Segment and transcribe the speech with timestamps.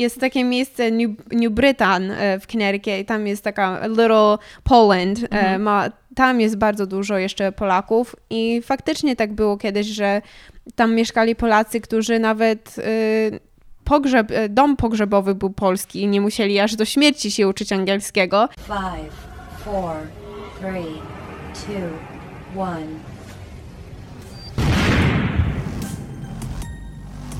[0.00, 5.18] jest takie miejsce New, New Britain e, w Connecticut i tam jest taka Little Poland.
[5.18, 5.62] E, mhm.
[5.62, 10.22] Ma, tam jest bardzo dużo jeszcze Polaków i faktycznie tak było kiedyś, że
[10.74, 13.40] tam mieszkali Polacy, którzy nawet y,
[13.84, 18.48] pogrzeb, dom pogrzebowy był polski i nie musieli aż do śmierci się uczyć angielskiego.
[18.66, 19.12] Five,
[19.64, 19.96] four,
[20.60, 20.94] three,
[21.54, 22.86] two, one.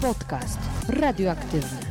[0.03, 0.59] Podcast
[0.89, 1.90] radioaktywny.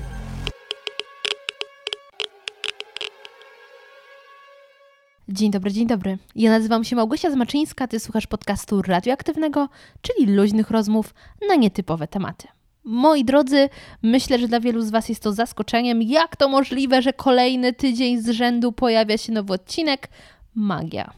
[5.31, 6.17] Dzień dobry, dzień dobry.
[6.35, 9.69] Ja nazywam się Małgosia Zmaczyńska, ty słuchasz podcastu radioaktywnego,
[10.01, 11.13] czyli luźnych rozmów
[11.49, 12.47] na nietypowe tematy.
[12.83, 13.69] Moi drodzy,
[14.03, 18.21] myślę, że dla wielu z Was jest to zaskoczeniem, jak to możliwe, że kolejny tydzień
[18.21, 20.09] z rzędu pojawia się nowy odcinek
[20.59, 21.13] magia.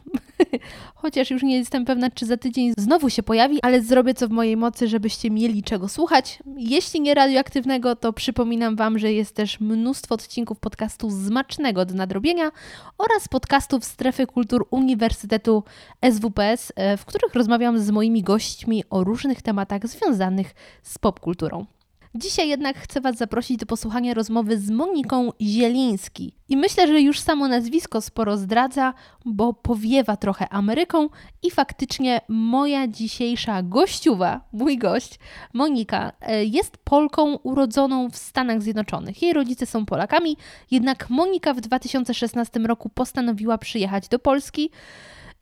[0.94, 4.30] Chociaż już nie jestem pewna, czy za tydzień znowu się pojawi, ale zrobię co w
[4.30, 6.38] mojej mocy, żebyście mieli czego słuchać.
[6.56, 12.50] Jeśli nie radioaktywnego, to przypominam Wam, że jest też mnóstwo odcinków podcastu Zmacznego do nadrobienia
[12.98, 15.64] oraz podcastów Strefy Kultur Uniwersytetu
[16.10, 21.66] SWPS, e, w których rozmawiam z moimi gośćmi o różnych tematach związanych z popkulturą.
[22.14, 26.34] Dzisiaj jednak chcę Was zaprosić do posłuchania rozmowy z Moniką Zieliński.
[26.48, 31.08] I myślę, że już samo nazwisko sporo zdradza, bo powiewa trochę Ameryką
[31.42, 35.18] i faktycznie moja dzisiejsza gościuwa, mój gość,
[35.52, 39.22] Monika, e, jest Polką urodzoną w Stanach Zjednoczonych.
[39.22, 40.36] Jej rodzice są Polakami,
[40.70, 44.70] jednak Monika w 2016 roku postanowiła przyjechać do Polski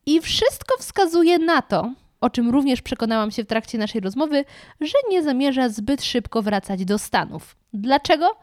[0.06, 4.44] i wszystko wskazuje na to, o czym również przekonałam się w trakcie naszej rozmowy,
[4.80, 7.56] że nie zamierza zbyt szybko wracać do Stanów.
[7.72, 8.36] Dlaczego?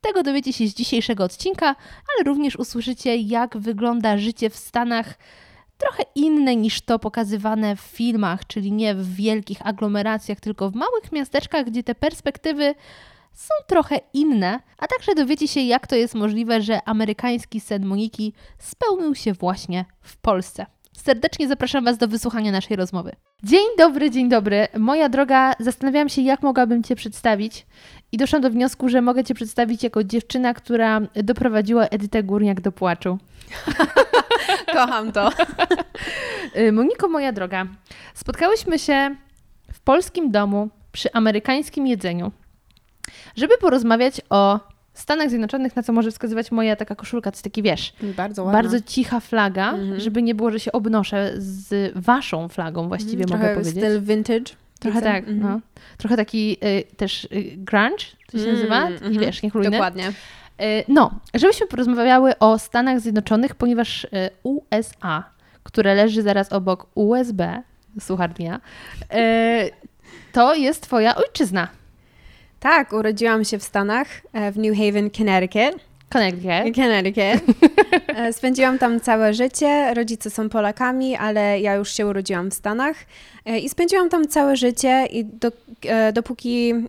[0.00, 5.18] Tego dowiecie się z dzisiejszego odcinka, ale również usłyszycie, jak wygląda życie w Stanach
[5.78, 11.12] trochę inne niż to pokazywane w filmach, czyli nie w wielkich aglomeracjach, tylko w małych
[11.12, 12.74] miasteczkach, gdzie te perspektywy
[13.32, 18.32] są trochę inne, a także dowiecie się, jak to jest możliwe, że amerykański sen Moniki
[18.58, 20.66] spełnił się właśnie w Polsce.
[20.96, 23.12] Serdecznie zapraszam Was do wysłuchania naszej rozmowy.
[23.42, 24.68] Dzień dobry, dzień dobry.
[24.78, 27.66] Moja droga, zastanawiałam się, jak mogłabym Cię przedstawić
[28.12, 32.72] i doszłam do wniosku, że mogę Cię przedstawić jako dziewczyna, która doprowadziła Edytę Górniak do
[32.72, 33.18] płaczu.
[34.72, 35.30] Kocham to.
[36.56, 37.66] Y, Moniko, moja droga,
[38.14, 39.16] spotkałyśmy się
[39.72, 42.32] w polskim domu przy amerykańskim jedzeniu,
[43.36, 44.60] żeby porozmawiać o
[44.94, 48.62] Stanach Zjednoczonych, na co może wskazywać moja taka koszulka, to jest taki, wiesz, bardzo, ładna.
[48.62, 50.00] bardzo cicha flaga, mhm.
[50.00, 53.84] żeby nie było, że się obnoszę z waszą flagą właściwie, mhm, mogę powiedzieć.
[53.84, 54.54] styl vintage.
[54.80, 55.40] Trochę tak, mhm.
[55.40, 55.60] no.
[55.98, 59.18] Trochę taki y, też y, grunge, to się mm, nazywa, taki, mhm.
[59.18, 59.70] wiesz, niechlujny.
[59.70, 60.08] Dokładnie.
[60.62, 64.08] Y, no, żebyśmy porozmawiały o Stanach Zjednoczonych, ponieważ y,
[64.42, 65.24] USA,
[65.62, 67.62] które leży zaraz obok USB,
[68.00, 68.60] słucharnia,
[69.02, 69.70] y,
[70.32, 71.68] to jest twoja ojczyzna.
[72.64, 75.80] Tak, urodziłam się w Stanach, e, w New Haven, Connecticut.
[76.12, 76.76] Connecticut.
[76.76, 77.42] Connecticut.
[78.16, 79.94] E, spędziłam tam całe życie.
[79.94, 82.96] Rodzice są Polakami, ale ja już się urodziłam w Stanach
[83.44, 85.52] e, i spędziłam tam całe życie i do,
[86.12, 86.88] dopóki mm,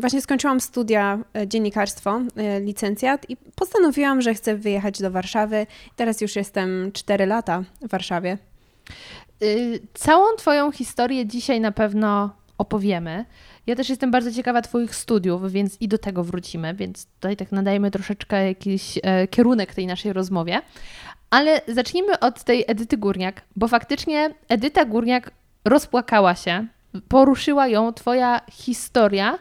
[0.00, 2.20] właśnie skończyłam studia dziennikarstwo,
[2.60, 5.66] licencjat i postanowiłam, że chcę wyjechać do Warszawy.
[5.96, 8.38] Teraz już jestem 4 lata w Warszawie.
[9.42, 13.24] Y, całą Twoją historię dzisiaj na pewno opowiemy.
[13.66, 17.52] Ja też jestem bardzo ciekawa Twoich studiów, więc i do tego wrócimy, więc tutaj tak
[17.52, 20.62] nadajemy troszeczkę jakiś e, kierunek tej naszej rozmowie.
[21.30, 25.30] Ale zacznijmy od tej Edyty Górniak, bo faktycznie Edyta Górniak
[25.64, 26.66] rozpłakała się,
[27.08, 29.38] poruszyła ją Twoja historia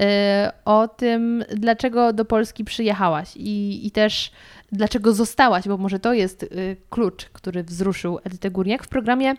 [0.00, 4.32] e, o tym, dlaczego do Polski przyjechałaś i, i też
[4.72, 6.46] dlaczego zostałaś, bo może to jest e,
[6.90, 9.34] klucz, który wzruszył Edytę Górniak w programie e,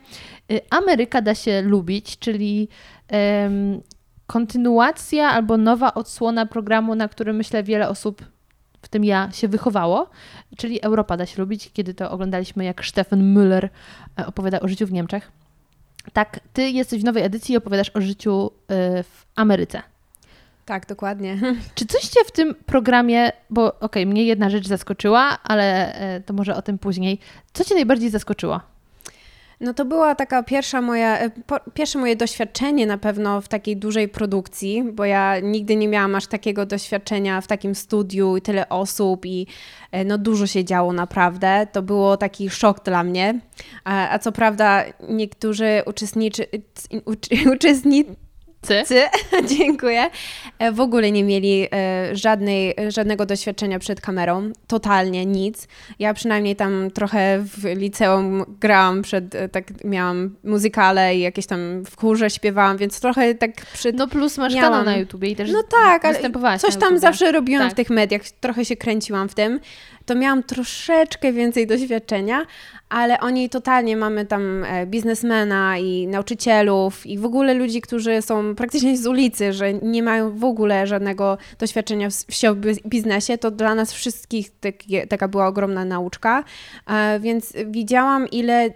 [0.69, 2.67] Ameryka da się lubić, czyli
[4.27, 8.25] kontynuacja albo nowa odsłona programu, na którym myślę wiele osób,
[8.81, 10.09] w tym ja, się wychowało,
[10.57, 13.69] czyli Europa da się lubić, kiedy to oglądaliśmy, jak Stefan Müller
[14.19, 15.31] e, opowiada o życiu w Niemczech.
[16.13, 19.81] Tak, ty jesteś w nowej edycji i opowiadasz o życiu e, w Ameryce.
[20.65, 21.37] Tak, dokładnie.
[21.75, 26.21] Czy coś Cię w tym programie, bo okej, okay, mnie jedna rzecz zaskoczyła, ale e,
[26.21, 27.19] to może o tym później.
[27.53, 28.61] Co Cię najbardziej zaskoczyło?
[29.59, 33.77] No to była taka pierwsza moja, e, po, pierwsze moje doświadczenie na pewno w takiej
[33.77, 38.69] dużej produkcji, bo ja nigdy nie miałam aż takiego doświadczenia w takim studiu i tyle
[38.69, 39.47] osób i
[39.91, 41.67] e, no dużo się działo naprawdę.
[41.71, 43.39] To było taki szok dla mnie.
[43.83, 46.45] A, a co prawda niektórzy uczestniczy,
[47.55, 48.26] uczestnicy
[48.67, 48.83] Cy.
[48.85, 49.03] Cy.
[49.57, 50.09] Dziękuję.
[50.59, 54.51] E, w ogóle nie mieli e, żadnej, żadnego doświadczenia przed kamerą.
[54.67, 55.67] Totalnie nic.
[55.99, 61.83] Ja przynajmniej tam trochę w liceum grałam przed, e, tak miałam muzykale i jakieś tam
[61.85, 63.95] w chórze śpiewałam, więc trochę tak przed...
[63.95, 64.71] No plus masz Miałam.
[64.71, 67.71] kanał na YouTubie i też No tak, ale coś tam zawsze robiłam Tak.
[67.71, 69.59] w tych mediach, trochę się kręciłam w tym,
[70.07, 72.45] to miałam troszeczkę więcej doświadczenia,
[72.89, 78.55] ale oni totalnie mamy tam e, biznesmena i nauczycielów i w ogóle ludzi, którzy są
[78.55, 82.13] praktycznie z ulicy, że nie mają w ogóle żadnego doświadczenia w,
[82.83, 84.51] w biznesie, to dla nas wszystkich
[85.09, 86.43] taka była ogromna nauczka,
[86.87, 88.69] e, więc widziałam ile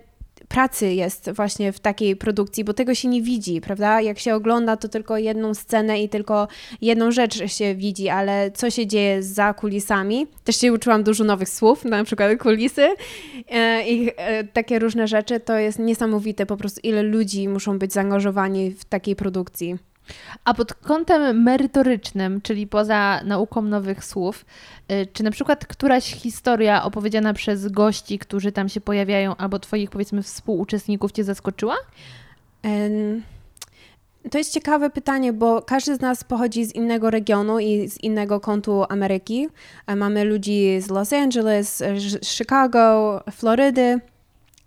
[0.52, 4.02] pracy jest właśnie w takiej produkcji, bo tego się nie widzi, prawda?
[4.02, 6.48] Jak się ogląda, to tylko jedną scenę i tylko
[6.82, 10.28] jedną rzecz się widzi, ale co się dzieje za kulisami?
[10.44, 12.88] Też się uczyłam dużo nowych słów, na przykład kulisy
[13.50, 15.40] e, i e, takie różne rzeczy.
[15.40, 19.91] To jest niesamowite po prostu, ile ludzi muszą być zaangażowani w takiej produkcji.
[20.46, 24.46] A pod kątem merytorycznym, czyli poza nauką nowych słów,
[24.92, 29.90] y, czy na przykład któraś historia opowiedziana przez gości, którzy tam się pojawiają, albo Twoich
[29.90, 31.76] powiedzmy współuczestników Cię zaskoczyła?
[34.32, 38.40] To jest ciekawe pytanie, bo każdy z nas pochodzi z innego regionu i z innego
[38.40, 39.48] kątu Ameryki.
[39.88, 41.84] E, Mamy ludzi z Los Angeles,
[42.24, 44.00] Chicago, Florydy.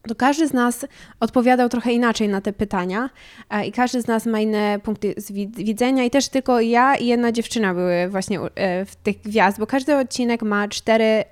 [0.09, 0.87] To każdy z nas
[1.21, 3.11] odpowiadał trochę inaczej na te pytania
[3.51, 5.15] e, i każdy z nas ma inne punkty
[5.57, 9.67] widzenia i też tylko ja i jedna dziewczyna były właśnie e, w tych gwiazd, bo
[9.67, 11.25] każdy odcinek ma cztery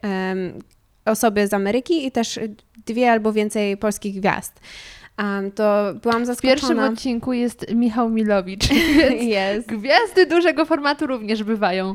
[1.04, 2.40] osoby z Ameryki i też
[2.86, 4.60] dwie albo więcej polskich gwiazd.
[5.16, 6.54] Em, to byłam W zaskoczona.
[6.54, 8.64] pierwszym odcinku jest Michał Milowicz.
[9.20, 9.68] Jest.
[9.68, 11.94] Gwiazdy dużego formatu również bywają.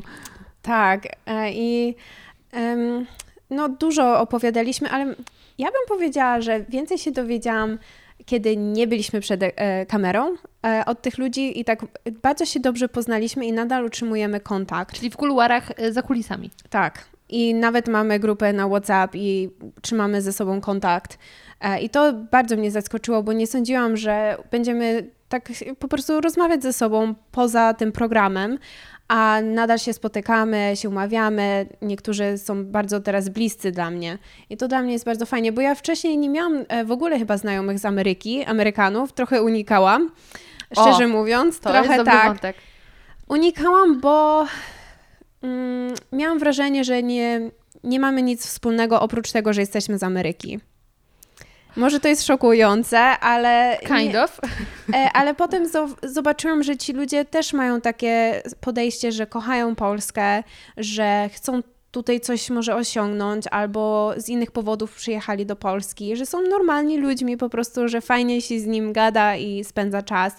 [0.62, 1.06] Tak.
[1.26, 1.94] e, I
[2.52, 3.06] em,
[3.50, 5.04] no, dużo opowiadaliśmy, ale
[5.58, 7.78] ja bym powiedziała, że więcej się dowiedziałam,
[8.26, 10.34] kiedy nie byliśmy przed e, kamerą
[10.66, 11.86] e, od tych ludzi i tak
[12.22, 14.96] bardzo się dobrze poznaliśmy i nadal utrzymujemy kontakt.
[14.96, 16.50] Czyli w kuluarach y, za kulisami.
[16.70, 17.04] Tak.
[17.28, 19.50] I nawet mamy grupę na WhatsApp i
[19.82, 21.18] trzymamy ze sobą kontakt.
[21.60, 25.48] E, I to bardzo mnie zaskoczyło, bo nie sądziłam, że będziemy tak
[25.78, 28.58] po prostu rozmawiać ze sobą poza tym programem,
[29.08, 31.66] a nadal się spotykamy, się umawiamy.
[31.82, 34.18] Niektórzy są bardzo teraz bliscy dla mnie.
[34.50, 37.18] I to dla mnie jest bardzo fajnie, bo ja wcześniej nie miałam e, w ogóle
[37.18, 40.10] chyba znajomych z Ameryki, Amerykanów, trochę unikałam.
[40.72, 42.26] Szczerze mówiąc, To trochę jest tak.
[42.26, 42.56] wątek.
[43.28, 44.46] Unikałam, bo
[45.42, 47.50] mm, miałam wrażenie, że nie,
[47.84, 50.60] nie mamy nic wspólnego oprócz tego, że jesteśmy z Ameryki.
[51.78, 53.78] Może to jest szokujące, ale.
[53.86, 54.40] Kind nie, of.
[54.94, 60.42] e, ale potem zo- zobaczyłam, że ci ludzie też mają takie podejście, że kochają Polskę,
[60.76, 61.60] że chcą
[61.90, 67.36] tutaj coś może osiągnąć, albo z innych powodów przyjechali do Polski, że są normalni ludźmi
[67.36, 70.32] po prostu, że fajnie się z nim gada i spędza czas.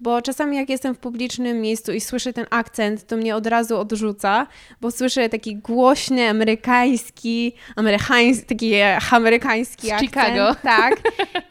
[0.00, 3.78] Bo czasami jak jestem w publicznym miejscu i słyszę ten akcent, to mnie od razu
[3.78, 4.46] odrzuca,
[4.80, 10.10] bo słyszę taki głośny amerykański, amerykański, taki e, amerykański Z akcent.
[10.10, 10.56] Chicago.
[10.62, 10.96] Tak.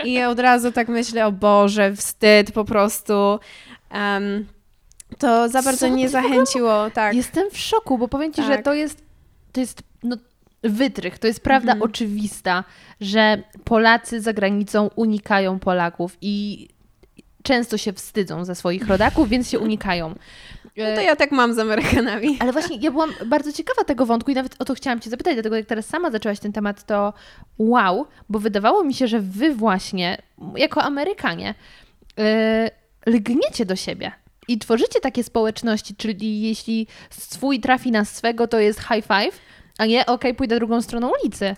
[0.05, 3.39] I od razu tak myślę, o Boże, wstyd po prostu.
[3.91, 4.45] Em,
[5.17, 7.15] to za bardzo Co nie zachęciło, tak.
[7.15, 8.65] Jestem w szoku, bo powiem Ci, że Tak.
[8.65, 9.04] to jest,
[9.55, 10.17] to jest no,
[10.63, 11.91] wytrych, to jest prawda Mhm.
[11.91, 12.63] oczywista,
[13.01, 16.67] że Polacy za granicą unikają Polaków i
[17.43, 20.15] często się wstydzą za swoich rodaków, więc się unikają.
[20.77, 22.37] No to ja tak mam z Amerykanami.
[22.39, 25.33] Ale właśnie ja byłam bardzo ciekawa tego wątku i nawet o to chciałam Cię zapytać,
[25.33, 27.13] dlatego jak teraz sama zaczęłaś ten temat, to
[27.57, 30.17] wow, bo wydawało mi się, że Wy właśnie,
[30.55, 31.55] jako Amerykanie,
[32.17, 34.11] yy, lgniecie do siebie
[34.47, 39.39] i tworzycie takie społeczności, czyli jeśli swój trafi na swego, to jest high five,
[39.77, 41.55] a nie okej, pójdę drugą stroną ulicy.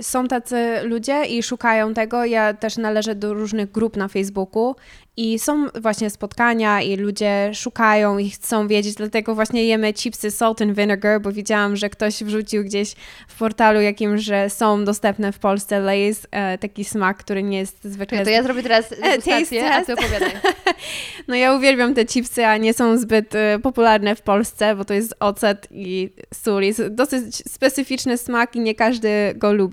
[0.00, 2.24] Są tacy ludzie i szukają tego.
[2.24, 4.74] Ja też należę do różnych grup na Facebooku
[5.16, 10.62] i są właśnie spotkania i ludzie szukają i chcą wiedzieć, dlatego właśnie jemy chipsy salt
[10.62, 12.94] and vinegar, bo widziałam, że ktoś wrzucił gdzieś
[13.28, 17.84] w portalu jakimś, że są dostępne w Polsce Lay's, e, taki smak, który nie jest
[17.84, 18.24] zwykle...
[18.24, 20.30] To ja zrobię teraz degustację, a Ty opowiadaj.
[21.28, 24.94] No ja uwielbiam te chipsy, a nie są zbyt e, popularne w Polsce, bo to
[24.94, 26.62] jest ocet i sól.
[26.62, 29.65] Jest dosyć specyficzny smak i nie każdy go lubi,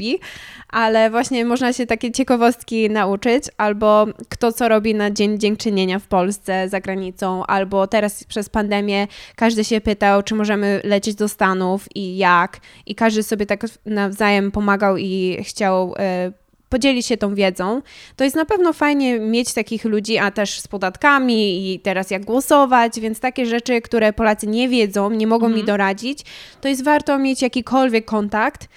[0.69, 6.07] ale właśnie można się takie ciekawostki nauczyć, albo kto co robi na Dzień Dziękczynienia w
[6.07, 11.85] Polsce, za granicą, albo teraz przez pandemię każdy się pytał, czy możemy lecieć do Stanów
[11.95, 12.59] i jak.
[12.85, 16.31] I każdy sobie tak nawzajem pomagał i chciał e,
[16.73, 17.81] podzielić się tą wiedzą.
[18.15, 22.25] To jest na pewno fajnie mieć takich ludzi, a też z podatkami i teraz jak
[22.25, 26.19] głosować, więc takie rzeczy, które Polacy nie wiedzą, nie mogą mi doradzić,
[26.61, 28.67] to jest warto mieć jakikolwiek kontakt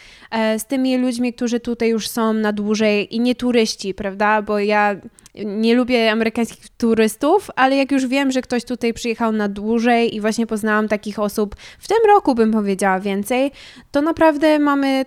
[0.59, 4.43] z tymi ludźmi, którzy tutaj już są na dłużej i nie turyści, prawda?
[4.43, 4.97] Bo ja
[5.45, 10.21] nie lubię amerykańskich turystów, ale jak już wiem, że ktoś tutaj przyjechał na dłużej i
[10.21, 13.51] właśnie poznałam takich osób w tym roku, bym powiedziała więcej,
[13.91, 15.05] to naprawdę mamy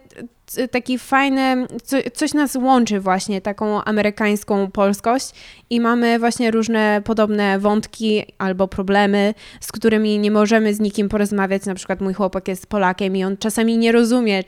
[0.72, 5.32] taki fajny, co, coś nas łączy właśnie, taką amerykańską polskość
[5.70, 11.66] i mamy właśnie różne podobne wątki albo problemy, z którymi nie możemy z nikim porozmawiać.
[11.66, 14.44] Na przykład mój chłopak jest Polakiem i on czasami nie rozumie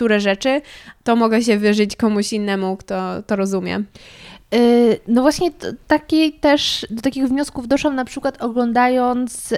[0.00, 0.62] niektóre rzeczy,
[1.04, 3.82] to mogę się wyżyć komuś innemu, kto to rozumie.
[4.54, 5.50] Y, no właśnie
[5.86, 9.54] taki też do takich wniosków doszłam na przykład oglądając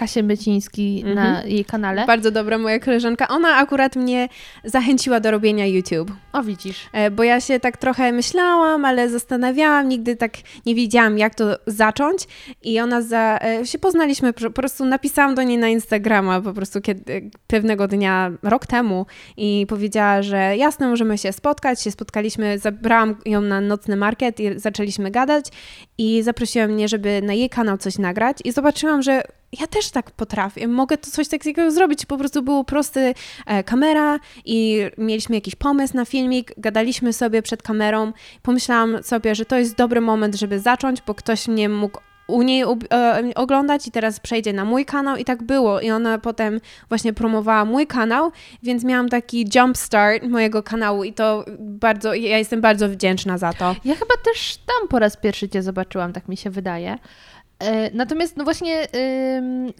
[0.00, 1.14] Kasię Myciński mm -hmm.
[1.14, 1.48] na mhm.
[1.48, 2.06] jej kanale.
[2.06, 3.28] Bardzo dobra moja koleżanka.
[3.28, 4.28] Ona akurat mnie
[4.64, 6.12] zachęciła do robienia YouTube.
[6.32, 6.88] O widzisz.
[6.92, 10.32] E, bo ja się tak trochę myślałam, ale zastanawiałam, nigdy tak
[10.66, 12.26] nie wiedziałam jak to zacząć
[12.62, 16.80] i ona za, e, się poznaliśmy, po prostu napisałam do niej na Instagrama po prostu
[16.80, 21.82] kiedy, pewnego dnia, rok temu i powiedziała, że jasne, możemy się spotkać.
[21.82, 25.44] Się spotkaliśmy, zabrałam ją na nocny market i zaczęliśmy gadać
[25.98, 29.22] i zaprosiła mnie, żeby na jej kanał coś nagrać i zobaczyłam, że
[29.60, 32.06] ja też tak potrafię, mogę to coś takiego zrobić.
[32.06, 33.14] Po prostu było prosty
[33.46, 38.12] e, kamera i mieliśmy jakiś pomysł na filmik, gadaliśmy sobie przed kamerą.
[38.42, 42.62] Pomyślałam sobie, że to jest dobry moment, żeby zacząć, bo ktoś mnie mógł u niej
[42.62, 45.80] e, oglądać i teraz przejdzie na mój kanał i tak było.
[45.80, 51.12] I ona potem właśnie promowała mój kanał, więc miałam taki jump start mojego kanału i
[51.12, 53.76] to bardzo, ja jestem bardzo wdzięczna za to.
[53.84, 56.98] Ja chyba też tam po raz pierwszy Cię zobaczyłam, tak mi się wydaje.
[57.60, 58.86] E, natomiast no właśnie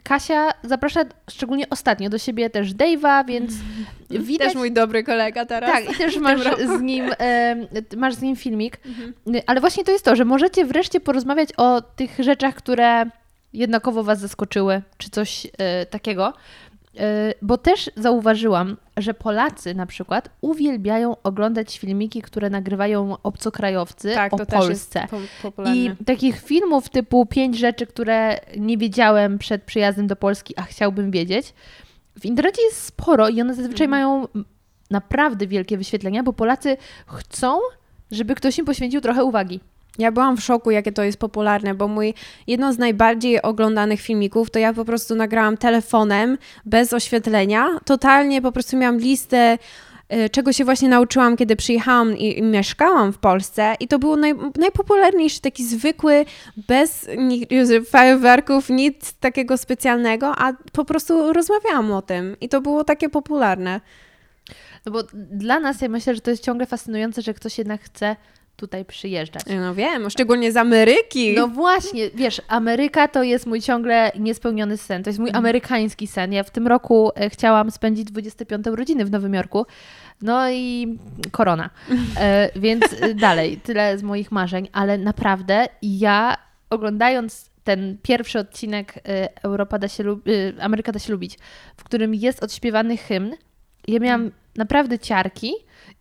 [0.02, 3.52] Kasia zaprasza szczególnie ostatnio do siebie też Dave'a, więc
[4.10, 4.48] widać...
[4.48, 5.70] Też mój dobry kolega teraz.
[5.70, 7.10] Tak, i też masz z, nim,
[7.96, 8.80] masz z nim filmik.
[8.86, 9.14] Mhm.
[9.46, 13.06] Ale właśnie to jest to, że możecie wreszcie porozmawiać o tych rzeczach, które
[13.52, 16.32] jednakowo Was zaskoczyły, czy coś e, takiego.
[16.98, 24.32] E, bo też zauważyłam, że Polacy na przykład uwielbiają oglądać filmiki, które nagrywają obcokrajowcy tak,
[24.32, 25.06] o Polsce.
[25.74, 31.10] I takich filmów typu pięć rzeczy, które nie wiedziałem przed przyjazdem do Polski, a chciałbym
[31.10, 31.54] wiedzieć,
[32.20, 33.90] w internecie jest sporo i one zazwyczaj mm.
[33.90, 34.28] mają
[34.90, 37.58] naprawdę wielkie wyświetlenia, bo Polacy chcą,
[38.10, 39.60] żeby ktoś im poświęcił trochę uwagi.
[40.00, 42.14] Ja byłam w szoku, jakie to jest popularne, bo mój
[42.46, 47.68] jedno z najbardziej oglądanych filmików to ja po prostu nagrałam telefonem bez oświetlenia.
[47.84, 49.58] Totalnie po prostu miałam listę
[50.12, 53.74] y, czego się właśnie nauczyłam, kiedy przyjechałam i, i mieszkałam w Polsce.
[53.80, 56.24] I to był naj, najpopularniejszy, taki zwykły,
[56.56, 57.08] bez
[57.90, 62.36] fajerwerków, nic takiego specjalnego, a po prostu rozmawiałam o tym.
[62.40, 63.80] I to było takie popularne.
[64.86, 68.16] No bo dla nas, ja myślę, że to jest ciągle fascynujące, że ktoś jednak chce
[68.60, 69.42] tutaj przyjeżdżać.
[69.60, 71.34] No wiem, szczególnie z Ameryki.
[71.34, 75.02] No właśnie, wiesz, Ameryka to jest mój ciągle niespełniony sen.
[75.02, 75.44] To jest mój mhm.
[75.44, 76.32] amerykański sen.
[76.32, 79.66] Ja w tym roku e, chciałam spędzić 25 urodziny w Nowym Jorku.
[80.22, 80.98] No i
[81.30, 81.70] korona.
[82.16, 86.36] E, więc e, dalej, tyle z moich marzeń, ale naprawdę ja
[86.70, 90.04] oglądając ten pierwszy odcinek e, Europa da się
[90.60, 91.38] Ameryka da się lubić,
[91.76, 93.32] w którym jest odśpiewany hymn,
[93.88, 94.40] ja miałam mhm.
[94.56, 95.52] naprawdę ciarki,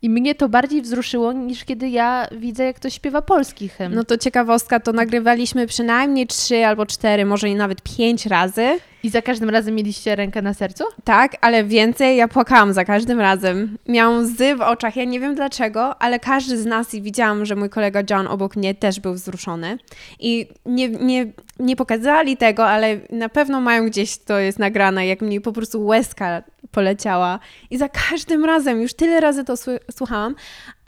[0.02, 3.94] i mnie to bardziej wzruszyło niż kiedy ja widzę, jak ktoś śpiewa polski hymn.
[3.94, 8.78] No to ciekawostka, to nagrywaliśmy przynajmniej trzy albo cztery, może i nawet pięć razy.
[9.02, 10.84] I za każdym razem mieliście rękę na sercu?
[11.04, 13.78] Tak, ale więcej ja płakałam za każdym razem.
[13.88, 17.56] Miałam łzy w oczach, ja nie wiem dlaczego, ale każdy z nas i widziałam, że
[17.56, 19.78] mój kolega John obok mnie też był wzruszony.
[20.20, 25.22] I nie, nie, nie pokazali tego, ale na pewno mają gdzieś to jest nagrane, jak
[25.22, 27.38] mi po prostu łezka poleciała.
[27.70, 29.54] I za każdym razem, już tyle razy to
[29.90, 30.34] słuchałam,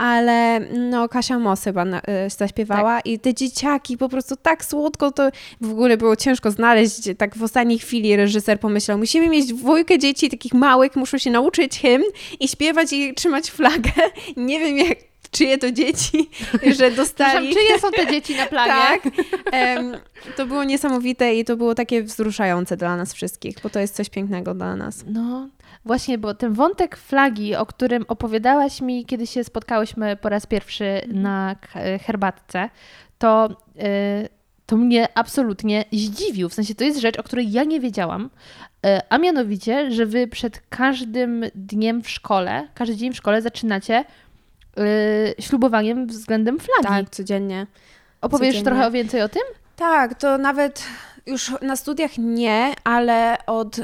[0.02, 3.06] ale no Kasia Mos chyba na, y, zaśpiewała tak.
[3.06, 5.30] i te dzieciaki po prostu tak słodko, to
[5.60, 10.30] w ogóle było ciężko znaleźć, tak w ostatniej chwili reżyser pomyślał, musimy mieć dwójkę dzieci
[10.30, 12.04] takich małych, muszą się nauczyć hymn
[12.40, 13.92] i śpiewać i trzymać flagę.
[14.36, 14.98] Nie wiem jak
[15.30, 16.30] czyje to dzieci,
[16.78, 17.54] że dostali.
[17.54, 18.72] czyje są te dzieci na planie?
[18.72, 19.04] tak.
[19.52, 19.96] Um,
[20.36, 24.10] to było niesamowite i to było takie wzruszające dla nas wszystkich, bo to jest coś
[24.10, 25.04] pięknego dla nas.
[25.06, 25.48] No,
[25.84, 30.84] Właśnie, bo ten wątek flagi, o którym opowiadałaś mi, kiedy się spotkałyśmy po raz pierwszy
[30.84, 31.22] mhm.
[31.22, 31.56] na
[32.00, 32.68] herbatce,
[33.18, 34.28] to, y,
[34.66, 36.48] to mnie absolutnie zdziwił.
[36.48, 38.30] W sensie to jest rzecz, o której ja nie wiedziałam,
[38.86, 44.04] y, a mianowicie, że wy przed każdym dniem w szkole, każdy dzień w szkole zaczynacie
[44.78, 47.04] y, ślubowaniem względem flagi.
[47.04, 47.66] Tak, codziennie.
[48.20, 48.64] Opowiesz codziennie.
[48.64, 49.42] trochę więcej o tym?
[49.76, 50.84] Tak, to nawet
[51.26, 53.80] już na studiach nie, ale od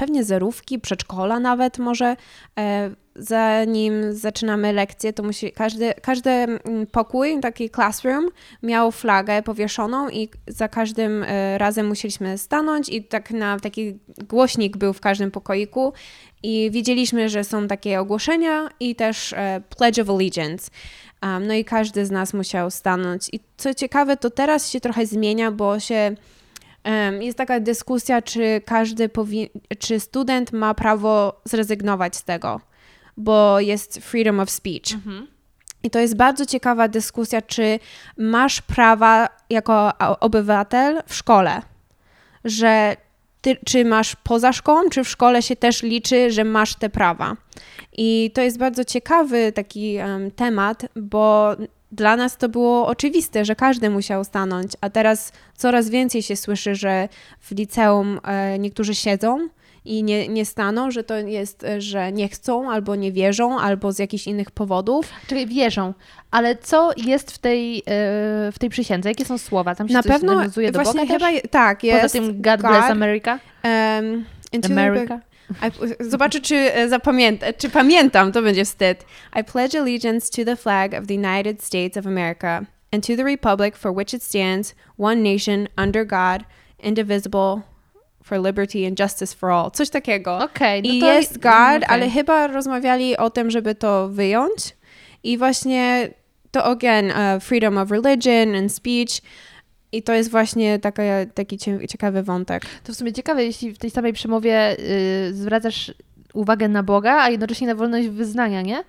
[0.00, 2.16] pewnie zerówki, przedszkola nawet może.
[2.58, 8.28] E, zanim zaczynamy lekcję, to musi, każdy, każdy mm, pokój, taki classroom,
[8.62, 14.76] miał flagę powieszoną i za każdym e, razem musieliśmy stanąć i tak na taki głośnik
[14.76, 15.92] był w każdym pokoiku
[16.42, 20.70] i widzieliśmy, że są takie ogłoszenia i też e, Pledge of Allegiance.
[21.40, 23.28] No i każdy z nas musiał stanąć.
[23.32, 26.16] I co ciekawe, to teraz się trochę zmienia, bo się
[27.20, 32.60] jest taka dyskusja, czy każdy powi- czy student ma prawo zrezygnować z tego,
[33.16, 34.94] bo jest freedom of speech.
[34.94, 35.26] Mhm.
[35.82, 37.78] I to jest bardzo ciekawa dyskusja, czy
[38.18, 41.62] masz prawa jako obywatel w szkole,
[42.44, 42.96] że
[43.40, 47.36] ty, czy masz poza szkołą, czy w szkole się też liczy, że masz te prawa.
[47.92, 51.56] I to jest bardzo ciekawy taki um, temat, bo
[51.92, 56.74] dla nas to było oczywiste, że każdy musiał stanąć, a teraz coraz więcej się słyszy,
[56.74, 57.08] że
[57.40, 59.48] w liceum e, niektórzy siedzą
[59.84, 63.92] i nie, nie staną, że to jest, e, że nie chcą, albo nie wierzą, albo
[63.92, 65.08] z jakichś innych powodów.
[65.26, 65.94] Czyli wierzą.
[66.30, 67.82] Ale co jest w tej, e,
[68.52, 69.08] w tej przysiędze?
[69.08, 69.74] Jakie są słowa?
[69.74, 71.50] Tam się Na pewno nawiązuje do właśnie Boga chyba, też?
[71.50, 72.02] tak, jest.
[72.02, 73.38] Poza tym God, bless America?
[73.64, 74.24] Um,
[74.64, 75.20] America?
[76.00, 79.04] Zobaczę, czy e, zapamiętam, czy pamiętam, to będzie wstyd.
[79.40, 83.24] I pledge allegiance to the flag of the United States of America and to the
[83.24, 86.44] republic for which it stands, one nation, under God,
[86.82, 87.62] indivisible,
[88.22, 89.70] for liberty and justice for all.
[89.70, 90.38] Coś takiego.
[90.38, 91.12] Okay, no I to...
[91.12, 91.88] jest God, okay.
[91.88, 94.76] ale chyba rozmawiali o tym, żeby to wyjąć.
[95.22, 96.10] I właśnie
[96.50, 99.22] to again, uh, freedom of religion and speech.
[99.92, 101.02] I to jest właśnie taka,
[101.34, 102.62] taki ciekawy wątek.
[102.84, 104.76] To w sumie ciekawe, jeśli w tej samej przemowie
[105.26, 105.94] yy, zwracasz
[106.34, 108.84] uwagę na Boga, a jednocześnie na wolność wyznania, nie?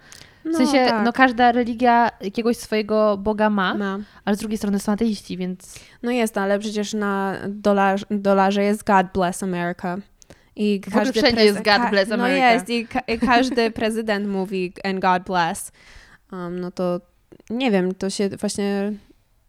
[0.46, 1.06] W no, sensie, tak.
[1.06, 5.80] no każda religia jakiegoś swojego Boga ma, ma, ale z drugiej strony są ateiści, więc...
[6.04, 9.98] No jest, ale przecież na dolar, dolarze jest God bless America.
[10.56, 12.48] I każdy wszędzie jest God bless no America.
[12.48, 15.72] No jest i, ka i każdy prezydent mówi and God bless.
[16.32, 17.02] Um, no to
[17.50, 18.94] nie wiem, to się właśnie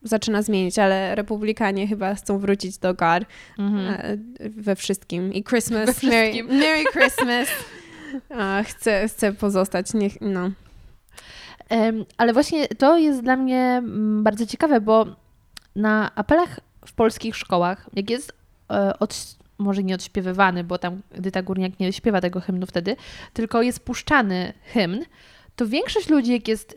[0.04, 3.24] zaczyna zmienić, ale republikanie chyba chcą wrócić do God
[3.58, 3.94] mhm.
[4.40, 5.32] E, we wszystkim.
[5.32, 6.46] I Christmas, we wszystkim.
[6.46, 7.48] Merry, Merry Christmas.
[8.68, 10.50] chcę, chcę pozostać, niech, no.
[12.16, 15.06] Ale właśnie to jest dla mnie mm, bardzo ciekawe, bo
[15.76, 18.32] na apelach w polskich szkołach, jak jest
[18.70, 22.96] e, od, może nie odśpiewywany, bo tam Dyta Górniak nie śpiewa tego hymnu wtedy,
[23.32, 25.04] tylko jest puszczany hymn,
[25.56, 26.74] to większość ludzi, jak jest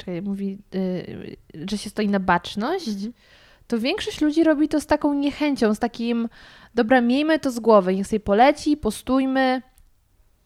[0.00, 1.36] czekaj, mówi, y,
[1.70, 3.12] że się stoi na baczność, mhm.
[3.66, 6.28] to większość ludzi robi to z taką niechęcią, z takim,
[6.74, 9.62] dobra, miejmy to z głowy, niech sobie poleci, postójmy,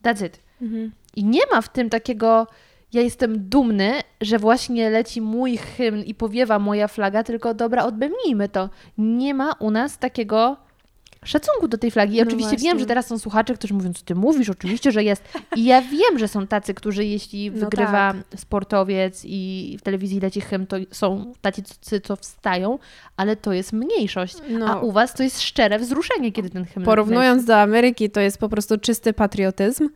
[0.02, 0.40] that's it.
[0.62, 0.92] Mhm.
[1.16, 2.46] I nie ma w tym takiego,
[2.92, 8.48] ja jestem dumny, że właśnie leci mój hymn i powiewa moja flaga, tylko dobra, odbędnijmy
[8.48, 8.70] to.
[8.98, 10.56] Nie ma u nas takiego
[11.24, 12.16] szacunku do tej flagi.
[12.16, 12.68] Ja no oczywiście właśnie.
[12.68, 15.22] wiem, że teraz są słuchacze, którzy mówią, co ty mówisz, oczywiście, że jest.
[15.56, 18.40] I ja wiem, że są tacy, którzy jeśli no wygrywa tak.
[18.40, 21.62] sportowiec i w telewizji leci hymn, to są tacy,
[22.02, 22.78] co wstają,
[23.16, 24.36] ale to jest mniejszość.
[24.48, 24.66] No.
[24.66, 27.46] A u was to jest szczere wzruszenie, kiedy ten hymn Porównując leci.
[27.46, 29.88] do Ameryki, to jest po prostu czysty patriotyzm.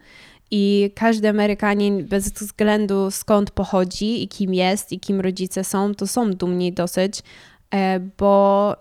[0.50, 6.06] I każdy Amerykanin, bez względu skąd pochodzi i kim jest i kim rodzice są, to
[6.06, 7.22] są dumni dosyć,
[7.74, 8.76] e, bo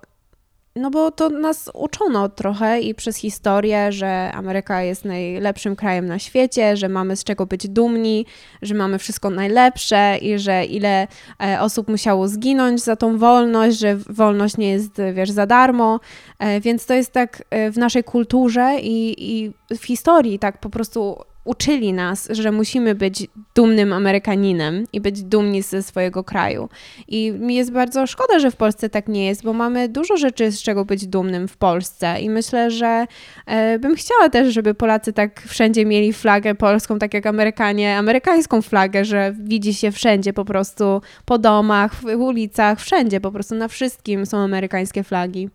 [0.77, 6.19] no bo to nas uczono trochę i przez historię, że Ameryka jest najlepszym krajem na
[6.19, 8.25] świecie, że mamy z czego być dumni,
[8.61, 11.07] że mamy wszystko najlepsze i że ile
[11.43, 15.99] e, osób musiało zginąć za tą wolność, że wolność nie jest, wiesz, za darmo.
[16.39, 20.69] E, więc to jest tak e, w naszej kulturze i, i w historii tak po
[20.69, 26.69] prostu uczyli nas, że musimy być dumnym Amerykaninem i być dumni ze swojego kraju.
[27.07, 30.51] I mi jest bardzo szkoda, że w Polsce tak nie jest, bo mamy dużo rzeczy,
[30.51, 32.19] z czego być dumnym w Polsce.
[32.19, 33.05] I myślę, że
[33.45, 38.61] e, bym chciała też, żeby Polacy tak wszędzie mieli flagę polską, tak jak Amerykanie, amerykańską
[38.61, 43.67] flagę, że widzi się wszędzie po prostu po domach, w ulicach, wszędzie po prostu na
[43.67, 45.49] wszystkim są amerykańskie flagi.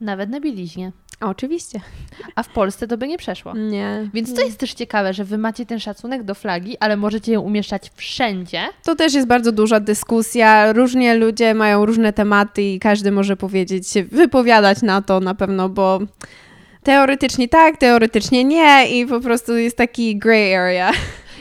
[0.00, 0.92] Nawet na bieliźnie.
[1.20, 1.80] Oczywiście.
[2.34, 3.54] A w Polsce to by nie przeszło.
[3.54, 4.10] Nie.
[4.14, 7.40] Więc to jest też ciekawe, że wy macie ten szacunek do flagi, ale możecie ją
[7.40, 8.60] umieszczać wszędzie.
[8.84, 10.72] To też jest bardzo duża dyskusja.
[10.72, 15.68] Różnie ludzie mają różne tematy i każdy może powiedzieć, się wypowiadać na to na pewno,
[15.68, 16.00] bo
[16.82, 20.92] teoretycznie tak, teoretycznie nie i po prostu jest taki gray area.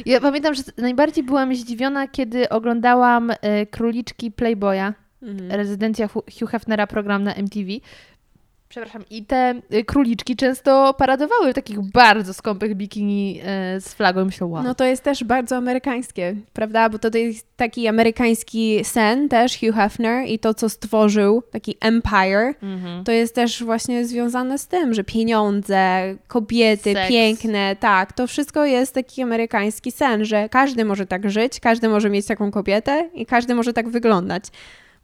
[0.05, 3.35] Ja pamiętam, że najbardziej byłam zdziwiona, kiedy oglądałam y,
[3.71, 5.51] Króliczki Playboya, mhm.
[5.51, 7.71] rezydencja Hugh Hefnera, program na MTV
[8.69, 13.39] Przepraszam, i te y, króliczki często paradowały w takich bardzo skąpych bikini
[13.77, 14.25] y, z flagą.
[14.25, 14.63] Myślę, wow.
[14.63, 16.89] No to jest też bardzo amerykańskie, prawda?
[16.89, 22.53] Bo to jest taki amerykański sen też, Hugh Hefner i to, co stworzył, taki empire,
[22.61, 23.03] Mhm.
[23.03, 27.09] to jest też właśnie związane z tym, że pieniądze, kobiety, Seks.
[27.09, 32.09] piękne, tak, to wszystko jest taki amerykański sen, że każdy może tak żyć, każdy może
[32.09, 34.43] mieć taką kobietę i każdy może tak wyglądać.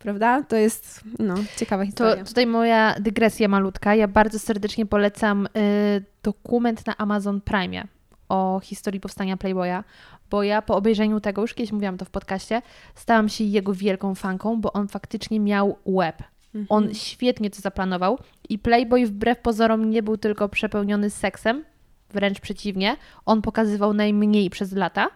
[0.03, 0.43] Prawda?
[0.43, 2.23] To jest, no, ciekawa To historia.
[2.23, 3.95] tutaj moja dygresja malutka.
[3.95, 7.87] Ja bardzo serdecznie polecam y, dokument na Amazon Prime
[8.29, 9.83] o historii powstania Playboya,
[10.29, 12.61] bo ja po obejrzeniu tego, już kiedyś mówiłam to w podcaście,
[12.95, 16.23] stałam się jego wielką fanką, bo on faktycznie miał web.
[16.55, 16.65] Mhm.
[16.69, 21.63] On świetnie to zaplanował i Playboy wbrew pozorom nie był tylko przepełniony seksem,
[22.09, 25.07] wręcz przeciwnie, on pokazywał najmniej przez lata.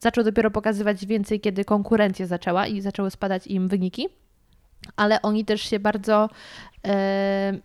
[0.00, 4.08] Zaczął dopiero pokazywać więcej, kiedy konkurencja zaczęła i zaczęły spadać im wyniki,
[4.96, 6.28] ale oni też się bardzo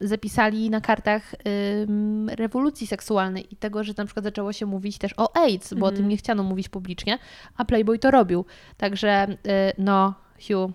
[0.02, 1.36] zapisali na kartach
[2.28, 5.92] rewolucji seksualnej i tego, że na przykład zaczęło się mówić też o AIDS, bo o
[5.92, 7.20] tym nie chciano mówić publicznie,
[7.58, 8.46] a Playboy to robił.
[8.78, 9.38] Także e,
[9.78, 10.14] no,
[10.48, 10.72] Hugh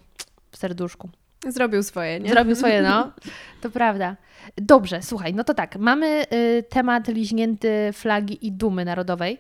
[0.51, 1.09] w serduszku.
[1.47, 2.31] Zrobił swoje, nie?
[2.31, 3.13] Zrobił swoje, no.
[3.63, 4.17] To prawda.
[4.57, 5.77] Dobrze, słuchaj, no to tak.
[5.77, 9.39] Mamy y, temat liźnięty flagi i dumy narodowej.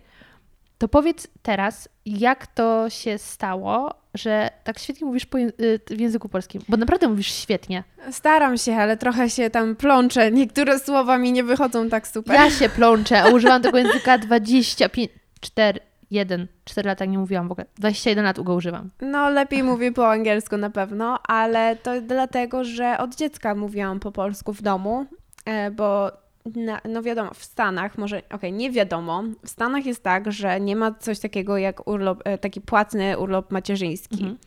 [0.78, 5.26] To powiedz teraz, jak to się stało, że tak świetnie mówisz
[5.60, 6.62] y, w języku polskim?
[6.68, 7.84] Bo naprawdę mówisz świetnie.
[8.10, 10.30] Staram się, ale trochę się tam plączę.
[10.32, 12.34] Niektóre słowa mi nie wychodzą tak super.
[12.34, 15.10] Ja się plączę, a używam tego języka 25,
[15.40, 17.66] 4, 1, 4 lata nie mówiłam w ogóle.
[17.78, 18.90] 21 lat go używam.
[19.00, 24.12] No, lepiej mówię po angielsku na pewno, ale to dlatego, że od dziecka mówiłam po
[24.12, 25.06] polsku w domu,
[25.44, 26.12] e, bo
[26.56, 30.76] na, no wiadomo, w Stanach, może, okej, nie wiadomo, w Stanach jest tak, że nie
[30.76, 34.14] ma coś takiego jak urlop, e, taki płatny urlop macierzyński.
[34.14, 34.38] Mhm.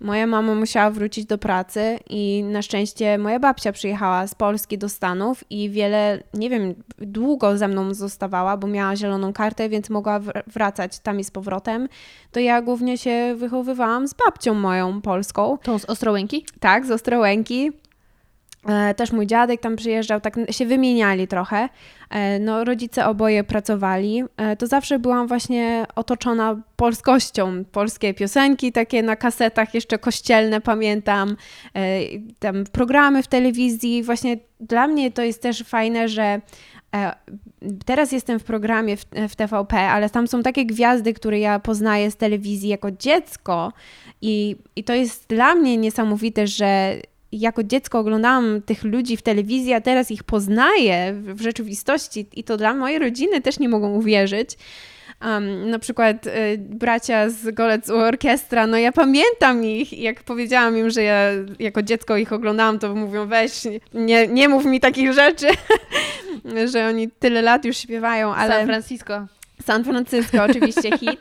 [0.00, 4.88] Moja mama musiała wrócić do pracy i na szczęście moja babcia przyjechała z Polski do
[4.88, 10.20] Stanów i wiele, nie wiem, długo ze mną zostawała, bo miała zieloną kartę, więc mogła
[10.20, 11.88] wr- wracać tam i z powrotem.
[12.32, 16.44] To ja głównie się wychowywałam z babcią moją polską, Tą z Ostrołęki?
[16.60, 17.70] tak, z Ostrołęki.
[18.66, 21.68] E, Też mój dziadek tam przyjeżdżał, tak się wymieniali trochę.
[22.10, 24.22] E, No, rodzice oboje pracowali.
[24.36, 27.64] E, To zawsze byłam właśnie otoczona polskością.
[27.72, 31.36] Polskie piosenki takie na kasetach, jeszcze kościelne pamiętam.
[32.38, 34.02] Tam programy w telewizji.
[34.02, 36.40] Właśnie dla mnie to jest też fajne, że
[37.86, 38.96] teraz jestem w programie
[39.28, 43.72] w TVP, ale tam są takie gwiazdy, które ja poznaję z telewizji jako dziecko.
[44.22, 46.96] I, I to jest dla mnie niesamowite, że
[47.32, 52.56] jako dziecko oglądałam tych ludzi w telewizji, a teraz ich poznaję w, rzeczywistości i to
[52.56, 54.50] dla mojej rodziny też nie mogą uwierzyć.
[55.24, 60.78] Um, na przykład y, bracia z Golec Orkiestra, no ja pamiętam ich i jak powiedziałam
[60.78, 63.52] im, że ja jako dziecko ich oglądałam, to mówią weź,
[63.94, 65.46] nie, nie mów mi takich rzeczy,
[66.72, 68.54] że oni tyle lat już śpiewają, ale...
[68.54, 69.26] San Francisco.
[69.64, 71.20] San Francisco, oczywiście hit.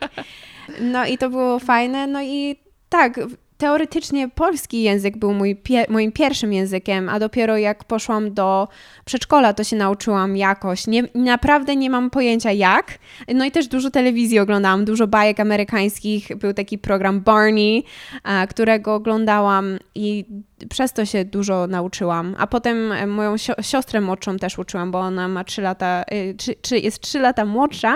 [0.81, 2.07] No i to było fajne.
[2.07, 2.55] No i
[2.89, 3.19] tak,
[3.57, 8.67] teoretycznie polski język był mój pie moim pierwszym językiem, a dopiero jak poszłam do
[9.05, 10.87] przedszkola, to się nauczyłam jakoś.
[10.87, 12.99] Nie, naprawdę nie mam pojęcia jak.
[13.35, 16.35] No i też dużo telewizji oglądałam, dużo bajek amerykańskich.
[16.35, 17.83] Był taki program Barney,
[18.23, 20.25] a, którego oglądałam i
[20.69, 22.35] przez to się dużo nauczyłam.
[22.39, 26.03] A potem e, moją sio- siostrę młodszą też uczyłam, bo ona ma 3 lata,
[26.37, 27.95] czy, czy jest 3 lata młodsza.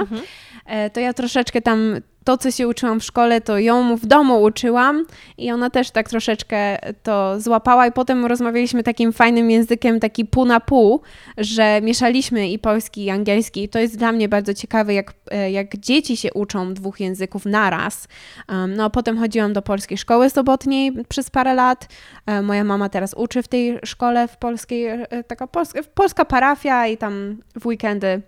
[0.66, 4.42] E, To ja troszeczkę tam to, co się uczyłam w szkole, to ją w domu
[4.42, 5.06] uczyłam
[5.38, 10.46] i ona też tak troszeczkę to złapała i potem rozmawialiśmy takim fajnym językiem, taki pół
[10.46, 11.02] na pół,
[11.38, 15.52] że mieszaliśmy i polski i angielski i to jest dla mnie bardzo ciekawe, jak, e,
[15.52, 18.08] jak dzieci się uczą dwóch języków naraz.
[18.50, 21.88] Um, no a potem chodziłam do polskiej szkoły sobotniej przez parę lat.
[22.26, 26.88] E, Moja mama teraz uczy w tej szkole w polskiej, e, taka polska, polska parafia
[26.88, 28.22] i tam w weekendy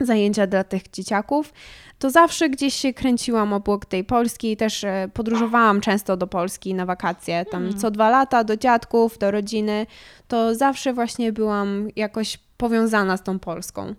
[0.00, 1.52] zajęcia dla tych dzieciaków,
[1.98, 6.86] to zawsze gdzieś się kręciłam obok tej Polski, też e, podróżowałam często do Polski na
[6.86, 9.86] wakacje, tam co dwa lata do dziadków, do rodziny,
[10.28, 13.94] to zawsze właśnie byłam jakoś powiązana z tą Polską.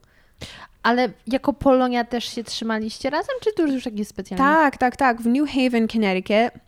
[0.83, 4.45] Ale jako Polonia też się trzymaliście razem, czy to już jakieś specjalne?
[4.45, 6.61] Tak, tak, tak, w New Haven, Connecticut,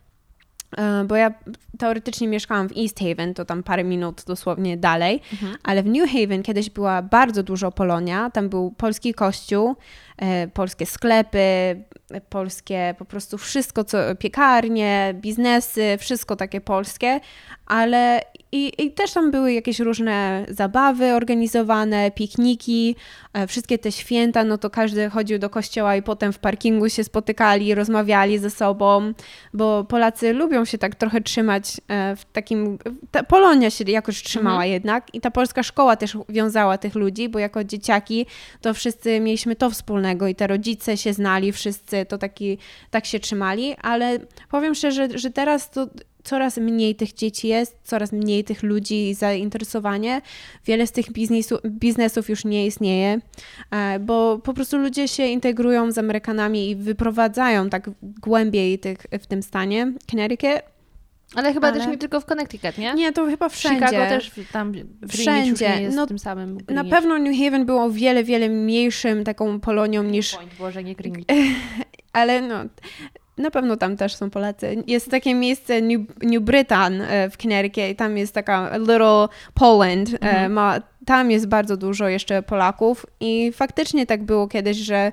[1.06, 1.34] bo ja
[1.78, 5.20] teoretycznie mieszkałam w East Haven, to tam parę minut dosłownie dalej,
[5.62, 10.13] ale w New Haven kiedyś była bardzo dużo Polonia, tam był polski kościół, e,
[10.54, 17.20] polskie sklepy, e, polskie po prostu wszystko, co piekarnie, biznesy, wszystko takie polskie,
[17.66, 18.20] ale
[18.52, 22.96] i, I, też tam były jakieś różne zabawy organizowane, pikniki,
[23.32, 27.04] e, wszystkie te święta, no to każdy chodził do kościoła i potem w parkingu się
[27.04, 29.12] spotykali, rozmawiali ze sobą,
[29.54, 32.78] bo Polacy lubią się tak trochę trzymać e, w takim.
[33.10, 34.72] Ta Polonia się jakoś trzymała mhm.
[34.72, 38.26] jednak i ta polska szkoła też wiązała tych ludzi, bo jako dzieciaki
[38.60, 39.70] to wszyscy mieliśmy to
[40.04, 42.58] wspólnego i te rodzice się znali, wszyscy to taki,
[42.90, 44.18] tak się trzymali, ale
[44.50, 45.88] powiem szczerze, że teraz to
[46.24, 50.22] coraz mniej tych dzieci jest, coraz mniej tych ludzi i zainteresowanie.
[50.66, 53.20] Wiele z tych biznesu, biznesów już nie istnieje,
[53.70, 59.26] e, bo po prostu ludzie się integrują z Amerykanami i wyprowadzają tak głębiej tych, w
[59.26, 59.92] tym stanie.
[60.10, 60.73] Connecticut
[61.34, 61.76] ale chyba ale...
[61.78, 62.94] też nie tylko w Connecticut, nie?
[62.94, 63.86] Nie, to chyba wszędzie.
[63.86, 64.72] Chicago też tam
[65.08, 65.80] wszędzie.
[65.80, 66.56] jest no, tym samym.
[66.56, 66.76] Greenwich.
[66.76, 70.34] Na pewno New Haven było o wiele, wiele mniejszym taką Polonią niż...
[70.36, 71.26] Point, Boże, nie Greenwich.
[72.12, 72.64] ale no,
[73.38, 74.82] na pewno tam też są Polacy.
[74.86, 80.08] Jest takie miejsce New, New Britain e, w Connecticut tam jest taka Little Poland.
[80.08, 80.52] E, mhm.
[80.52, 85.12] Ma, tam jest bardzo dużo jeszcze Polaków i faktycznie tak było kiedyś, że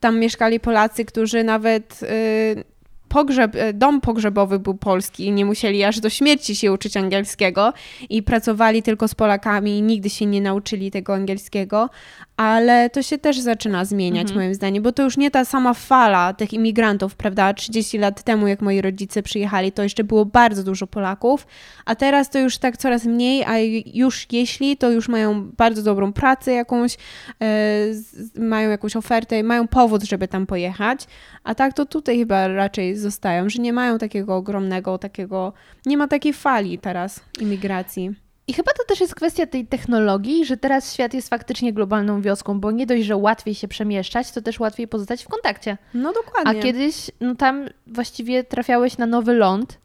[0.00, 2.64] tam mieszkali Polacy, którzy nawet y,
[3.08, 7.72] pogrzeb, e, dom pogrzebowy był polski i nie musieli aż do śmierci się uczyć angielskiego
[8.08, 11.90] i pracowali tylko z Polakami i nigdy się nie nauczyli tego angielskiego,
[12.38, 14.40] ale to się też zaczyna zmieniać mhm.
[14.40, 17.54] moim zdaniem, bo to już nie ta sama fala tych imigrantów, prawda?
[17.54, 21.46] 30 lat temu, jak moi rodzice przyjechali, to jeszcze było bardzo dużo Polaków,
[21.84, 23.58] a teraz to już tak coraz mniej, a
[23.94, 26.96] już jeśli, to już mają bardzo dobrą pracę jakąś,
[27.42, 31.06] e, mają jakąś ofertę, mają powód, żeby tam pojechać,
[31.44, 35.52] a tak to tutaj chyba raczej zostają, że nie mają takiego ogromnego, takiego,
[35.86, 38.27] nie ma takiej fali teraz imigracji.
[38.48, 42.60] I chyba to też jest kwestia tej technologii, że teraz świat jest faktycznie globalną wioską,
[42.60, 45.78] bo nie dość, że łatwiej się przemieszczać, to też łatwiej pozostać w kontakcie.
[45.94, 46.60] No dokładnie.
[46.60, 49.78] A kiedyś, no tam właściwie trafiałeś na nowy ląd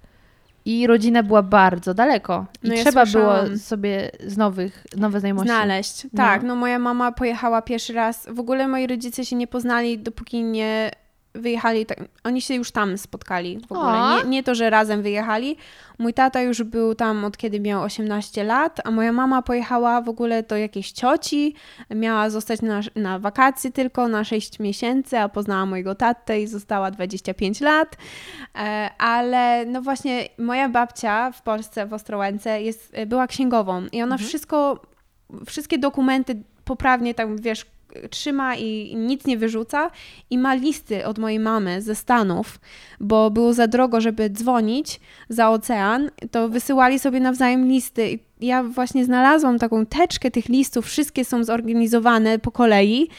[0.66, 2.46] i rodzina była bardzo daleko.
[2.64, 5.50] I no trzeba było sobie z nowych, nowe znajomości.
[5.50, 6.08] Znaleźć.
[6.16, 6.48] Tak, no.
[6.48, 8.28] no moja mama pojechała pierwszy raz.
[8.32, 10.92] W ogóle moi rodzice się nie poznali, dopóki nie
[11.36, 14.24] wyjechali, tak, oni się już tam spotkali w ogóle.
[14.24, 15.58] Nie, nie, to, że razem wyjechali.
[16.00, 20.10] Mój tata już był tam od kiedy miał 18 lat, a moja mama pojechała w
[20.10, 21.56] ogóle do jakiejś cioci.
[21.90, 26.92] Miała zostać na, na wakacje tylko na 6 miesięcy, a poznała mojego tatę i została
[26.92, 27.98] 25 lat.
[28.56, 34.16] E, ale no właśnie moja babcia w Polsce, w Ostrołęce jest, była księgową i ona
[34.16, 34.28] mhm.
[34.28, 34.82] wszystko,
[35.46, 37.66] wszystkie dokumenty poprawnie tam, wiesz,
[38.10, 39.92] trzyma i nic nie wyrzuca
[40.30, 42.60] i ma listy od mojej mamy ze Stanów,
[43.00, 49.06] bo było za drogo, żeby dzwonić za ocean, to wysyłali sobie nawzajem listy ja właśnie
[49.06, 53.10] znalazłam taką teczkę tych listów, wszystkie są zorganizowane po kolei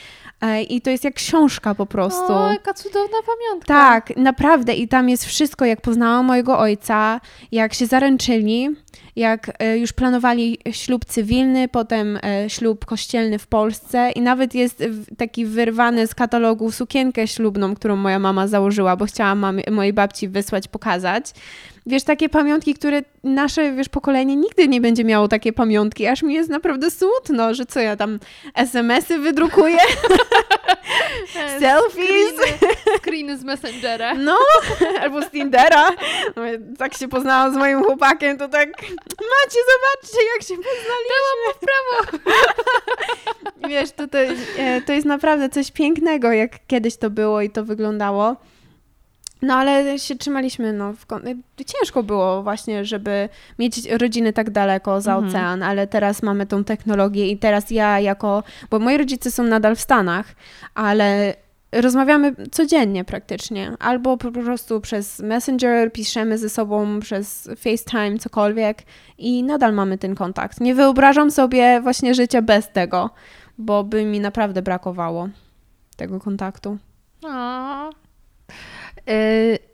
[0.41, 2.33] e, i to jest jak książka po prostu.
[2.33, 3.67] O, jaka cudowna pamiątka.
[3.67, 7.21] Tak, naprawdę i tam jest wszystko, jak poznałam mojego ojca,
[7.53, 8.69] jak się zaręczyli,
[9.17, 14.85] jak e, już planowali ślub cywilny, potem e, ślub kościelny w Polsce i nawet jest
[15.19, 20.29] taki wyrwany z katalogu sukienkę ślubną, którą moja mama założyła, bo chciała mamie, mojej babci
[20.29, 21.33] wysłać, pokazać
[21.87, 26.35] wiesz, takie pamiątki, które nasze, wiesz, pokolenie nigdy nie będzie miało takie pamiątki, aż mi
[26.35, 28.19] jest naprawdę smutno, że co ja tam
[28.55, 29.79] SMS-y wydrukuję,
[31.61, 32.35] selfies.
[32.35, 34.15] Screeny, screeny z Messengera.
[34.15, 34.39] No,
[35.01, 35.91] albo z Tindera.
[36.37, 36.43] No,
[36.79, 38.69] tak się poznałam z moim chłopakiem, to tak,
[39.09, 41.55] macie, zobaczcie, jak się poznaliśmy.
[41.55, 42.25] w prawo.
[43.69, 44.19] wiesz, to, to,
[44.59, 48.37] e, to jest naprawdę coś pięknego, jak kiedyś to było i to wyglądało.
[49.45, 51.07] No ale się trzymaliśmy, no, w,
[51.67, 53.29] ciężko było właśnie, żeby
[53.59, 55.29] mieć rodziny tak daleko za mhm.
[55.29, 59.77] ocean, ale teraz mamy tą technologię i teraz ja jako, bo moi rodzice są nadal
[59.77, 60.27] w Stanach,
[60.75, 61.35] ale
[61.73, 68.83] rozmawiamy codziennie praktycznie, albo po prostu przez Messenger, piszemy ze sobą przez FaceTime, cokolwiek
[69.19, 70.61] i nadal mamy ten kontakt.
[70.61, 73.11] Nie wyobrażam sobie właśnie życia bez tego,
[73.59, 75.29] bo by mi naprawdę brakowało
[75.97, 76.79] tego kontaktu.
[77.25, 77.91] O,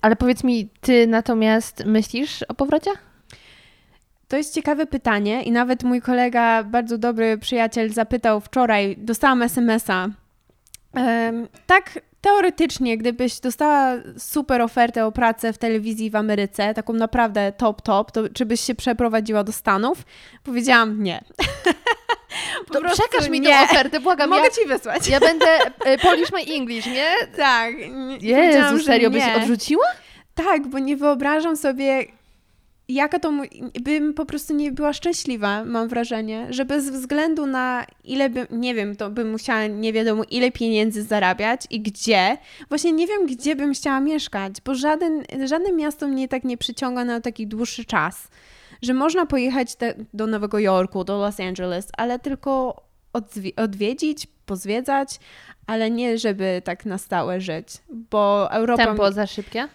[0.00, 2.90] ale powiedz mi, ty natomiast myślisz o powrocie?
[4.28, 10.08] To jest ciekawe pytanie i nawet mój kolega, bardzo dobry przyjaciel, zapytał wczoraj, dostałam SMS-a.
[11.66, 17.82] tak, teoretycznie, gdybyś dostała super ofertę o pracę w telewizji w Ameryce, taką naprawdę top,
[17.82, 20.02] top, to czy byś się przeprowadziła do Stanów?
[20.44, 21.24] Powiedziałam nie.
[22.72, 23.48] to przekaż mi nie.
[23.48, 24.30] tę ofertę, błagam.
[24.30, 25.08] Mogę ja, ci wysłać.
[25.08, 25.46] Ja będę
[25.84, 27.14] e, Polish my English, nie?
[27.36, 27.74] Tak.
[28.20, 29.86] Jezu, serio byś odrzuciła?
[30.34, 32.04] Tak, bo nie wyobrażam sobie,
[32.94, 33.32] jaka to
[33.80, 38.74] bym po prostu nie była szczęśliwa, mam wrażenie, że bez względu na ile bym, nie
[38.74, 42.36] wiem, to bym musiała nie wiadomo ile pieniędzy zarabiać i gdzie,
[42.68, 47.04] właśnie nie wiem, gdzie bym chciała mieszkać, bo żaden, żadne miasto mnie tak nie przyciąga
[47.04, 48.28] na taki dłuższy czas
[48.82, 52.82] że można pojechać te, do Nowego Jorku, do Los Angeles, ale tylko
[53.56, 55.20] odwiedzić, pozwiedzać,
[55.66, 57.66] ale nie żeby tak na stałe żyć,
[58.10, 58.84] bo Europa...
[58.86, 59.68] Tempo za szybkie?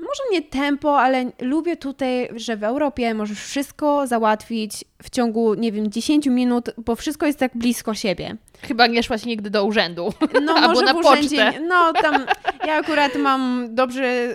[0.00, 5.72] Może nie tempo, ale lubię tutaj, że w Europie możesz wszystko załatwić w ciągu, nie
[5.72, 8.36] wiem, 10 minut, bo wszystko jest tak blisko siebie.
[8.62, 10.12] Chyba nie szłaś nigdy do urzędu.
[10.42, 11.60] No Albo może na w urzędzie, pocztę.
[11.60, 12.26] no tam
[12.66, 14.34] ja akurat mam dobrze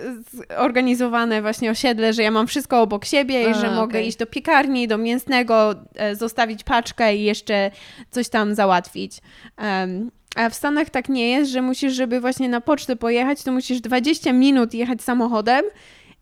[0.58, 4.02] zorganizowane właśnie osiedle, że ja mam wszystko obok siebie i A, że mogę okay.
[4.02, 7.70] iść do piekarni, do mięsnego, e, zostawić paczkę i jeszcze
[8.10, 9.18] coś tam załatwić.
[9.58, 13.52] Um, a w Stanach tak nie jest, że musisz, żeby właśnie na pocztę pojechać, to
[13.52, 15.64] musisz 20 minut jechać samochodem,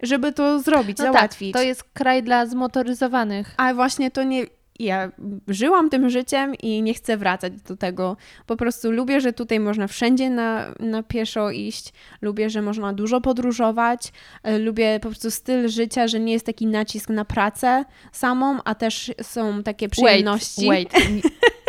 [0.02, 1.52] żeby to zrobić, no załatwić.
[1.52, 3.54] Tak, to jest kraj dla zmotoryzowanych.
[3.56, 4.46] A właśnie to nie.
[4.78, 5.12] Ja
[5.48, 8.16] żyłam tym życiem i nie chcę wracać do tego.
[8.46, 11.92] Po prostu lubię, że tutaj można wszędzie na, na pieszo iść.
[12.22, 14.12] Lubię, że można dużo podróżować.
[14.42, 18.74] E, lubię po prostu styl życia, że nie jest taki nacisk na pracę samą, a
[18.74, 20.66] też są takie przyjemności.
[20.66, 21.24] Wait, wait,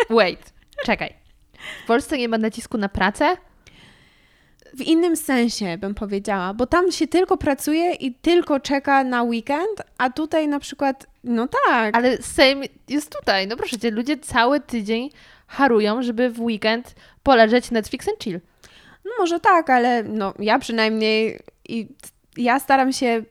[0.10, 0.54] wait.
[0.86, 1.25] czekaj.
[1.84, 3.38] W Polsce nie ma nacisku na pracę?
[4.74, 9.82] W innym sensie bym powiedziała, bo tam się tylko pracuje i tylko czeka na weekend,
[9.98, 11.98] a tutaj na przykład, no tak.
[11.98, 13.48] Ale Sejm jest tutaj.
[13.48, 15.10] No proszę cię, ludzie cały tydzień
[15.48, 18.40] harują, żeby w weekend poleżeć Netflix and chill.
[19.06, 21.88] No może tak, ale no ja przynajmniej i
[22.38, 23.24] ja staram się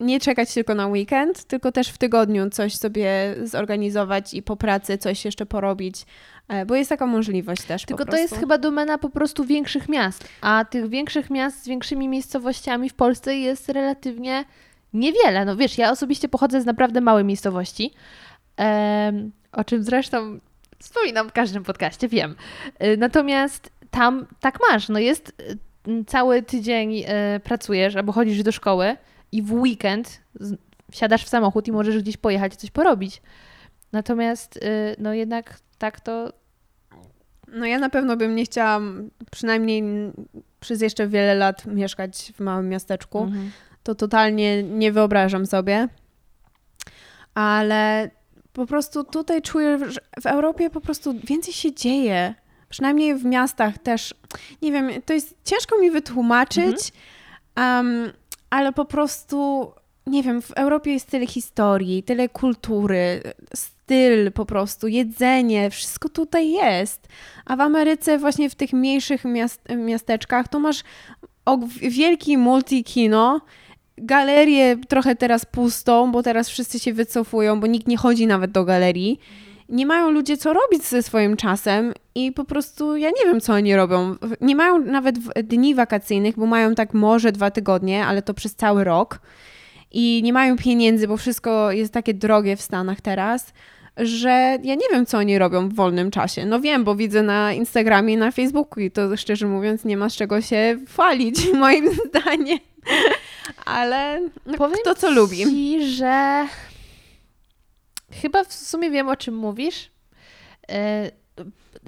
[0.00, 4.98] nie czekać tylko na weekend, tylko też w tygodniu coś sobie zorganizować i po pracy
[4.98, 6.06] coś jeszcze porobić,
[6.48, 7.84] e, bo jest taka możliwość też.
[7.84, 12.08] Tylko to jest chyba domena po prostu większych miast, a tych większych miast z większymi
[12.08, 14.44] miejscowościami w Polsce jest relatywnie
[14.92, 15.44] niewiele.
[15.44, 17.94] No wiesz, ja osobiście pochodzę z naprawdę małej miejscowości,
[19.52, 20.38] o czym zresztą
[20.78, 22.36] wspominam w każdym podcaście, wiem.
[22.78, 25.32] E, natomiast tam tak masz, no jest
[25.88, 27.04] e, cały tydzień
[27.44, 28.96] pracujesz albo chodzisz do szkoły,
[29.34, 30.20] i w weekend
[30.90, 33.22] wsiadasz w samochód i możesz gdzieś pojechać coś porobić.
[33.92, 34.60] Natomiast y,
[34.98, 36.32] no jednak tak to.
[37.48, 38.80] No ja na pewno bym nie chciała
[39.30, 39.82] przynajmniej
[40.60, 43.22] przez jeszcze wiele lat mieszkać w małym miasteczku.
[43.22, 43.50] Mhm.
[43.82, 45.88] To totalnie nie wyobrażam sobie.
[47.34, 48.10] Ale
[48.52, 52.34] po prostu tutaj czuję, że w Europie po prostu więcej się dzieje.
[52.68, 54.14] Przynajmniej w miastach też.
[54.62, 56.92] Nie wiem, to jest ciężko mi wytłumaczyć.
[57.56, 57.86] Mhm.
[57.86, 58.12] Um,
[58.54, 59.70] ale po prostu,
[60.06, 63.22] nie wiem, w Europie jest tyle historii, tyle kultury,
[63.54, 67.08] styl po prostu, jedzenie, wszystko tutaj jest.
[67.44, 70.82] A w Ameryce, właśnie w tych mniejszych miast miasteczkach, to masz
[71.80, 73.40] wielki multi-kino,
[73.98, 78.64] galerię trochę teraz pustą, bo teraz wszyscy się wycofują, bo nikt nie chodzi nawet do
[78.64, 79.20] galerii
[79.68, 83.52] nie mają ludzie co robić ze swoim czasem i po prostu ja nie wiem, co
[83.52, 84.16] oni robią.
[84.40, 88.84] Nie mają nawet dni wakacyjnych, bo mają tak może dwa tygodnie, ale to przez cały
[88.84, 89.20] rok.
[89.90, 93.52] I nie mają pieniędzy, bo wszystko jest takie drogie w Stanach teraz,
[93.96, 96.46] że ja nie wiem, co oni robią w wolnym czasie.
[96.46, 100.08] No wiem, bo widzę na Instagramie i na Facebooku i to szczerze mówiąc nie ma
[100.08, 102.58] z czego się chwalić, moim zdaniem.
[103.64, 105.36] Ale no, Powiem kto co lubi.
[105.36, 106.46] Ci, że
[108.22, 109.90] Chyba w sumie wiem, o czym mówisz.
[110.70, 111.10] E,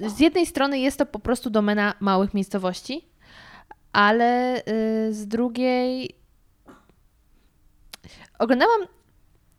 [0.07, 3.07] z jednej strony jest to po prostu domena małych miejscowości,
[3.91, 4.63] ale e,
[5.13, 6.15] z drugiej
[8.39, 8.81] oglądałam,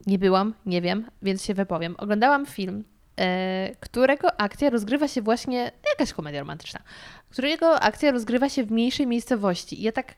[0.07, 1.95] nie byłam, nie wiem, więc się wypowiem.
[1.99, 2.85] Oglądałam film,
[3.17, 6.81] e, którego akcja rozgrywa się właśnie, jakaś komedia romantyczna,
[7.31, 9.81] którego akcja rozgrywa się w mniejszej miejscowości.
[9.81, 10.15] I ja tak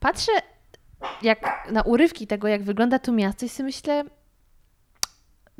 [0.00, 0.32] patrzę
[1.22, 4.04] jak na urywki tego, jak wygląda to miasto i sobie myślę,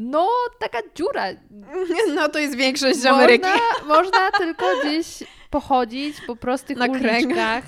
[0.01, 1.25] no, taka dziura.
[2.15, 3.49] No to jest większość można, Ameryki.
[3.89, 5.07] Można tylko gdzieś
[5.51, 7.65] pochodzić po prostych Na uliczkach.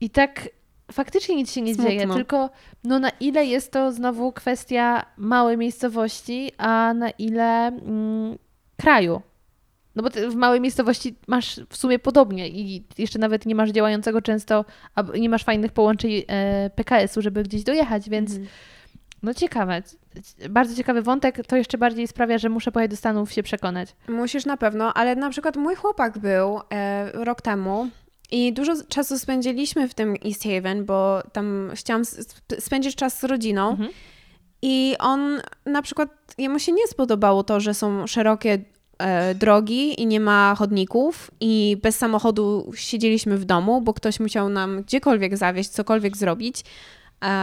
[0.00, 0.48] I tak
[0.92, 1.90] faktycznie nic się nie Smutno.
[1.90, 2.50] dzieje, tylko
[2.84, 8.38] no na ile jest to znowu kwestia małej miejscowości, a na ile mm,
[8.76, 9.22] kraju.
[9.96, 14.22] No bo w małej miejscowości masz w sumie podobnie i jeszcze nawet nie masz działającego
[14.22, 14.64] często,
[15.18, 18.46] nie masz fajnych połączeń e, PKS-u, żeby gdzieś dojechać, więc mm.
[19.26, 19.82] No ciekawe
[20.50, 23.96] bardzo ciekawy wątek, to jeszcze bardziej sprawia, że muszę pojechać do Stanów się przekonać.
[24.08, 27.88] Musisz na pewno, ale na przykład mój chłopak był e, rok temu
[28.30, 32.02] i dużo czasu spędziliśmy w tym East Haven, bo tam chciałam
[32.58, 33.70] spędzić czas z rodziną.
[33.70, 33.90] Mhm.
[34.62, 38.58] I on na przykład, jemu się nie spodobało to, że są szerokie
[38.98, 44.48] e, drogi i nie ma chodników i bez samochodu siedzieliśmy w domu, bo ktoś musiał
[44.48, 46.64] nam gdziekolwiek zawieźć, cokolwiek zrobić.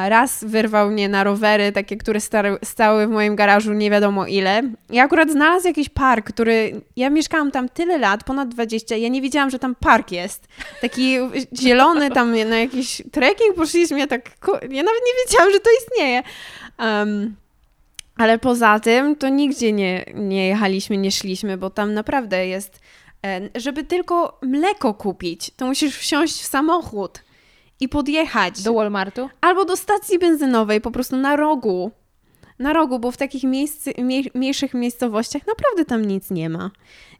[0.09, 2.19] Raz wyrwał mnie na rowery, takie, które
[2.63, 4.61] stały w moim garażu nie wiadomo ile.
[4.89, 6.81] I akurat znalazł jakiś park, który.
[6.95, 10.47] Ja mieszkałam tam tyle lat, ponad 20, ja nie wiedziałam, że tam park jest.
[10.81, 11.17] Taki
[11.61, 14.29] zielony, tam na jakiś trekking poszliśmy, ja tak.
[14.51, 16.23] Ja nawet nie wiedziałam, że to istnieje.
[16.79, 17.35] Um,
[18.17, 22.79] Ale poza tym to nigdzie nie, nie jechaliśmy, nie szliśmy, bo tam naprawdę jest,
[23.25, 27.19] e, żeby tylko mleko kupić, to musisz wsiąść w samochód
[27.83, 28.61] i podjechać.
[28.61, 29.29] Do Walmartu?
[29.41, 31.91] Albo do stacji benzynowej, po prostu na rogu.
[32.59, 36.71] Na rogu, bo w takich miejsc, mniej, mniejszych miejscowościach naprawdę tam nic nie ma.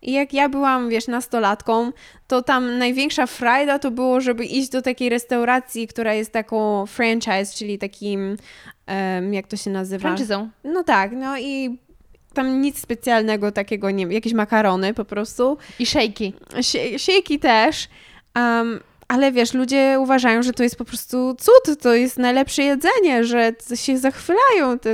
[0.01, 1.91] I jak ja byłam, wiesz, nastolatką,
[2.27, 7.45] to tam największa frajda to było, żeby iść do takiej restauracji, która jest taką franchise,
[7.55, 8.37] czyli takim,
[8.87, 10.01] um, jak to się nazywa?
[10.01, 10.49] Franczyzą.
[10.63, 11.77] No tak, no i
[12.33, 15.57] tam nic specjalnego takiego nie jakieś makarony po prostu.
[15.79, 16.33] I szejki.
[16.97, 17.87] Szejki też.
[18.35, 23.23] Um, ale wiesz, ludzie uważają, że to jest po prostu cud, to jest najlepsze jedzenie,
[23.23, 24.89] że się zachwylają, to,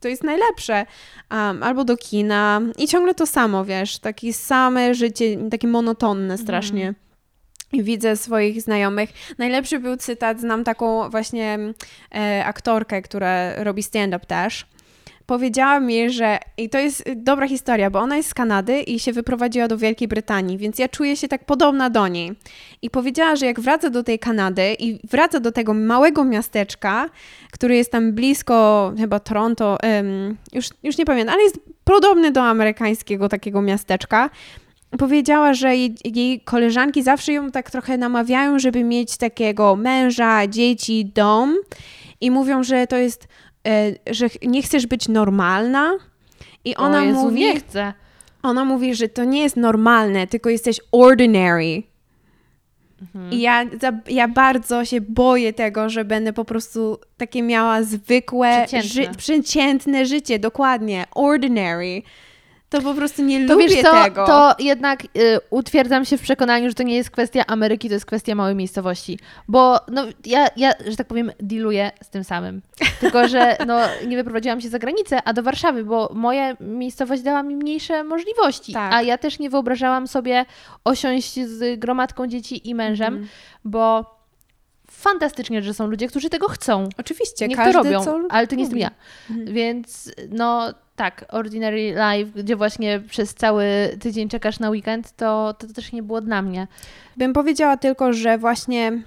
[0.00, 0.86] to jest najlepsze.
[1.30, 6.38] Um, albo do kina i ciągle to samo, wiesz, takie same życie, takie monotonne mhm.
[6.38, 6.82] strasznie.
[6.82, 6.94] Mm.
[7.84, 9.10] Widzę swoich znajomych.
[9.38, 11.58] Najlepszy był cytat, znam taką właśnie
[12.14, 14.66] e, aktorkę, która robi stand-up też
[15.26, 19.12] powiedziała mi, że i to jest dobra historia, bo ona jest z Kanady i się
[19.12, 22.32] wyprowadziła do Wielkiej Brytanii, więc ja czuję się tak podobna do niej.
[22.82, 27.10] I powiedziała, że jak wraca do tej Kanady i wraca do tego małego miasteczka,
[27.52, 32.42] który jest tam blisko chyba Toronto, um, już, już nie pamiętam, ale jest podobny do
[32.42, 34.30] amerykańskiego takiego miasteczka,
[34.98, 41.10] powiedziała, że jej, jej, koleżanki zawsze ją tak trochę namawiają, żeby mieć takiego męża, dzieci,
[41.14, 41.56] dom
[42.20, 43.28] i mówią, że to jest
[44.10, 45.94] że nie chcesz być normalna
[46.64, 47.40] i ona Jezu, mówi...
[47.40, 47.92] nie chcę.
[48.42, 51.82] Ona mówi, że to nie jest normalne, tylko jesteś ordinary.
[53.02, 53.32] Mhm.
[53.32, 53.64] I ja,
[54.08, 60.06] ja bardzo się boję tego, że będę po prostu takie miała zwykłe, przeciętne, ży przeciętne
[60.06, 62.02] życie, dokładnie, ordinary
[62.68, 64.26] to po prostu nie to lubię wiesz, to, tego.
[64.26, 65.08] To jednak y,
[65.50, 69.18] utwierdzam się w przekonaniu, że to nie jest kwestia Ameryki, to jest kwestia małej miejscowości.
[69.48, 72.62] Bo no, ja, ja, że tak powiem, dealuję z tym samym.
[73.00, 77.42] Tylko, że no, nie wyprowadziłam się za granicę, a do Warszawy, bo moja miejscowość dała
[77.42, 78.72] mi mniejsze możliwości.
[78.72, 78.92] Tak.
[78.92, 80.44] A ja też nie wyobrażałam sobie
[80.84, 83.28] osiąść z gromadką dzieci i mężem, mm.
[83.64, 84.16] bo
[84.90, 86.88] fantastycznie, że są ludzie, którzy tego chcą.
[86.98, 88.90] Oczywiście, Niech każdy to robią, co ale to nie jestem ja.
[89.30, 89.54] Mhm.
[89.54, 93.66] Więc no tak, Ordinary Life, gdzie właśnie przez cały
[94.00, 96.66] tydzień czekasz na weekend, to, to też nie było dla mnie.
[97.16, 99.02] Bym powiedziała tylko, że właśnie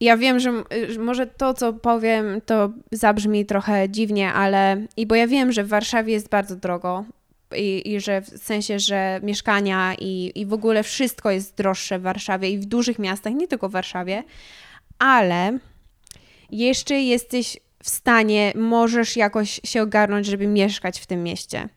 [0.00, 0.52] ja wiem, że
[0.98, 5.68] może to, co powiem, to zabrzmi trochę dziwnie, ale i bo ja wiem, że w
[5.68, 7.04] Warszawie jest bardzo drogo
[7.56, 12.02] i, i że w sensie, że mieszkania i, i w ogóle wszystko jest droższe w
[12.02, 14.24] Warszawie i w dużych miastach, nie tylko w Warszawie,
[14.98, 15.58] ale
[16.50, 17.56] jeszcze jesteś
[17.86, 21.68] w stanie, możesz jakoś się ogarnąć, żeby mieszkać w tym mieście.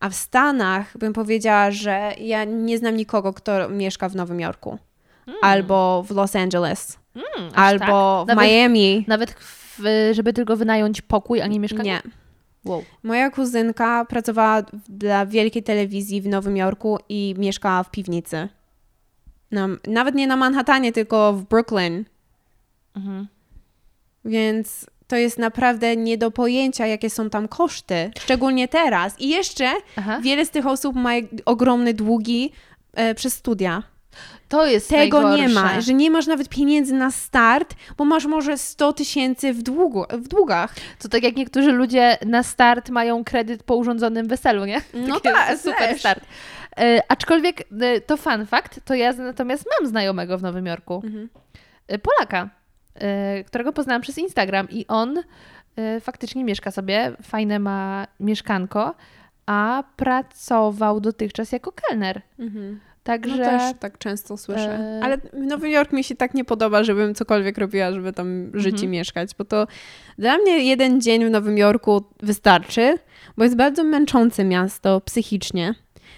[0.00, 4.78] A w Stanach bym powiedziała, że ja nie znam nikogo, kto mieszka w Nowym Jorku.
[5.26, 5.38] Mm.
[5.42, 6.98] Albo w Los Angeles.
[7.14, 8.36] Mm, albo tak?
[8.36, 9.04] w nawet, Miami.
[9.08, 12.00] Nawet w, żeby tylko wynająć pokój, a nie mieszkanie?
[12.04, 12.10] Nie.
[12.64, 12.84] Wow.
[13.02, 18.48] Moja kuzynka pracowała dla wielkiej telewizji w Nowym Jorku i mieszkała w piwnicy.
[19.50, 22.04] Na, nawet nie na Manhattanie, tylko w Brooklyn.
[22.96, 23.28] Mhm.
[24.24, 29.20] Więc to jest naprawdę nie do pojęcia, jakie są tam koszty, szczególnie teraz.
[29.20, 30.18] I jeszcze Aha.
[30.22, 31.10] wiele z tych osób ma
[31.44, 32.52] ogromne długi
[32.94, 33.82] e, przez studia.
[34.48, 35.46] To jest Tego najgorsze.
[35.48, 39.62] nie ma, że nie masz nawet pieniędzy na start, bo masz może 100 tysięcy w,
[39.62, 40.74] długu, w długach.
[40.98, 44.80] To tak jak niektórzy ludzie na start mają kredyt po urządzonym weselu, nie?
[44.94, 46.00] No tak, super też.
[46.00, 46.24] start.
[46.78, 51.02] E, aczkolwiek e, to fun fact, to ja natomiast mam znajomego w Nowym Jorku.
[51.04, 51.28] Mhm.
[51.88, 52.48] E, Polaka,
[53.46, 55.22] którego poznałam przez Instagram i on
[55.76, 58.94] e, faktycznie mieszka sobie, fajne ma mieszkanko,
[59.46, 62.22] a pracował dotychczas jako kelner.
[62.38, 62.80] Mhm.
[63.08, 63.36] Także...
[63.36, 64.78] No też tak często słyszę.
[64.78, 65.00] E...
[65.04, 68.84] Ale Nowy Jork mi się tak nie podoba, żebym cokolwiek robiła, żeby tam żyć mhm.
[68.84, 69.66] i mieszkać, bo to
[70.18, 72.98] dla mnie jeden dzień w Nowym Jorku wystarczy,
[73.36, 75.74] bo jest bardzo męczące miasto psychicznie.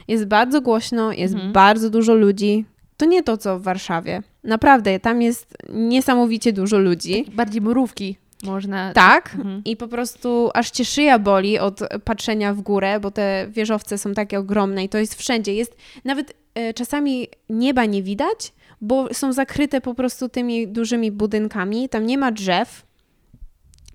[0.08, 1.52] Jest bardzo głośno, jest mhm.
[1.52, 2.64] bardzo dużo ludzi.
[2.96, 4.22] To nie to, co w Warszawie.
[4.44, 7.24] Naprawdę, tam jest niesamowicie dużo ludzi.
[7.24, 8.16] Tak bardziej mrówki.
[8.42, 8.92] Można.
[8.92, 9.62] Tak, mhm.
[9.64, 14.14] i po prostu aż cię szyja boli od patrzenia w górę, bo te wieżowce są
[14.14, 15.54] takie ogromne i to jest wszędzie.
[15.54, 21.88] Jest nawet e, czasami nieba nie widać, bo są zakryte po prostu tymi dużymi budynkami.
[21.88, 22.89] Tam nie ma drzew.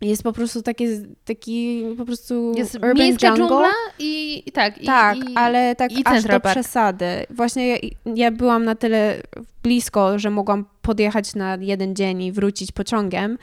[0.09, 3.47] Jest po prostu takie, taki po prostu jest urban miejska jungle.
[3.47, 4.81] dżungla i, i tak.
[4.81, 6.55] I, tak, i, ale tak i aż do park.
[6.55, 7.05] przesady.
[7.29, 7.77] Właśnie ja,
[8.15, 9.21] ja byłam na tyle
[9.63, 13.37] blisko, że mogłam podjechać na jeden dzień i wrócić pociągiem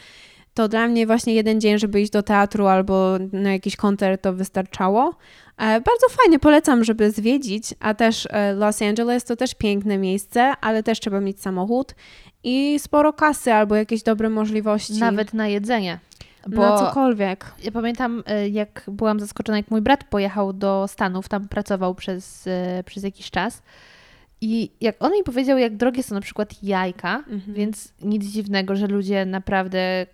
[0.54, 4.32] to dla mnie właśnie jeden dzień, żeby iść do teatru albo na jakiś koncert to
[4.32, 5.14] wystarczało.
[5.58, 10.52] E, bardzo fajnie, polecam, żeby zwiedzić, a też e, Los Angeles to też piękne miejsce,
[10.60, 11.94] ale też trzeba mieć samochód
[12.44, 14.98] i sporo kasy albo jakieś dobre możliwości.
[14.98, 15.98] Nawet na jedzenie.
[16.46, 17.54] Bo na cokolwiek.
[17.64, 22.46] Ja pamiętam, e, jak byłam zaskoczona, jak mój brat pojechał do Stanów, tam pracował przez,
[22.46, 23.62] e, przez jakiś czas.
[24.40, 27.54] I jak on mi powiedział, jak drogie są na przykład jajka, mhm.
[27.54, 30.06] więc nic dziwnego, że ludzie naprawdę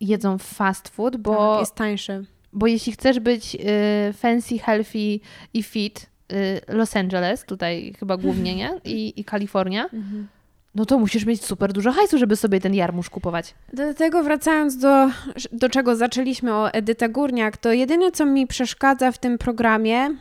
[0.00, 2.24] jedzą fast food, bo tak, jest tańszy.
[2.52, 5.20] Bo jeśli chcesz być y, fancy, healthy
[5.54, 8.70] i fit, y, Los Angeles, tutaj chyba głównie, nie?
[8.84, 10.28] I, i Kalifornia, mhm.
[10.74, 13.54] No to musisz mieć super dużo hajsu, żeby sobie ten jarmuż kupować.
[13.72, 15.08] Do tego wracając do,
[15.52, 20.16] do czego zaczęliśmy o Edyta Górniak, to jedyne, co mi przeszkadza w tym programie,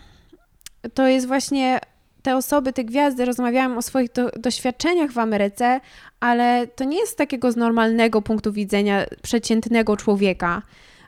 [0.94, 1.80] to jest właśnie
[2.22, 5.82] te osoby, te gwiazdy rozmawiają o swoich do, doświadczeniach w Ameryce,
[6.20, 10.62] ale to nie jest takiego z normalnego punktu widzenia przeciętnego człowieka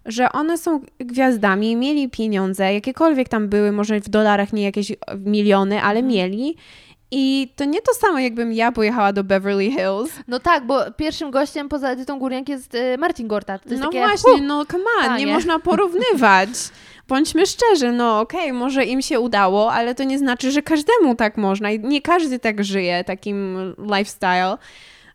[0.05, 5.81] że one są gwiazdami, mieli pieniądze, jakiekolwiek tam były, może w dolarach nie jakieś miliony,
[5.81, 6.07] ale mhm.
[6.07, 6.55] mieli.
[7.11, 10.11] I to nie to samo, jakbym ja pojechała do Beverly Hills.
[10.27, 13.61] No tak, bo pierwszym gościem poza Edytą Górniak jest y, Marcin Gortat.
[13.65, 16.49] no takie, właśnie, uh, no come on, nie można porównywać.
[17.07, 21.15] Bądźmy szczerzy, no okej, okay, może im się udało, ale to nie znaczy, że każdemu
[21.15, 24.57] tak można i nie każdy tak żyje, takim lifestyle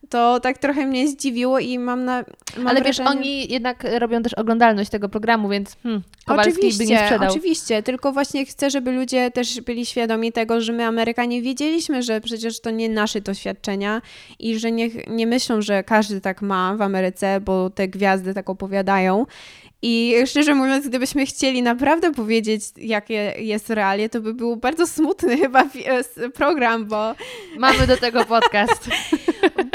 [0.09, 2.25] to tak trochę mnie zdziwiło i mam na.
[2.57, 3.09] Mam Ale wrażenie...
[3.09, 7.31] wiesz, oni jednak robią też oglądalność tego programu, więc hmm, Kowalski oczywiście, by nie sprzedał.
[7.31, 12.21] Oczywiście, tylko właśnie chcę, żeby ludzie też byli świadomi tego, że my Amerykanie wiedzieliśmy, że
[12.21, 14.03] przecież to nie nasze doświadczenia
[14.39, 18.51] i że nie, nie myślą, że każdy tak ma w Ameryce, bo te gwiazdy tak
[18.51, 19.27] opowiadają.
[19.83, 25.39] I szczerze mówiąc, gdybyśmy chcieli naprawdę powiedzieć, jakie jest realie, to by był bardzo smutny
[25.43, 27.15] chyba e, program, bo...
[27.59, 28.89] Mamy do tego podcast.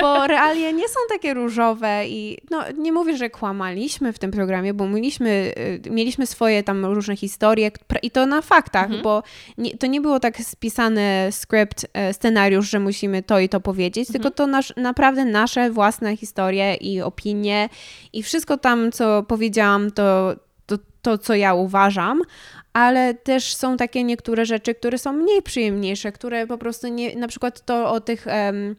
[0.02, 4.74] bo realie nie są takie różowe i no, nie mówię, że kłamaliśmy w tym programie,
[4.74, 5.54] bo mieliśmy,
[5.86, 7.72] e, mieliśmy swoje tam różne historie
[8.04, 9.04] i to na faktach, mhm.
[9.04, 9.24] bo
[9.58, 14.10] nie, to nie było tak spisane skrypt, e, scenariusz, że musimy to i to powiedzieć,
[14.10, 14.14] mhm.
[14.14, 17.70] tylko to nasz, naprawdę nasze własne historie i opinie
[18.14, 20.36] i wszystko tam, co powiedziałam, to,
[20.66, 22.22] to, to, co ja uważam,
[22.74, 27.28] ale też są takie niektóre rzeczy, które są mniej przyjemniejsze, które po prostu nie, na
[27.28, 28.76] przykład to o tych um,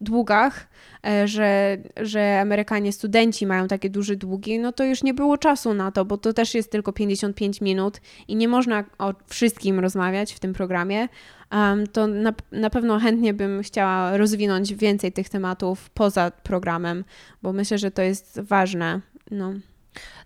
[0.00, 0.66] długach,
[1.06, 5.74] e, że, że Amerykanie studenci mają takie duże długi, no to już nie było czasu
[5.74, 10.32] na to, bo to też jest tylko 55 minut i nie można o wszystkim rozmawiać
[10.32, 11.08] w tym programie.
[11.52, 17.04] Um, to na, na pewno chętnie bym chciała rozwinąć więcej tych tematów poza programem,
[17.42, 19.00] bo myślę, że to jest ważne.
[19.30, 19.52] No.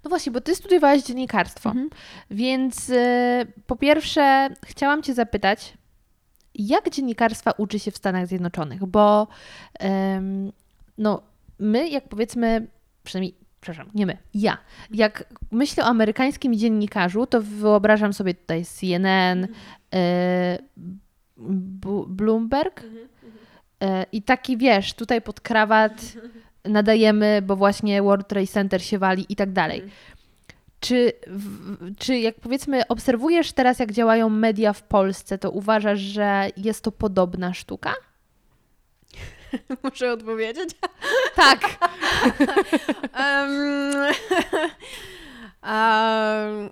[0.04, 1.90] No właśnie, bo ty studiowałaś dziennikarstwo, mhm.
[2.30, 5.74] więc y, po pierwsze chciałam cię zapytać,
[6.54, 8.86] jak dziennikarstwa uczy się w Stanach Zjednoczonych?
[8.86, 9.28] Bo
[10.98, 11.22] no,
[11.58, 12.66] my, jak powiedzmy,
[13.04, 14.58] przynajmniej przepraszam, nie my, ja.
[14.90, 19.54] Jak myślę o amerykańskim dziennikarzu, to wyobrażam sobie tutaj CNN, mhm.
[19.94, 20.58] y,
[22.06, 23.08] Bloomberg mhm,
[23.80, 24.02] mhm.
[24.02, 26.02] y, i taki, wiesz, tutaj pod krawat
[26.64, 29.80] nadajemy, bo właśnie World Trade Center się wali i tak dalej.
[29.80, 29.96] Mhm.
[30.80, 31.12] Czy,
[31.98, 36.92] czy jak powiedzmy obserwujesz teraz, jak działają media w Polsce, to uważasz, że jest to
[36.92, 37.94] podobna sztuka?
[39.84, 40.70] Muszę odpowiedzieć?
[41.34, 41.60] Tak.
[43.18, 43.94] um,
[45.62, 46.70] um,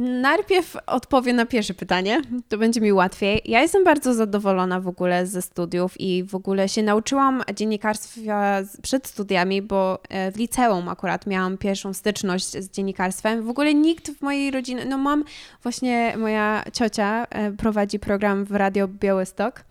[0.00, 3.42] Najpierw odpowiem na pierwsze pytanie, to będzie mi łatwiej.
[3.44, 9.06] Ja jestem bardzo zadowolona w ogóle ze studiów i w ogóle się nauczyłam dziennikarstwa przed
[9.06, 13.42] studiami, bo e, w liceum akurat miałam pierwszą styczność z dziennikarstwem.
[13.42, 15.24] W ogóle nikt w mojej rodzinie, no mam
[15.62, 19.64] właśnie, moja ciocia e, prowadzi program w Radio Białystok.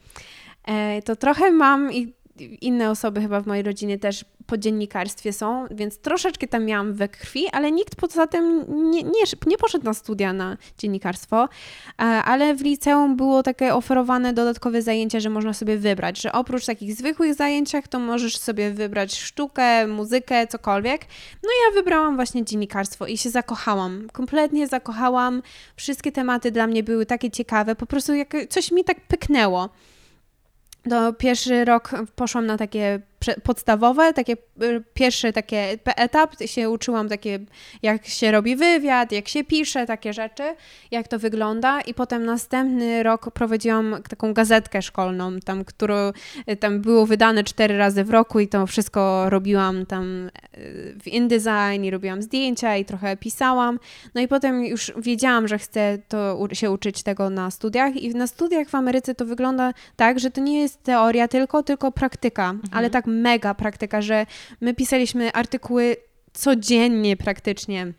[0.63, 5.65] E, to trochę mam i inne osoby chyba w mojej rodzinie też po dziennikarstwie są,
[5.71, 9.93] więc troszeczkę tam miałam we krwi, ale nikt poza tym nie, nie, nie poszedł na
[9.93, 15.77] studia na dziennikarstwo, e, ale w liceum było takie oferowane dodatkowe zajęcia, że można sobie
[15.77, 21.01] wybrać, że oprócz takich zwykłych zajęciach to możesz sobie wybrać sztukę, muzykę, cokolwiek.
[21.43, 25.41] No ja wybrałam właśnie dziennikarstwo i się zakochałam, kompletnie zakochałam.
[25.75, 29.69] Wszystkie tematy dla mnie były takie ciekawe, po prostu jak coś mi tak pyknęło.
[30.89, 32.99] To pierwszy rok poszłam na takie
[33.43, 35.55] podstawowe, takie y, pierwszy taki
[35.85, 37.39] etap, się uczyłam takie,
[37.83, 40.43] jak się robi wywiad, jak się pisze, takie rzeczy,
[40.91, 46.11] jak to wygląda i potem następny rok prowadziłam taką gazetkę szkolną, tam, którą
[46.49, 51.07] y, tam było wydane cztery razy w roku i to wszystko robiłam tam y, w
[51.07, 53.79] InDesign i robiłam zdjęcia i trochę pisałam,
[54.15, 58.27] no i potem już wiedziałam, że chcę to się uczyć tego na studiach i na
[58.27, 62.69] studiach w Ameryce to wygląda tak, że to nie jest teoria tylko, tylko praktyka, mhm.
[62.71, 64.25] ale tak mega praktyka, że
[64.61, 65.95] my pisaliśmy artykuły
[66.33, 67.93] codziennie praktycznie.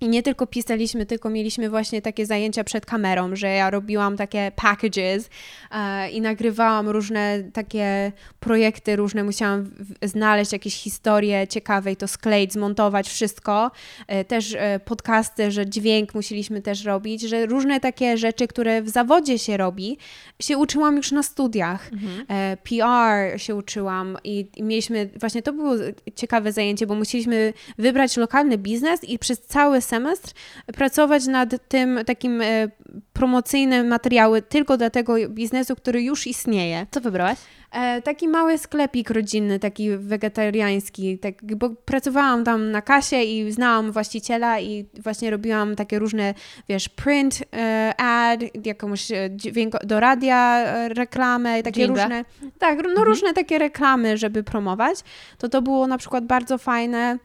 [0.00, 4.52] I nie tylko pisaliśmy, tylko mieliśmy właśnie takie zajęcia przed kamerą, że ja robiłam takie
[4.56, 5.30] packages
[5.70, 12.08] e, i nagrywałam różne takie projekty, różne musiałam w, znaleźć jakieś historie ciekawe i to
[12.08, 13.70] skleić, zmontować wszystko.
[14.06, 18.88] E, też e, podcasty, że dźwięk musieliśmy też robić, że różne takie rzeczy, które w
[18.88, 19.98] zawodzie się robi,
[20.42, 21.92] się uczyłam już na studiach.
[21.92, 22.24] Mhm.
[22.28, 25.74] E, PR się uczyłam i, i mieliśmy, właśnie to było
[26.14, 30.32] ciekawe zajęcie, bo musieliśmy wybrać lokalny biznes i przez cały semestr
[30.76, 32.68] pracować nad tym takim e,
[33.12, 36.86] promocyjnym materiały tylko dla tego biznesu, który już istnieje.
[36.90, 37.38] Co wybrałaś?
[37.72, 43.92] E, taki mały sklepik rodzinny, taki wegetariański, tak, bo pracowałam tam na kasie i znałam
[43.92, 46.34] właściciela i właśnie robiłam takie różne,
[46.68, 52.24] wiesz, print e, ad, jakąś e, dźwięk do radia reklamę i takie różne,
[52.58, 53.06] tak, no mhm.
[53.06, 54.98] różne takie reklamy, żeby promować.
[55.38, 57.18] To to było na przykład bardzo fajne.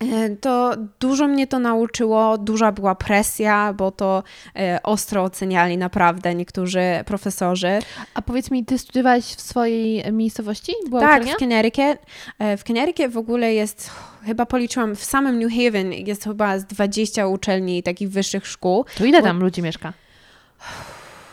[0.00, 4.22] E, to dużo mnie to nauczyło, duża była presja, bo to
[4.56, 7.78] e, ostro oceniali naprawdę niektórzy profesorzy.
[8.14, 10.72] A powiedz mi, ty studiowałaś w swojej miejscowości?
[10.88, 11.34] Była tak, uczelnia?
[11.34, 12.06] w Connecticut.
[12.38, 13.90] E, w Connecticut w ogóle jest,
[14.24, 18.84] chyba policzyłam, w samym New Haven jest chyba z 20 uczelni takich wyższych szkół.
[18.98, 19.44] To ile tam bo...
[19.44, 19.92] ludzi mieszka?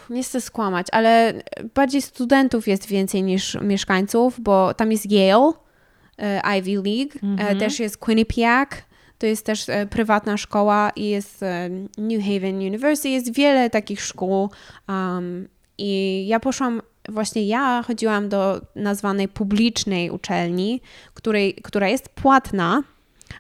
[0.10, 1.34] nie chcę skłamać, ale
[1.76, 5.52] bardziej studentów jest więcej niż mieszkańców, bo tam jest Yale,
[6.58, 7.60] Ivy League, mm -hmm.
[7.60, 8.70] też jest Quinnipiac,
[9.18, 11.42] to jest też e, prywatna szkoła i jest
[11.98, 14.50] New Haven University, jest wiele takich szkół
[14.90, 15.48] um,
[15.78, 20.82] i ja poszłam, właśnie ja chodziłam do nazwanej publicznej uczelni,
[21.14, 22.84] której, która jest płatna,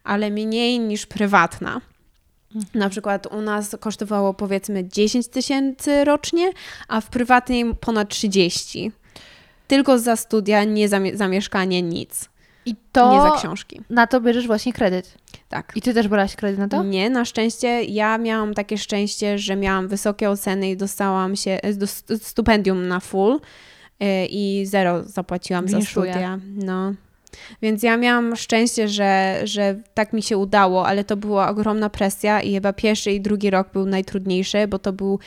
[0.03, 1.81] ale mniej niż prywatna.
[2.55, 2.65] Mhm.
[2.73, 6.51] Na przykład u nas kosztowało powiedzmy 10 tysięcy rocznie,
[6.87, 8.91] a w prywatnej ponad 30.
[9.67, 12.29] Tylko za studia, nie za, za mieszkanie, nic.
[12.67, 13.81] I to nie za książki.
[13.89, 15.17] Na to bierzesz właśnie kredyt.
[15.49, 15.71] Tak.
[15.75, 16.83] I ty też brałaś kredyt na to?
[16.83, 21.87] Nie, na szczęście ja miałam takie szczęście, że miałam wysokie oceny i dostałam się do
[22.17, 23.39] stypendium na full
[24.03, 26.39] y, i zero zapłaciłam za studia.
[26.55, 26.93] No.
[27.61, 32.41] Więc ja miałam szczęście, że, że tak mi się udało, ale to była ogromna presja
[32.41, 35.19] i chyba pierwszy i drugi rok był najtrudniejszy, bo to był,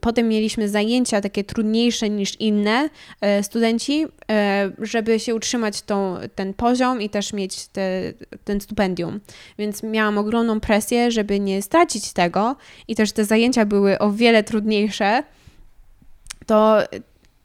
[0.00, 2.88] potem mieliśmy zajęcia takie trudniejsze niż inne
[3.20, 8.12] e, studenci, e, żeby się utrzymać tą, ten poziom i też mieć te,
[8.44, 9.20] ten stypendium.
[9.58, 12.56] Więc miałam ogromną presję, żeby nie stracić tego
[12.88, 15.22] i też te zajęcia były o wiele trudniejsze
[16.46, 16.78] to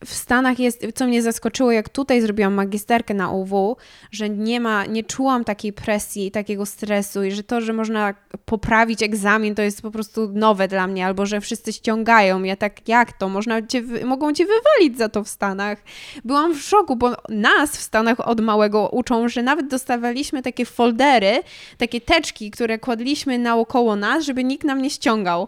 [0.06, 3.78] w Stanach jest, co mnie zaskoczyło, jak tutaj zrobiłam magisterkę na UW,
[4.12, 8.14] że nie ma, nie czułam takiej presji, takiego stresu i że to, że można
[8.45, 12.43] poprawić egzamin, to jest po prostu nowe dla mnie, albo że wszyscy ściągają.
[12.43, 13.30] Ja tak, jak to?
[13.30, 15.84] Można cię, mogą cię wywalić za to w Stanach.
[16.26, 21.39] Byłam w szoku, bo nas w Stanach od małego uczą, że nawet dostawaliśmy takie foldery,
[21.78, 25.47] takie teczki, które kładliśmy naokoło nas, żeby nikt nam nie ściągał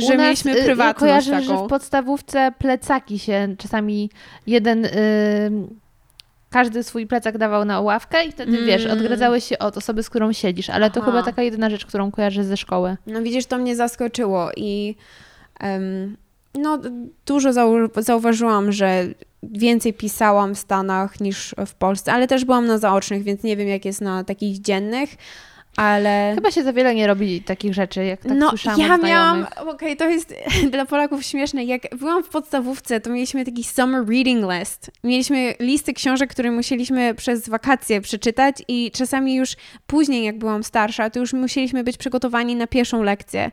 [0.00, 1.60] że nas, mieliśmy y, prywatność ja kojarzę, taką.
[1.60, 4.10] że w podstawówce plecaki się czasami
[4.46, 4.82] jeden...
[4.82, 5.88] Yy,
[6.50, 8.66] każdy swój plecak dawał na ławkę i wtedy, mm.
[8.66, 10.94] wiesz, odgradzałeś się od osoby, z którą siedzisz, ale Aha.
[10.94, 12.96] to chyba taka jedyna rzecz, którą kojarzę ze szkoły.
[13.06, 14.94] No widzisz, to mnie zaskoczyło i
[15.62, 16.16] um,
[16.54, 16.78] no
[17.26, 19.06] dużo zau zauważyłam, że
[19.42, 23.68] więcej pisałam w Stanach niż w Polsce, ale też byłam na zaocznych, więc nie wiem,
[23.68, 25.10] jak jest na takich dziennych,
[25.76, 26.32] ale...
[26.34, 29.68] Chyba się za wiele nie robi takich rzeczy, jak tak no, słyszałam ja miałam, okej,
[29.68, 30.34] okay, to jest
[30.72, 34.90] dla Polaków śmieszne, jak byłam w podstawówce, to mieliśmy taki summer reading list.
[35.04, 39.56] Mieliśmy listy książek, które musieliśmy przez wakacje przeczytać i czasami już
[39.86, 43.50] później, jak byłam starsza, to już musieliśmy być przygotowani na pierwszą lekcję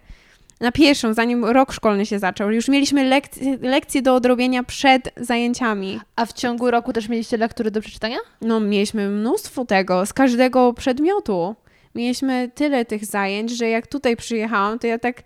[0.59, 2.51] na pierwszą, zanim rok szkolny się zaczął.
[2.51, 5.99] Już mieliśmy lekcje, lekcje do odrobienia przed zajęciami.
[6.15, 8.17] A w ciągu roku też mieliście lektury do przeczytania?
[8.41, 11.55] No, mieliśmy mnóstwo tego, z każdego przedmiotu
[11.95, 15.23] mieliśmy tyle tych zajęć, że jak tutaj przyjechałam, to ja tak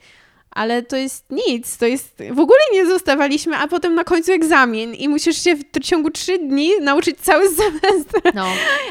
[0.51, 4.93] ale to jest nic, to jest, w ogóle nie zostawaliśmy, a potem na końcu egzamin
[4.93, 8.21] i musisz się w ciągu trzy dni nauczyć cały semestr.
[8.33, 8.47] No.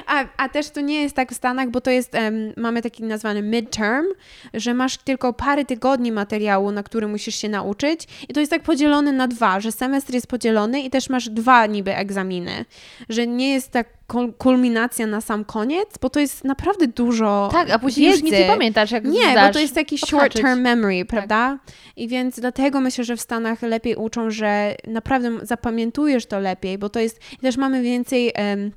[0.07, 3.03] A, a też to nie jest tak w Stanach, bo to jest, um, mamy taki
[3.03, 4.07] nazwany midterm,
[4.55, 8.63] że masz tylko parę tygodni materiału, na który musisz się nauczyć i to jest tak
[8.63, 12.65] podzielone na dwa, że semestr jest podzielony i też masz dwa niby egzaminy,
[13.09, 13.98] że nie jest tak
[14.39, 18.21] kulminacja na sam koniec, bo to jest naprawdę dużo Tak, a później wiedzy.
[18.21, 21.09] już nic nie pamiętasz, jak Nie, bo to jest taki short-term memory, tak.
[21.09, 21.59] prawda?
[21.67, 21.75] Tak.
[21.97, 26.89] I więc dlatego myślę, że w Stanach lepiej uczą, że naprawdę zapamiętujesz to lepiej, bo
[26.89, 27.21] to jest...
[27.41, 28.33] Też mamy więcej...
[28.39, 28.73] Um,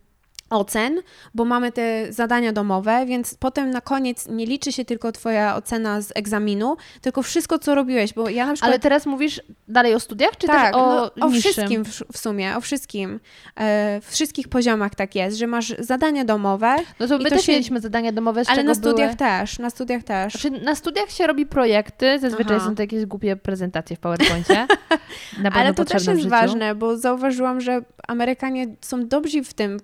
[0.52, 1.02] ocen,
[1.34, 6.02] bo mamy te zadania domowe, więc potem na koniec nie liczy się tylko twoja ocena
[6.02, 8.72] z egzaminu, tylko wszystko, co robiłeś, bo ja na przykład...
[8.72, 11.52] Ale teraz mówisz dalej o studiach, czy tak, też o no, o niższym?
[11.54, 13.20] wszystkim w, w sumie, o wszystkim.
[13.56, 17.45] E, w wszystkich poziomach tak jest, że masz zadania domowe, No to my to też
[17.45, 19.18] się- mieliśmy zadania domowe, z ale na studiach były...
[19.18, 20.34] też, na studiach też.
[20.34, 22.66] Znaczy, na studiach się robi projekty, zazwyczaj Aha.
[22.66, 24.68] są to jakieś głupie prezentacje w PowerPoincie.
[25.54, 29.80] Ale to też jest ważne, bo zauważyłam, że Amerykanie są dobrzy w tym,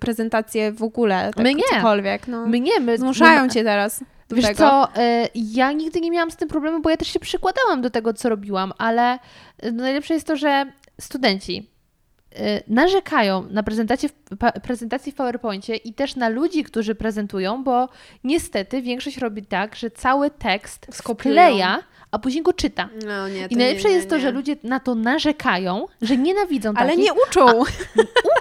[0.71, 1.63] w ogóle, tak My nie.
[1.75, 2.27] cokolwiek.
[2.27, 2.47] No.
[2.47, 2.97] My nie, my...
[2.97, 4.57] Zmuszają my, cię teraz Wiesz tego.
[4.57, 7.89] co, y, ja nigdy nie miałam z tym problemu, bo ja też się przykładałam do
[7.89, 9.19] tego, co robiłam, ale
[9.65, 10.65] y, najlepsze jest to, że
[11.01, 11.69] studenci
[12.33, 12.37] y,
[12.67, 14.09] narzekają na prezentację
[14.63, 17.89] prezentacji w PowerPoincie i też na ludzi, którzy prezentują, bo
[18.23, 21.65] niestety większość robi tak, że cały tekst Skopiują.
[22.11, 22.89] a później go czyta.
[23.07, 26.73] No, nie, I najlepsze nie, nie, jest to, że ludzie na to narzekają, że nienawidzą
[26.75, 27.45] Ale takich, nie uczą.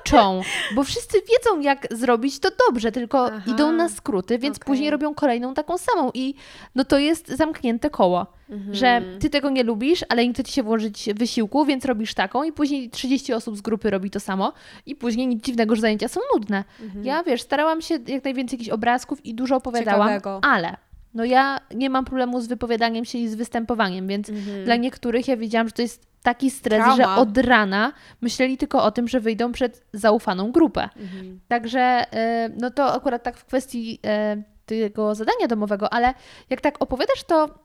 [0.07, 0.41] uczą,
[0.75, 3.41] bo wszyscy wiedzą, jak zrobić to dobrze, tylko Aha.
[3.47, 4.67] idą na skróty, więc Okej.
[4.67, 6.35] później robią kolejną taką samą i
[6.75, 8.75] no to jest zamknięte koło, Mhm.
[8.75, 12.43] że ty tego nie lubisz, ale nie chce ci się włożyć wysiłku, więc robisz taką
[12.45, 14.53] i później 30 osób z grupy robi to samo
[14.87, 16.65] i później nic dziwnego, że zajęcia są nudne.
[16.83, 17.05] Mhm.
[17.05, 20.41] Ja, wiesz, starałam się jak najwięcej jakichś obrazków i dużo opowiadałam, Ciekawego.
[20.43, 20.77] ale
[21.17, 24.65] no ja nie mam problemu z wypowiadaniem się i z występowaniem, więc Mhm.
[24.65, 26.97] dla niektórych ja wiedziałam, że to jest taki stres, Trauma.
[26.97, 30.89] że od rana myśleli tylko o tym, że wyjdą przed zaufaną grupę.
[30.97, 31.41] Mhm.
[31.49, 32.05] Także
[32.47, 33.99] y, no to akurat tak w kwestii
[34.39, 36.15] y, tego zadania domowego, ale
[36.51, 37.59] jak tak opowiadasz, to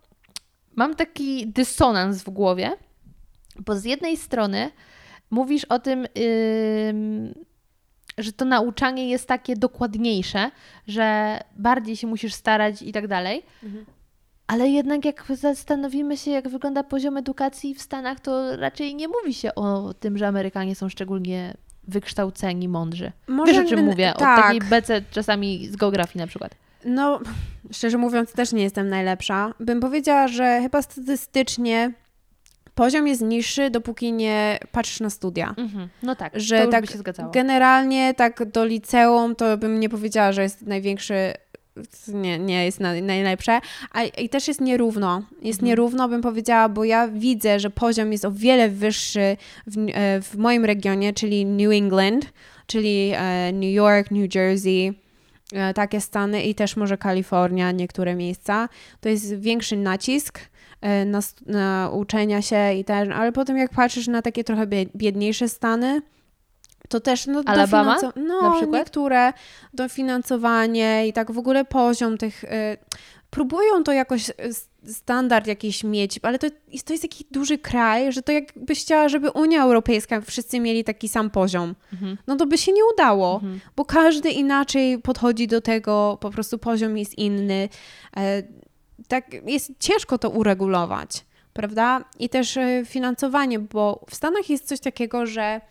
[0.76, 2.72] mam taki dysonans w głowie,
[3.60, 4.72] bo z jednej strony
[5.30, 6.08] mówisz o tym,
[6.90, 7.34] ym,
[8.22, 10.52] że to nauczanie jest takie dokładniejsze,
[10.88, 13.44] że bardziej się musisz starać i tak dalej.
[13.64, 13.86] Mhm.
[14.48, 19.34] Ale jednak jak zastanowimy się, jak wygląda poziom edukacji w Stanach, to raczej nie mówi
[19.34, 21.54] się o tym, że Amerykanie są szczególnie
[21.88, 23.12] wykształceni, mądrzy.
[23.28, 24.14] Może Wiesz o czym mówię?
[24.16, 24.44] O tak.
[24.44, 26.56] takiej bece czasami z geografii na przykład.
[26.86, 27.20] No,
[27.72, 29.54] szczerze mówiąc, też nie jestem najlepsza.
[29.60, 31.92] Bym powiedziała, że chyba statystycznie
[32.76, 35.54] poziom jest niższy, dopóki nie patrzysz na studia.
[35.58, 35.90] Mhm.
[36.04, 37.32] No tak, Że tak by się zgadzało.
[37.32, 41.34] Generalnie tak do liceum to bym nie powiedziała, że jest największy,
[42.08, 43.60] nie, nie jest na, najlepsze,
[43.92, 45.22] a i też jest nierówno.
[45.42, 45.68] Jest Mhm.
[45.68, 50.36] nierówno, bym powiedziała, bo ja widzę, że poziom jest o wiele wyższy w, e, w
[50.38, 52.26] moim regionie, czyli New England,
[52.68, 54.94] czyli e, New York, New Jersey,
[55.54, 58.70] e, takie stany i też może Kalifornia, niektóre miejsca.
[59.02, 60.40] To jest większy nacisk
[61.06, 64.90] na, st- na uczenia się i ten, ale potem jak patrzysz na takie trochę bie-
[64.96, 66.02] biedniejsze stany,
[66.90, 68.80] to też no, Alabama dofinanso- no, na przykład?
[68.82, 69.34] niektóre
[69.74, 72.78] dofinansowanie i tak w ogóle poziom tych e,
[73.30, 74.34] próbują to jakoś e,
[74.92, 79.10] standard jakiś mieć, ale to jest, to jest taki duży kraj, że to jakbyś chciała,
[79.10, 82.18] żeby Unia Europejska wszyscy mieli taki sam poziom, Mhm.
[82.28, 83.60] no to by się nie udało, Mhm.
[83.76, 87.70] bo każdy inaczej podchodzi do tego, po prostu poziom jest inny.
[89.08, 92.04] Tak jest ciężko to uregulować, prawda?
[92.20, 95.62] I też e, finansowanie, bo w Stanach jest coś takiego, że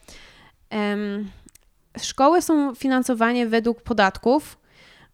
[1.99, 4.59] szkoły są finansowane według podatków,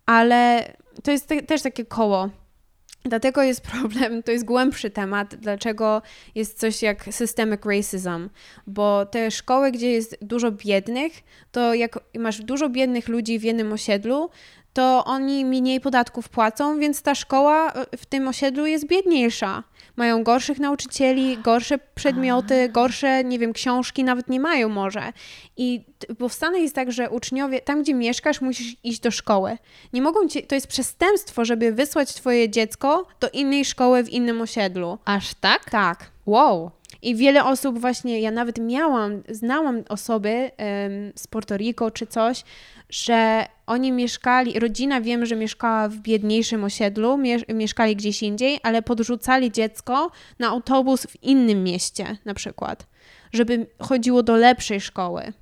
[0.06, 2.28] ale to jest te, też takie koło.
[3.04, 6.02] Dlatego jest problem, to jest głębszy temat, dlaczego
[6.34, 8.28] jest coś jak systemic racism,
[8.66, 11.12] bo te szkoły, gdzie jest dużo biednych,
[11.52, 14.30] to jak masz dużo biednych ludzi w jednym osiedlu,
[14.76, 19.62] to oni mniej podatków płacą, więc ta szkoła e, w tym osiedlu jest biedniejsza.
[19.96, 25.12] Mają gorszych nauczycieli, gorsze przedmioty, gorsze, nie wiem, książki nawet nie mają może.
[25.56, 25.84] I
[26.18, 29.58] bo w Stanach jest tak, że uczniowie, tam gdzie mieszkasz, musisz iść do szkoły.
[29.92, 34.40] Nie mogą cię, to jest przestępstwo, żeby wysłać twoje dziecko do innej szkoły w innym
[34.40, 34.98] osiedlu.
[35.04, 35.70] Aż tak?
[35.70, 36.10] Tak.
[36.26, 36.70] Wow.
[37.02, 40.50] I wiele osób właśnie, ja nawet miałam, znałam osoby
[41.16, 42.44] z Porto Rico czy coś,
[42.90, 48.82] że oni mieszkali, rodzina wiem, że mieszkała w biedniejszym osiedlu, mie mieszkali gdzieś indziej, ale
[48.82, 52.86] podrzucali dziecko na autobus w innym mieście na przykład,
[53.32, 55.32] żeby chodziło do lepszej szkoły.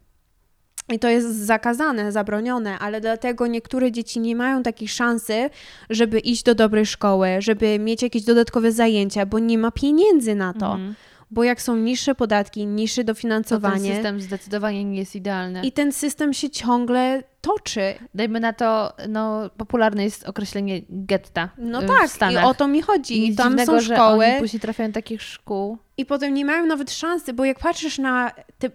[0.93, 5.51] I to jest zakazane, zabronione, ale dlatego niektóre dzieci nie mają takiej szansy,
[5.91, 10.53] żeby iść do dobrej szkoły, żeby mieć jakieś dodatkowe zajęcia, bo nie ma pieniędzy na
[10.53, 10.73] to.
[10.73, 10.95] Mhm.
[11.35, 15.63] Bo jak są niższe podatki, niższe To ten dofinansowanie system zdecydowanie nie jest idealny.
[15.67, 17.95] i ten system się ciągle toczy.
[18.15, 22.45] Dajmy na to, no popularne jest określenie getta No tak, i Stanach.
[22.45, 23.21] o to mi chodzi.
[23.21, 25.79] Nic Tam dziwnego, są że szkoły oni później trafiają do takich szkół.
[25.97, 28.71] i potem nie mają nawet szansy, bo jak patrzysz na te,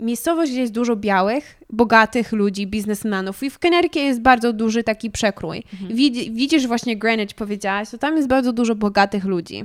[0.00, 5.10] miejscowość, gdzie jest dużo białych, bogatych ludzi, biznesmenów i w Connecticut jest bardzo duży taki
[5.10, 5.62] przekrój.
[5.72, 5.94] Mhm.
[5.96, 9.64] Widzi, widzisz właśnie Greenwich, powiedziałaś, to tam jest bardzo dużo bogatych ludzi.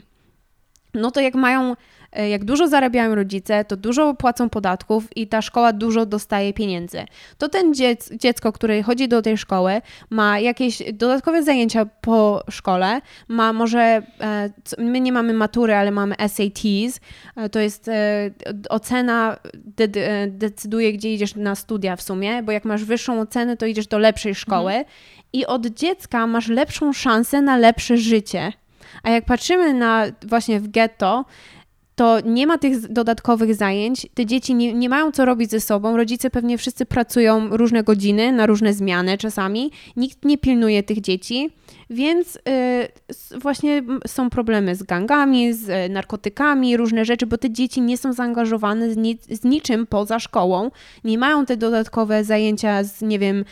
[0.93, 1.75] No to jak mają,
[2.11, 7.05] e, jak dużo zarabiają rodzice, to dużo płacą podatków i ta szkoła dużo dostaje pieniędzy.
[7.37, 13.01] To ten dziec, dziecko, które chodzi do tej szkoły, ma jakieś dodatkowe zajęcia po szkole,
[13.27, 16.99] ma może, e, my nie mamy matury, ale mamy SATs,
[17.35, 17.89] e, to jest
[18.69, 23.57] ocena de, de, decyduje, gdzie idziesz na studia w sumie, bo jak masz wyższą ocenę,
[23.57, 24.85] to idziesz do lepszej szkoły mhm.
[25.33, 28.53] i od dziecka masz lepszą szansę na lepsze życie.
[29.03, 31.25] A jak patrzymy na właśnie w getto,
[31.95, 35.97] to nie ma tych dodatkowych zajęć, te dzieci nie, nie mają co robić ze sobą,
[35.97, 41.49] rodzice pewnie wszyscy pracują różne godziny, na różne zmiany czasami, nikt nie pilnuje tych dzieci,
[41.93, 47.81] więc y, właśnie są problemy z gangami, z y, narkotykami, różne rzeczy, bo te dzieci
[47.81, 50.71] nie są zaangażowane z, ni z niczym poza szkołą,
[51.03, 53.45] nie mają te dodatkowe zajęcia z, nie wiem,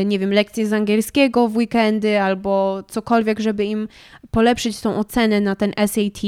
[0.00, 3.88] y, nie wiem, lekcje z angielskiego w weekendy albo cokolwiek, żeby im
[4.30, 6.22] polepszyć tą ocenę na ten SAT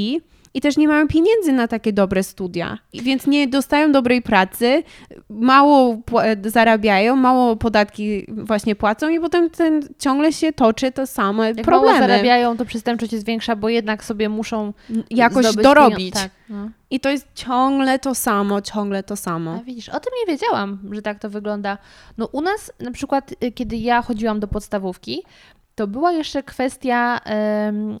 [0.57, 4.83] i też nie mają pieniędzy na takie dobre studia, więc nie dostają dobrej pracy,
[5.29, 5.97] mało
[6.45, 11.85] zarabiają, mało podatki właśnie płacą i potem ten, ciągle się toczy to same Jak problemy.
[11.85, 14.73] mało zarabiają, to przestępczość jest większa, bo jednak sobie muszą
[15.09, 16.13] jakoś dorobić.
[16.13, 16.69] Tak, no.
[16.89, 19.59] I to jest ciągle to samo, ciągle to samo.
[19.61, 21.77] A widzisz, o tym nie wiedziałam, że tak to wygląda.
[22.17, 25.23] No u nas na przykład, y, kiedy ja chodziłam do podstawówki,
[25.77, 27.21] to była jeszcze kwestia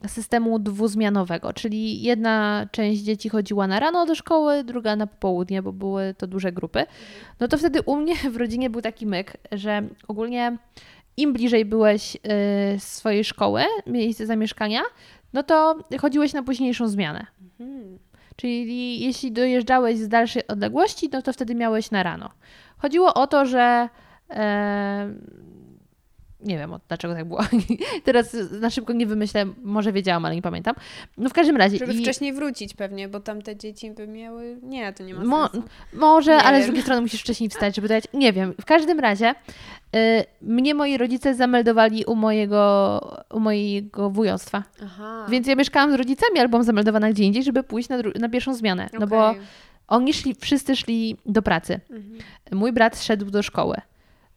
[0.07, 5.73] systemu dwuzmianowego, czyli jedna część dzieci chodziła na rano do szkoły, druga na popołudnie, bo
[5.73, 6.85] były to duże grupy.
[7.39, 10.57] No to wtedy u mnie w rodzinie był taki myk, że ogólnie
[11.17, 12.19] im bliżej byłeś y,
[12.79, 14.81] swojej szkoły, miejsce zamieszkania,
[15.33, 17.25] no to chodziłeś na późniejszą zmianę.
[17.59, 17.99] Mhm.
[18.35, 22.29] Czyli jeśli dojeżdżałeś z dalszej odległości, no to wtedy miałeś na rano.
[22.77, 23.89] Chodziło o to, że
[26.47, 27.41] nie wiem dlaczego tak było.
[28.03, 30.75] Teraz na szybko nie wymyślę, może wiedziałam, ale nie pamiętam.
[31.17, 31.77] No w każdym razie.
[31.77, 32.01] Żeby i...
[32.01, 34.59] wcześniej wrócić pewnie, bo tam te dzieci by miały.
[34.63, 35.67] Nie, to nie ma Mo sensu.
[35.93, 36.63] Może, nie ale wiem.
[36.63, 38.03] z drugiej strony musisz wcześniej wstać, żeby dać.
[38.13, 38.53] Nie wiem.
[38.61, 39.35] W każdym razie
[39.95, 43.01] y, mnie moi rodzice zameldowali u mojego,
[43.33, 44.63] u mojego wujostwa.
[44.83, 45.25] Aha.
[45.29, 48.85] Więc ja mieszkałam z rodzicami albo zameldowana gdzie indziej, żeby pójść na, na pierwszą zmianę.
[48.85, 48.99] Okay.
[48.99, 49.35] No bo
[49.87, 51.79] oni szli, wszyscy szli do pracy.
[51.89, 52.17] Mhm.
[52.51, 53.81] Mój brat szedł do szkoły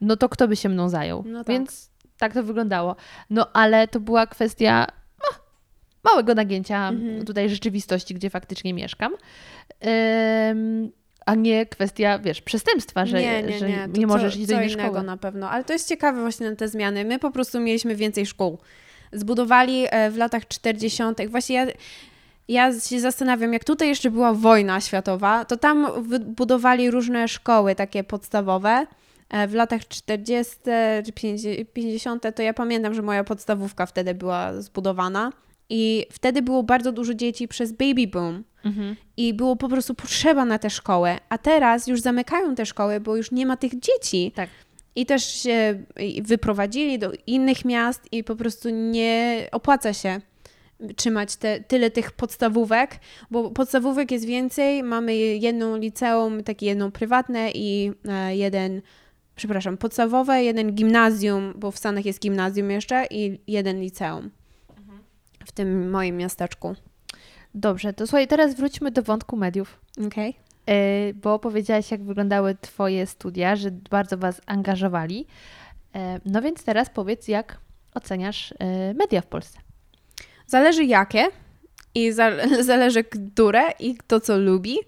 [0.01, 1.25] no to kto by się mną zajął?
[1.27, 1.49] No tak.
[1.49, 1.90] Więc
[2.21, 2.97] tak to wyglądało.
[3.31, 4.87] No ale to była kwestia
[5.19, 5.39] no,
[6.05, 7.25] małego nagięcia mhm.
[7.25, 9.13] tutaj rzeczywistości, gdzie faktycznie mieszkam.
[10.51, 10.93] Ym,
[11.27, 13.89] a nie kwestia, wiesz, przestępstwa, że nie, nie, że nie.
[13.99, 15.03] nie możesz iść do innej szkoły.
[15.03, 17.05] na pewno, ale to jest ciekawe właśnie na te zmiany.
[17.05, 18.59] My po prostu mieliśmy więcej szkół.
[19.13, 21.03] Zbudowali e, w latach 40.
[21.29, 21.67] Właśnie ja,
[22.49, 25.89] ja się zastanawiam, jak tutaj jeszcze była wojna światowa, to tam
[26.21, 28.87] budowali różne szkoły takie podstawowe
[29.49, 30.55] w latach 40.
[31.07, 31.13] czy
[31.73, 32.27] 50.
[32.37, 35.33] to ja pamiętam, że moja podstawówka wtedy była zbudowana.
[35.73, 38.45] I wtedy było bardzo dużo dzieci przez baby boom.
[38.65, 38.97] Mhm.
[39.17, 41.19] I było po prostu potrzeba na tę szkołę.
[41.29, 44.33] A teraz już zamykają te szkoły, bo już nie ma tych dzieci.
[44.35, 44.49] Tak.
[44.95, 45.85] I też się
[46.23, 50.21] wyprowadzili do innych miast i po prostu nie opłaca się
[50.97, 52.99] trzymać te, tyle tych podstawówek,
[53.31, 54.83] bo podstawówek jest więcej.
[54.83, 58.83] Mamy jedną liceum, takie jedną prywatne i e, jeden
[59.41, 64.31] przepraszam, podstawowe, jeden gimnazjum, bo w Stanach jest gimnazjum jeszcze i jeden liceum
[65.47, 66.75] w tym moim miasteczku.
[67.55, 69.81] Dobrze, to słuchaj, teraz wróćmy do wątku mediów.
[70.07, 70.31] Okej.
[70.31, 70.75] Okay.
[70.77, 75.27] E, bo powiedziałaś, jak wyglądały Twoje studia, że bardzo Was angażowali.
[75.95, 77.59] E, no więc teraz powiedz, jak
[77.95, 79.59] oceniasz e, media w Polsce?
[80.47, 81.27] Zależy jakie
[81.95, 82.31] i za,
[82.71, 84.79] zależy które i kto co lubi.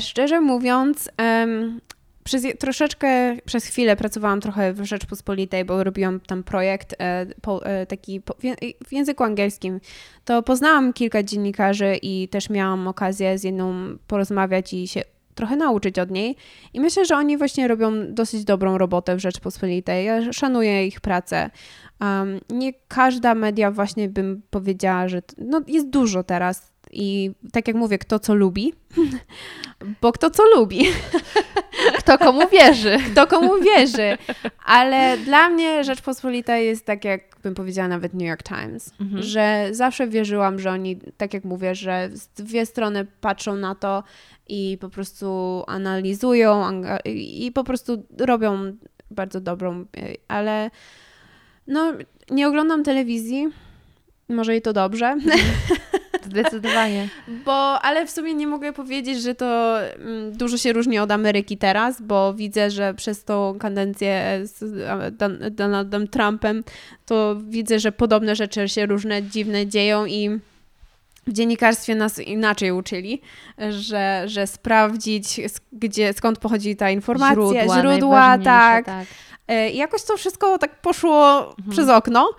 [0.00, 1.10] szczerze mówiąc,
[2.24, 7.86] przez troszeczkę, przez chwilę pracowałam trochę w Rzeczpospolitej, bo robiłam tam projekt e, po, e,
[7.86, 8.34] taki po,
[8.86, 9.80] w języku angielskim.
[10.24, 13.74] To poznałam kilka dziennikarzy i też miałam okazję z jedną
[14.06, 15.02] porozmawiać i się
[15.34, 16.36] trochę nauczyć od niej.
[16.74, 20.06] I myślę, że oni właśnie robią dosyć dobrą robotę w Rzeczpospolitej.
[20.06, 21.50] Ja szanuję ich pracę.
[22.00, 27.76] Um, nie każda media właśnie bym powiedziała, że no, jest dużo teraz i tak jak
[27.76, 28.72] mówię, kto co lubi,
[30.02, 30.86] bo kto co lubi.
[31.98, 32.98] Kto komu wierzy.
[33.12, 34.18] Kto komu wierzy.
[34.64, 39.22] Ale dla mnie Rzeczpospolita jest tak, jak bym powiedziała nawet New York Times, mhm.
[39.22, 44.02] że zawsze wierzyłam, że oni, tak jak mówię, że z dwie strony patrzą na to
[44.48, 46.70] i po prostu analizują
[47.04, 48.72] i po prostu robią
[49.10, 49.84] bardzo dobrą,
[50.28, 50.70] ale
[51.66, 51.92] no
[52.30, 53.48] nie oglądam telewizji,
[54.28, 55.16] może i to dobrze.
[56.40, 57.08] Zdecydowanie.
[57.44, 61.58] Bo, ale w sumie nie mogę powiedzieć, że to mm, dużo się różni od Ameryki
[61.58, 64.64] teraz, bo widzę, że przez tą kadencję z
[65.54, 66.64] Donaldem Trumpem,
[67.06, 70.40] to widzę, że podobne rzeczy się różne dziwne dzieją i
[71.26, 73.20] w dziennikarstwie nas inaczej uczyli,
[73.70, 75.40] że, że sprawdzić,
[75.72, 78.86] gdzie, skąd pochodzi ta informacja, źródła, źródła tak.
[78.86, 79.06] tak.
[79.48, 81.70] E, I jakoś to wszystko tak poszło mhm.
[81.70, 82.30] przez okno.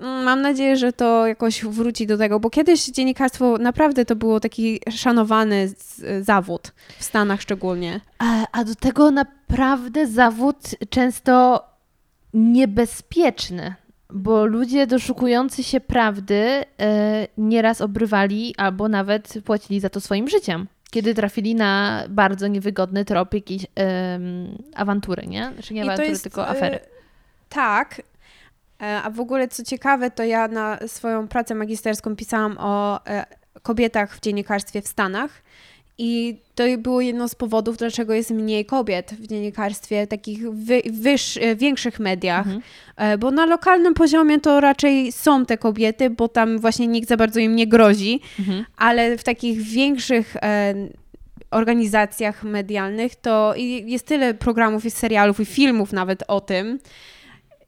[0.00, 4.40] Mm, mam nadzieję, że to jakoś wróci do tego, bo kiedyś dziennikarstwo naprawdę to było
[4.40, 5.72] taki szanowany
[6.20, 8.00] zawód, w Stanach szczególnie.
[8.18, 10.56] A, a do tego naprawdę zawód
[10.90, 11.64] często
[12.34, 13.74] niebezpieczny
[14.12, 20.66] bo ludzie doszukujący się prawdy e, nieraz obrywali albo nawet płacili za to swoim życiem,
[20.90, 23.66] kiedy trafili na bardzo niewygodny trop jakiejś
[24.74, 25.50] awantury, nie?
[25.54, 26.76] Znaczy nie awantury, jest, tylko afery.
[26.76, 26.80] Y,
[27.48, 28.02] tak.
[28.80, 33.26] E, a w ogóle co ciekawe, to ja na swoją pracę magisterską pisałam o e,
[33.62, 35.42] kobietach w dziennikarstwie w Stanach
[35.98, 41.36] i to było jedno z powodów, dlaczego jest mniej kobiet w dziennikarstwie, takich wy, wyż,
[41.36, 42.62] e, większych mediach, mhm.
[43.18, 47.40] Bo na lokalnym poziomie to raczej są te kobiety, bo tam właśnie nikt za bardzo
[47.40, 48.64] im nie grozi, mhm.
[48.76, 50.36] ale w takich większych
[51.50, 56.78] organizacjach medialnych to jest tyle programów i serialów i filmów nawet o tym,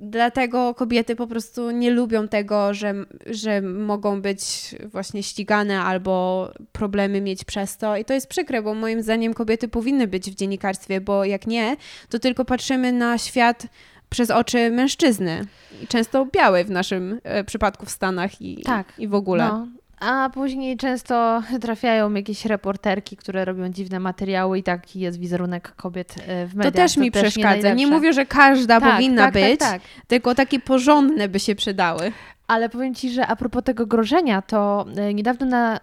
[0.04, 2.94] Dlatego kobiety po prostu nie lubią tego, że,
[3.26, 7.96] że mogą być właśnie ścigane albo problemy mieć przez to.
[7.96, 11.76] I to jest przykre, bo moim zdaniem kobiety powinny być w dziennikarstwie, bo jak nie,
[12.08, 13.66] to tylko patrzymy na świat
[14.08, 15.46] przez oczy mężczyzny.
[15.88, 18.92] Często biały w naszym e, przypadku w Stanach i, tak.
[18.98, 19.48] i w ogóle.
[19.48, 19.68] No,
[20.02, 26.14] a później często trafiają jakieś reporterki, które robią dziwne materiały i taki jest wizerunek kobiet
[26.26, 26.72] e, w mediach.
[26.72, 27.68] To też mi to przeszkadza.
[27.68, 31.40] Nie, nie, mówię, że każda tak, powinna tak, tak być, tak, tylko takie porządne by
[31.40, 32.12] się przydały.
[32.46, 35.80] Ale powiem Ci, że a propos tego grożenia, to e, niedawno na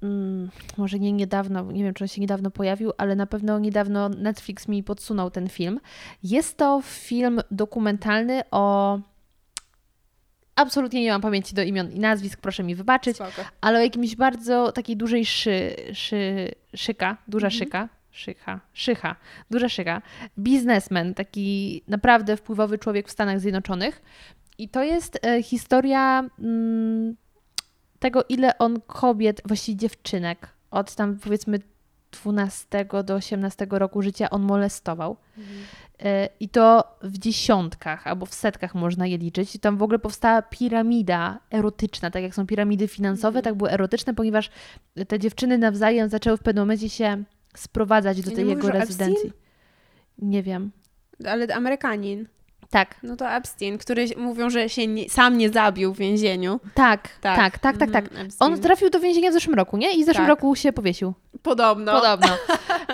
[0.00, 4.08] Hmm, może nie niedawno, nie wiem czy on się niedawno pojawił, ale na pewno niedawno
[4.08, 5.80] Netflix mi podsunął ten film.
[6.22, 8.98] Jest to film dokumentalny o
[10.58, 13.44] absolutnie nie mam pamięci do imion i nazwisk, proszę mi wybaczyć, Spoko.
[13.60, 17.58] ale o jakimś bardzo takiej dużej szy, szy, szyka, duża mhm.
[17.58, 19.16] szyka, szycha, szycha,
[19.50, 20.02] duża szyka,
[20.38, 24.02] biznesmen, taki naprawdę wpływowy człowiek w Stanach Zjednoczonych.
[24.58, 27.16] I to jest e, historia mm,
[27.98, 31.58] tego, ile on kobiet, właściwie dziewczynek, od tam powiedzmy
[32.22, 35.16] 12 do 18 roku życia on molestował.
[35.38, 35.58] Mhm.
[36.04, 39.54] E, I to w dziesiątkach albo w setkach można je liczyć.
[39.54, 43.44] I tam w ogóle powstała piramida erotyczna, tak jak są piramidy finansowe, mhm.
[43.44, 44.50] tak były erotyczne, ponieważ
[45.08, 47.24] te dziewczyny nawzajem zaczęły w pewnym momencie się
[47.56, 49.32] sprowadzać do tej jego rezydencji.
[50.18, 50.70] Nie wiem.
[51.26, 52.28] Ale Amerykanin.
[52.70, 52.96] Tak.
[53.02, 56.60] No to Epstein, który mówią, że się nie, sam nie zabił w więzieniu.
[56.74, 57.90] Tak, tak, tak, tak, tak.
[57.90, 58.12] tak.
[58.12, 59.94] Mm, On trafił do więzienia w zeszłym roku, nie?
[59.94, 60.28] I w zeszłym tak.
[60.28, 61.14] roku się powiesił.
[61.42, 61.92] Podobno.
[61.92, 62.28] Podobno.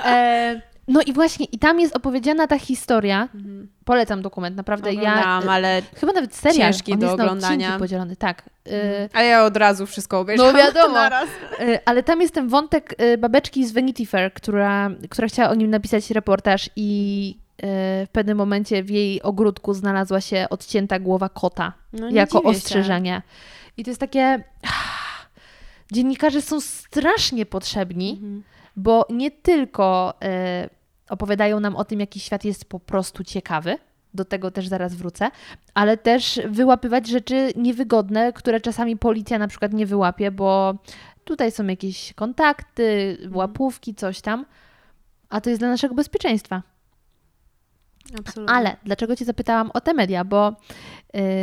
[0.05, 3.29] E, no i właśnie, i tam jest opowiedziana ta historia.
[3.35, 3.69] Mhm.
[3.85, 4.91] Polecam dokument, naprawdę.
[4.91, 6.73] Oglądam, ja, ale chyba nawet serial.
[6.73, 7.71] Ciężki On do jest oglądania.
[7.71, 8.43] Na podzielony, tak.
[8.65, 9.09] Mhm.
[9.13, 10.53] A ja od razu wszystko obejrzałam.
[10.53, 11.07] No wiadomo.
[11.61, 15.55] Y, ale tam jest ten wątek y, babeczki z Vanity Fair, która, która chciała o
[15.55, 17.45] nim napisać reportaż i
[18.07, 23.23] w pewnym momencie w jej ogródku znalazła się odcięta głowa kota no, jako ostrzeżenie.
[23.77, 24.45] I to jest takie.
[25.93, 28.43] Dziennikarze są strasznie potrzebni, mhm.
[28.77, 30.15] bo nie tylko
[30.65, 30.71] y,
[31.09, 33.79] opowiadają nam o tym, jaki świat jest po prostu ciekawy,
[34.15, 35.31] do tego też zaraz wrócę,
[35.75, 40.75] ale też wyłapywać rzeczy niewygodne, które czasami policja na przykład nie wyłapie, bo
[41.25, 43.37] tutaj są jakieś kontakty, mhm.
[43.37, 44.47] łapówki, coś tam,
[45.29, 46.63] a to jest dla naszego bezpieczeństwa.
[48.19, 48.55] Absolutnie.
[48.55, 50.25] Ale dlaczego Cię zapytałam o te media?
[50.25, 50.53] Bo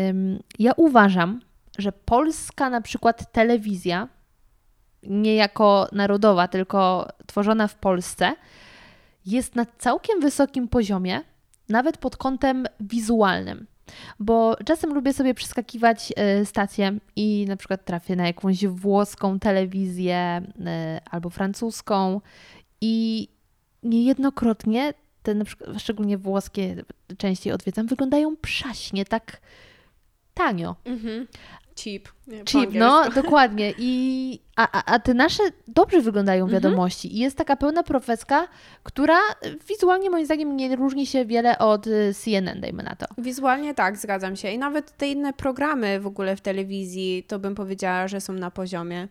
[0.09, 1.41] ym, ja uważam,
[1.77, 4.07] że polska na przykład telewizja,
[5.03, 8.33] nie jako narodowa, tylko tworzona w Polsce,
[9.25, 11.21] jest na całkiem wysokim poziomie,
[11.69, 13.67] nawet pod kątem wizualnym.
[14.19, 20.41] Bo czasem lubię sobie przeskakiwać y, stację i na przykład trafię na jakąś włoską telewizję
[20.45, 20.61] y,
[21.11, 22.21] albo francuską
[22.81, 23.27] i
[23.83, 24.93] niejednokrotnie
[25.23, 26.83] te na przykład, szczególnie włoskie
[27.17, 29.41] częściej odwiedzam, wyglądają przaśnie, tak
[30.33, 30.75] tanio.
[30.85, 31.27] Mhm.
[31.83, 32.09] Cheap.
[32.27, 33.73] Nie, Cheap, no dokładnie.
[33.77, 36.61] I, a, a, te nasze dobrze wyglądają mhm.
[36.61, 37.15] wiadomości.
[37.15, 38.47] I jest taka pełna profeska,
[38.83, 39.17] która
[39.69, 43.05] wizualnie moim zdaniem nie różni się wiele od y, CNN, dajmy na to.
[43.17, 44.51] Wizualnie tak, zgadzam się.
[44.51, 48.51] I nawet te inne programy w ogóle w telewizji, to bym powiedziała, że są na
[48.51, 49.07] poziomie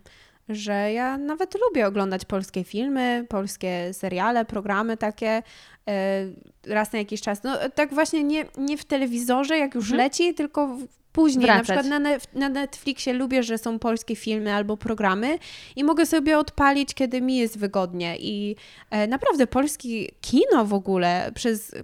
[0.51, 5.43] że ja nawet lubię oglądać polskie filmy, polskie seriale, programy takie
[5.87, 6.25] e,
[6.67, 7.43] raz na jakiś czas.
[7.43, 9.97] No tak właśnie nie, nie w telewizorze, jak już mhm.
[9.97, 10.77] leci, tylko
[11.11, 11.45] później.
[11.45, 11.67] Wracać.
[11.67, 15.37] Na przykład na, Netflixie lubię, że są polskie filmy albo programy
[15.75, 18.17] i mogę sobie odpalić, kiedy mi jest wygodnie.
[18.19, 18.55] I
[18.89, 21.75] e, naprawdę polski kino w ogóle przez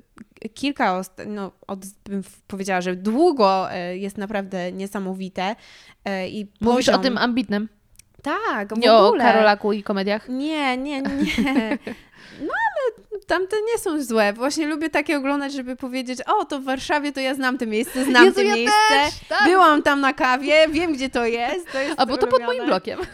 [0.53, 5.55] kilka, no, od, bym powiedziała, że długo e, jest naprawdę niesamowite.
[6.29, 6.99] I Mówisz poziom...
[6.99, 7.69] o tym ambitnym?
[8.47, 9.23] Tak, w Nie ogóle.
[9.23, 10.29] o Karolaku i komediach?
[10.29, 11.77] Nie, nie, nie.
[12.41, 14.33] No ale tamte nie są złe.
[14.33, 18.05] Właśnie lubię takie oglądać, żeby powiedzieć, o, to w Warszawie to ja znam to miejsce,
[18.05, 18.73] znam Jezu, to ja miejsce.
[18.89, 19.43] też, tak.
[19.45, 21.71] Byłam tam na kawie, wiem gdzie to jest.
[21.71, 22.99] To jest A bo to pod moim blokiem.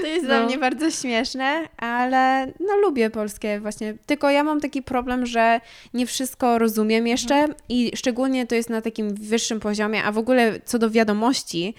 [0.00, 0.28] To jest No.
[0.28, 3.94] dla mnie bardzo śmieszne, ale no lubię polskie właśnie.
[4.06, 5.60] Tylko ja mam taki problem, że
[5.94, 7.54] nie wszystko rozumiem jeszcze Mhm.
[7.68, 11.74] i szczególnie to jest na takim wyższym poziomie, a w ogóle co do wiadomości,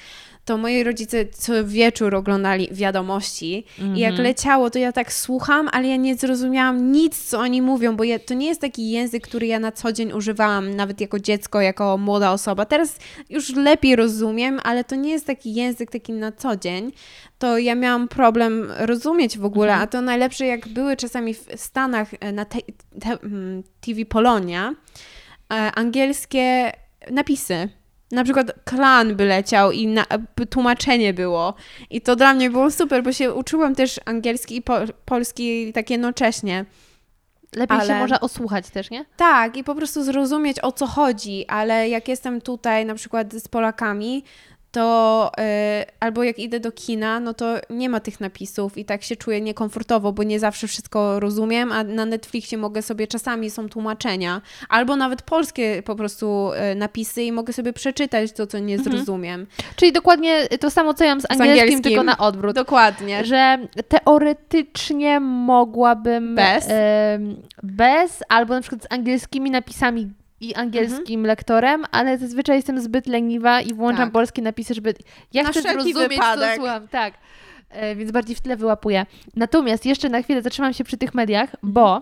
[0.45, 3.65] to moi rodzice co wieczór oglądali wiadomości
[3.95, 4.23] i jak Mhm.
[4.23, 8.19] leciało, to ja tak słucham, ale ja nie zrozumiałam nic, co oni mówią, bo ja,
[8.19, 11.97] to nie jest taki język, który ja na co dzień używałam, nawet jako dziecko, jako
[11.97, 12.65] młoda osoba.
[12.65, 12.97] Teraz
[13.29, 16.91] już lepiej rozumiem, ale to nie jest taki język taki na co dzień.
[17.39, 22.07] To ja miałam problem rozumieć w ogóle, a to najlepsze jak były czasami w Stanach
[22.19, 22.59] e, na te,
[23.01, 24.73] te, mm, TV Polonia,
[25.53, 26.71] e, angielskie
[27.11, 27.69] napisy.
[28.11, 31.53] Na przykład klan by leciał i na, by tłumaczenie było.
[31.89, 35.89] I to dla mnie było super, bo się uczyłam też angielski i po, polski tak
[35.89, 36.65] jednocześnie.
[37.55, 39.05] Lepiej się Ale- można osłuchać też, nie?
[39.17, 43.47] Tak, i po prostu zrozumieć o co chodzi, ale jak jestem tutaj na przykład z
[43.47, 44.23] Polakami,
[44.75, 45.41] to y,
[45.99, 49.41] albo jak idę do kina, no to nie ma tych napisów i tak się czuję
[49.41, 54.95] niekomfortowo, bo nie zawsze wszystko rozumiem, a na Netflixie mogę sobie czasami są tłumaczenia, albo
[54.95, 58.95] nawet polskie po prostu y, napisy i mogę sobie przeczytać to, co nie Mhm.
[58.97, 59.47] zrozumiem.
[59.75, 61.83] Czyli dokładnie to samo, co ja mam z angielskim, angielskim.
[61.83, 62.55] tylko na odwrót.
[62.55, 63.25] Dokładnie.
[63.25, 63.57] Że
[63.87, 66.65] teoretycznie mogłabym Bez?
[66.69, 70.09] em, bez, albo na przykład z angielskimi napisami
[70.39, 74.07] i angielskim lektorem, ale zazwyczaj jestem zbyt leniwa i włączam Mhm.
[74.09, 74.13] Tak.
[74.13, 74.93] polskie napisy, żeby
[75.33, 76.49] ja Na chcę zrozumieć, wypadek.
[76.49, 76.87] co słucham.
[76.87, 77.13] Tak.
[77.69, 79.05] E, więc bardziej w tle wyłapuję.
[79.35, 81.73] Natomiast jeszcze na chwilę zatrzymam się przy tych mediach, Mhm.
[81.73, 82.01] bo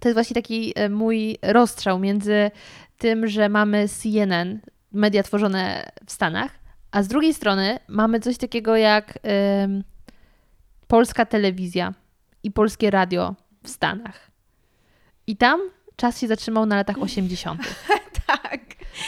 [0.00, 2.50] to jest właśnie taki e, mój rozstrzał między
[2.98, 4.60] tym, że mamy CNN,
[4.92, 6.50] media tworzone w Stanach,
[6.90, 9.18] a z drugiej strony mamy coś takiego jak
[10.86, 11.94] polska telewizja
[12.42, 14.30] i polskie radio w Stanach.
[15.26, 15.60] I tam
[16.00, 17.62] czas się zatrzymał na latach 80.
[18.26, 18.59] Tak.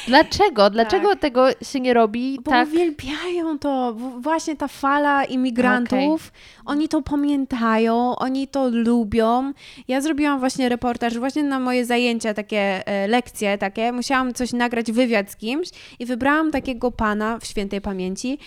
[0.07, 0.71] Dlaczego?
[0.71, 2.69] Dlaczego tego się nie robi Bo tak?
[2.69, 3.95] uwielbiają to.
[4.19, 6.33] Właśnie ta fala imigrantów,
[6.65, 9.53] oni to pamiętają, oni to lubią.
[9.89, 13.93] Ja zrobiłam właśnie reportaż, właśnie na moje zajęcia, takie e, lekcje takie.
[13.93, 15.69] Musiałam coś nagrać, wywiad z kimś
[15.99, 18.39] i wybrałam takiego pana w świętej pamięci,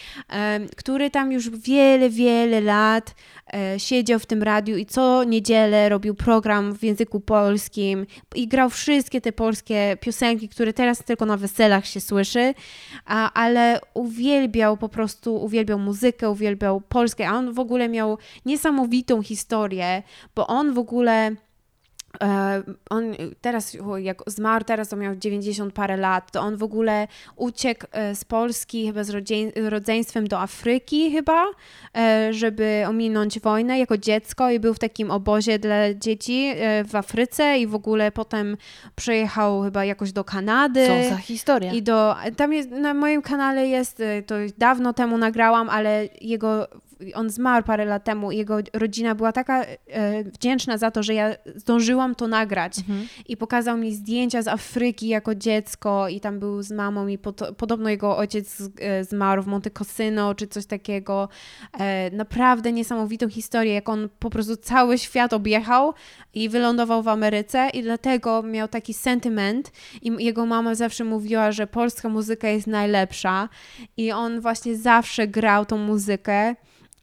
[0.78, 3.16] który tam już wiele, wiele lat
[3.54, 8.70] e, siedział w tym radiu i co niedzielę robił program w języku polskim i grał
[8.70, 12.54] wszystkie te polskie piosenki, które teraz tylko na weselach się słyszy,
[13.06, 19.22] a, ale uwielbiał po prostu, uwielbiał muzykę, uwielbiał Polskę, a on w ogóle miał niesamowitą
[19.22, 20.04] historię,
[20.36, 21.36] bo on w ogóle
[22.90, 23.04] on
[23.42, 28.16] teraz, jak zmarł, teraz to miał 90 parę lat, to on w ogóle uciekł e,
[28.16, 29.10] z Polski chyba z
[29.56, 31.46] rodzeństwem do Afryki chyba,
[31.98, 36.96] e, żeby ominąć wojnę jako dziecko i był w takim obozie dla dzieci e, w
[36.96, 38.58] Afryce i w ogóle potem
[38.96, 40.88] przejechał chyba jakoś do Kanady.
[40.88, 41.74] Co za historia.
[41.74, 46.68] I do, tam jest, na moim kanale jest, to dawno temu nagrałam, ale jego,
[47.14, 51.14] on zmarł parę lat temu i jego rodzina była taka e, wdzięczna za to, że
[51.14, 53.08] ja zdążyłam to nagrać Mhm.
[53.28, 57.42] i pokazał mi zdjęcia z Afryki jako dziecko i tam był z mamą i pot,
[57.58, 61.30] podobno jego ojciec e, zmarł w Monte Cassino czy coś takiego.
[61.80, 65.94] E, naprawdę niesamowitą historię, jak on po prostu cały świat objechał
[66.34, 69.72] i wylądował w Ameryce i dlatego miał taki sentyment
[70.02, 73.50] i jego mama zawsze mówiła, że polska muzyka jest najlepsza
[73.98, 76.56] i on właśnie zawsze grał tą muzykę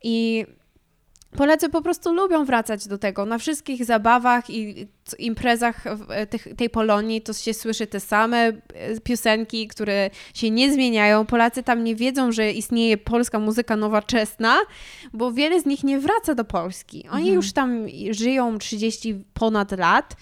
[0.02, 0.46] i
[1.36, 3.24] Polacy po prostu lubią wracać do tego.
[3.26, 4.86] Na wszystkich zabawach i
[5.18, 8.38] imprezach e, tych, tej Polonii to się słyszy te same
[8.74, 11.26] e, piosenki, które się nie zmieniają.
[11.26, 14.56] Polacy tam nie wiedzą, że istnieje polska muzyka nowoczesna,
[15.12, 16.98] bo wiele z nich nie wraca do Polski.
[17.08, 17.34] Oni Mhm.
[17.34, 20.16] już tam żyją 30 ponad lat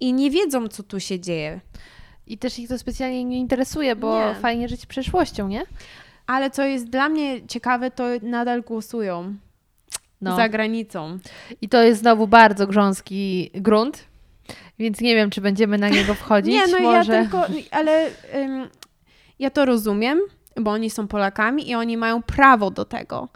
[0.00, 1.60] i nie wiedzą, co tu się dzieje.
[2.26, 4.34] I też ich to specjalnie nie interesuje, bo Nie.
[4.34, 5.62] fajnie żyć przeszłością, nie?
[6.26, 9.34] Ale co jest dla mnie ciekawe, to nadal głosują
[10.20, 10.36] No.
[10.36, 11.18] za granicą.
[11.62, 14.04] I to jest znowu bardzo grząski grunt,
[14.78, 16.54] więc nie wiem, czy będziemy na niego wchodzić.
[16.54, 17.12] Nie, no Może...
[17.14, 18.68] ja tylko, ale ym,
[19.38, 20.20] ja to rozumiem,
[20.56, 23.28] bo oni są Polakami i oni mają prawo do tego.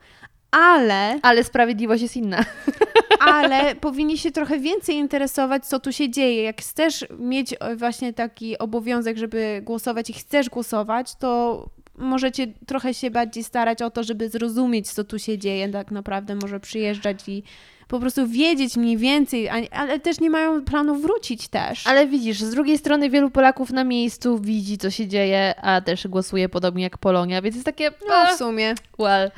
[0.50, 2.44] Ale, Ale sprawiedliwość jest inna.
[3.34, 6.42] ale powinni się trochę więcej interesować, co tu się dzieje.
[6.42, 11.66] Jak chcesz mieć e, właśnie taki obowiązek, żeby głosować i chcesz głosować, to
[12.00, 15.68] możecie trochę się bardziej starać o to, żeby zrozumieć, co tu się dzieje.
[15.68, 17.42] Tak naprawdę może przyjeżdżać i
[17.90, 21.86] po prostu wiedzieć mniej więcej, ale też nie mają planu wrócić też.
[21.86, 26.08] Ale widzisz, z drugiej strony wielu Polaków na miejscu widzi, co się dzieje, a też
[26.08, 27.90] głosuje podobnie jak Polonia, więc jest takie...
[28.08, 28.74] No, w sumie.
[28.98, 29.30] Well.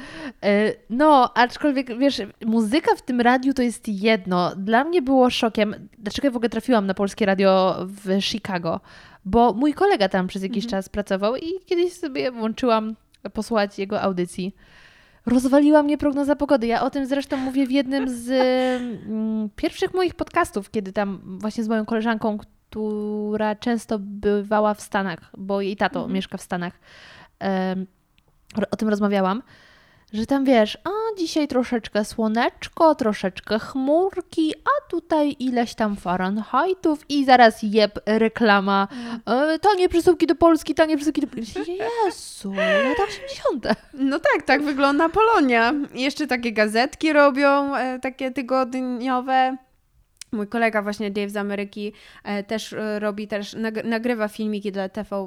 [0.43, 4.53] E, no, aczkolwiek, wiesz, muzyka w tym radiu to jest jedno.
[4.57, 8.81] Dla mnie było szokiem, dlaczego ja w ogóle trafiłam na polskie radio w Chicago,
[9.25, 10.71] bo mój kolega tam przez jakiś mhm.
[10.71, 12.97] czas pracował i kiedyś sobie włączyłam
[13.33, 14.55] posłuchać jego audycji.
[15.27, 16.67] Rozwaliła mnie prognoza pogody.
[16.67, 21.65] Ja o tym zresztą mówię w jednym z mm, pierwszych moich podcastów, kiedy tam właśnie
[21.65, 22.39] z moją koleżanką,
[22.71, 26.15] która często bywała w Stanach, bo jej tato mhm.
[26.15, 26.81] mieszka w Stanach,
[27.41, 27.87] um,
[28.71, 29.43] o tym rozmawiałam
[30.13, 37.25] że tam wiesz, a dzisiaj troszeczkę słoneczko, troszeczkę chmurki, a tutaj ileś tam Fahrenheitów i
[37.25, 38.89] zaraz jeb reklama.
[39.27, 41.59] E, tanie przesyłki do Polski, tanie przesyłki do Polski.
[41.59, 42.53] Jezu,
[42.89, 43.67] lata 80.
[43.95, 45.75] No tak, tak wygląda Polonia.
[45.95, 49.57] Jeszcze takie gazetki robią, e, takie tygodniowe.
[50.33, 51.93] Mój kolega właśnie Dave z Ameryki
[52.25, 55.27] e, też e, robi, też nagrywa filmiki dla TV,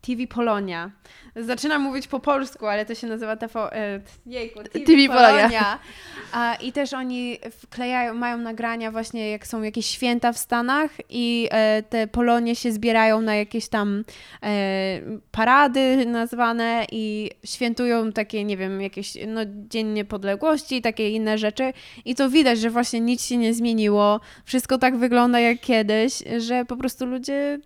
[0.00, 0.90] TV Polonia.
[1.36, 5.36] Zaczynam mówić po polsku, ale to się nazywa TV, e, jejku, TV, TV Polonia.
[5.36, 5.78] Polonia.
[6.32, 11.48] A, I też oni wklejają, mają nagrania właśnie jak są jakieś święta w Stanach i
[11.50, 14.04] e, te Polonie się zbierają na jakieś tam
[14.42, 15.00] e,
[15.30, 21.72] parady nazwane i świętują takie, nie wiem, jakieś no, Dzień Niepodległości i takie inne rzeczy.
[22.04, 24.20] I to widać, że właśnie nic się nie zmieniło.
[24.44, 27.58] Wszystko tak wygląda jak kiedyś, że po prostu ludzie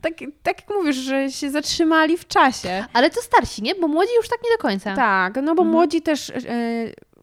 [0.00, 0.12] tak,
[0.42, 2.84] tak jak mówisz, że się zatrzymali w czasie.
[2.92, 3.74] Ale to starsi, nie?
[3.74, 4.96] Bo młodzi już tak nie do końca.
[4.96, 5.68] Tak, no bo mhm.
[5.68, 6.34] młodzi też e,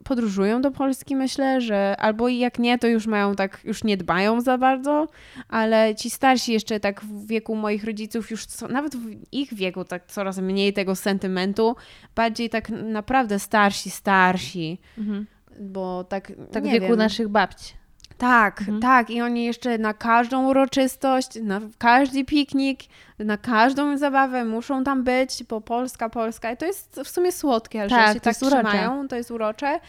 [0.06, 4.40] podróżują do Polski, myślę, że albo jak nie, to już mają tak, już nie dbają
[4.40, 5.08] za bardzo,
[5.48, 9.84] ale ci starsi jeszcze tak w wieku moich rodziców już, co, nawet w ich wieku
[9.84, 11.76] tak coraz mniej tego sentymentu,
[12.14, 15.26] bardziej tak naprawdę starsi, starsi, mhm.
[15.60, 16.98] bo tak, Tak w wieku wiem.
[16.98, 17.74] naszych babci.
[18.18, 18.80] Tak, mhm.
[18.80, 19.10] tak.
[19.10, 22.80] I oni jeszcze na każdą uroczystość, na każdy piknik,
[23.18, 26.52] na każdą zabawę muszą tam być, bo Polska, Polska.
[26.52, 29.80] I to jest w sumie słodkie, tak, że się tak trzymają, to jest urocze.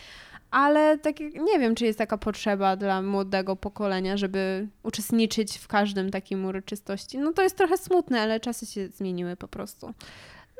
[0.51, 6.11] Ale tak, nie wiem, czy jest taka potrzeba dla młodego pokolenia, żeby uczestniczyć w każdym
[6.11, 7.17] takim uroczystości.
[7.17, 9.93] No to jest trochę smutne, ale czasy się zmieniły po prostu.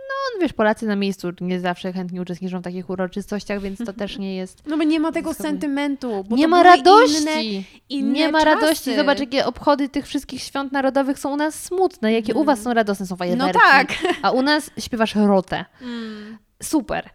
[0.09, 4.17] No, wiesz, Polacy na miejscu nie zawsze chętnie uczestniczą w takich uroczystościach, więc to też
[4.17, 4.67] nie jest.
[4.67, 6.25] No bo nie ma tego sentymentu.
[6.29, 7.21] nie ma radości.
[7.21, 8.55] Inne, inne nie ma czasy.
[8.55, 8.95] radości.
[8.95, 12.41] Zobacz, jakie obchody tych wszystkich świąt narodowych są u nas smutne, jakie mm.
[12.41, 13.57] u was są radosne, są fajerwerki.
[13.57, 13.87] No tak.
[14.23, 15.65] A u nas śpiewasz rotę.
[15.81, 16.37] Mm.
[16.63, 17.09] Super.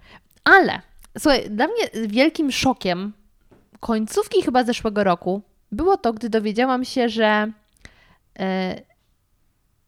[0.45, 0.81] Ale,
[1.19, 3.13] słuchaj, dla mnie wielkim szokiem
[3.81, 5.43] końcówki chyba zeszłego roku
[5.73, 7.53] było to, gdy dowiedziałam się, że.
[8.39, 8.45] Yy,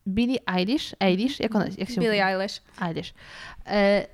[0.06, 2.34] Billie Eilish, Eilish, jak ona, jak się Billie mówi?
[2.34, 2.62] Eilish.
[2.82, 3.14] Eilish.
[3.66, 4.06] E,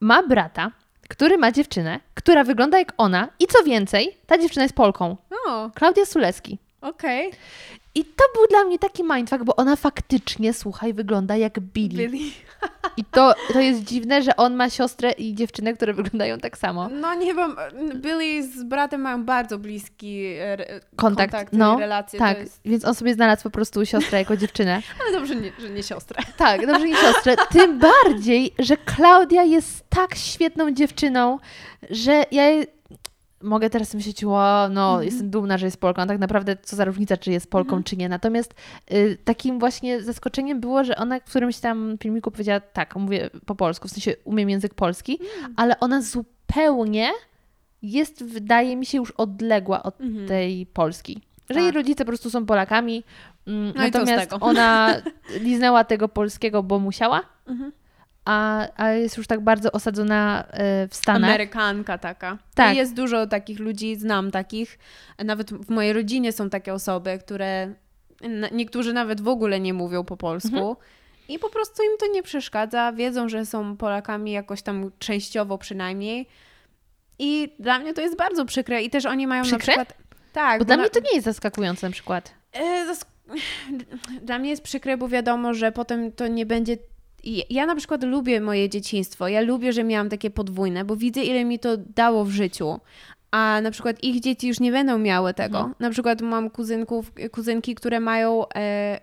[0.00, 0.70] ma brata,
[1.08, 5.16] który ma dziewczynę, która wygląda jak ona i co więcej, ta dziewczyna jest Polką.
[5.46, 5.70] O.
[5.74, 6.58] Klaudia Sulecki.
[6.80, 7.28] Okej.
[7.28, 7.40] Okay.
[7.96, 12.08] I to był dla mnie taki mindfuck, bo ona faktycznie, słuchaj, wygląda jak Billy.
[12.08, 12.30] Billy.
[12.96, 16.88] I to, to jest dziwne, że on ma siostrę i dziewczynę, które wyglądają tak samo.
[16.88, 20.56] No nie chyba, Billy z bratem mają bardzo bliski e,
[20.96, 22.18] kontakt, kontakt no, relacje.
[22.18, 22.60] Tak, jest...
[22.64, 24.82] więc on sobie znalazł po prostu siostrę jako dziewczynę.
[25.02, 26.22] Ale dobrze, nie, że nie siostrę.
[26.36, 27.36] Tak, dobrze, nie siostrę.
[27.50, 31.38] Tym bardziej, że Klaudia jest tak świetną dziewczyną,
[31.90, 32.44] że ja
[33.46, 35.04] mogę teraz myśleć, wow, no mm -hmm.
[35.04, 37.82] jestem dumna, że jest Polką, a tak naprawdę co za różnica, czy jest Polką, mm
[37.82, 37.86] -hmm.
[37.86, 38.08] czy nie.
[38.08, 38.54] Natomiast
[38.92, 43.54] y, takim właśnie zaskoczeniem było, że ona w którymś tam filmiku powiedziała, tak, mówię po
[43.54, 45.54] polsku, w sensie umiem język polski, mm.
[45.56, 47.10] ale ona zupełnie
[47.82, 50.28] jest, wydaje mi się, już odległa od -hmm.
[50.28, 51.22] tej Polski.
[51.48, 51.62] Że tak.
[51.62, 53.04] jej rodzice po prostu są Polakami,
[53.46, 54.94] mm, no natomiast ona
[55.40, 57.22] liznęła tego polskiego, bo musiała.
[58.26, 61.30] A, a jest już tak bardzo osadzona e, w Stanach.
[61.30, 62.38] Amerykanka taka.
[62.54, 62.74] Tak.
[62.74, 64.78] I jest dużo takich ludzi, znam takich.
[65.24, 67.74] Nawet w mojej rodzinie są takie osoby, które
[68.52, 70.56] niektórzy nawet w ogóle nie mówią po polsku.
[70.56, 70.76] Mhm.
[71.28, 72.92] I po prostu im to nie przeszkadza.
[72.92, 76.28] Wiedzą, że są Polakami jakoś tam częściowo przynajmniej.
[77.18, 78.82] I dla mnie to jest bardzo przykre.
[78.82, 79.76] I też oni mają przykre?
[79.76, 80.06] na przykład...
[80.32, 80.58] Tak.
[80.58, 80.82] Bo, bo dla na...
[80.82, 82.34] mnie to nie jest zaskakujące na przykład.
[82.52, 82.86] E.
[84.22, 86.76] Dla mnie jest przykre, bo wiadomo, że potem to nie będzie
[87.50, 89.28] ja na przykład lubię moje dzieciństwo.
[89.28, 92.80] Ja lubię, że miałam takie podwójne, bo widzę, ile mi to dało w życiu.
[93.30, 95.58] A na przykład ich dzieci już nie będą miały tego.
[95.58, 95.74] Mhm.
[95.80, 99.00] Na przykład mam kuzynków, kuzynki, które mają e,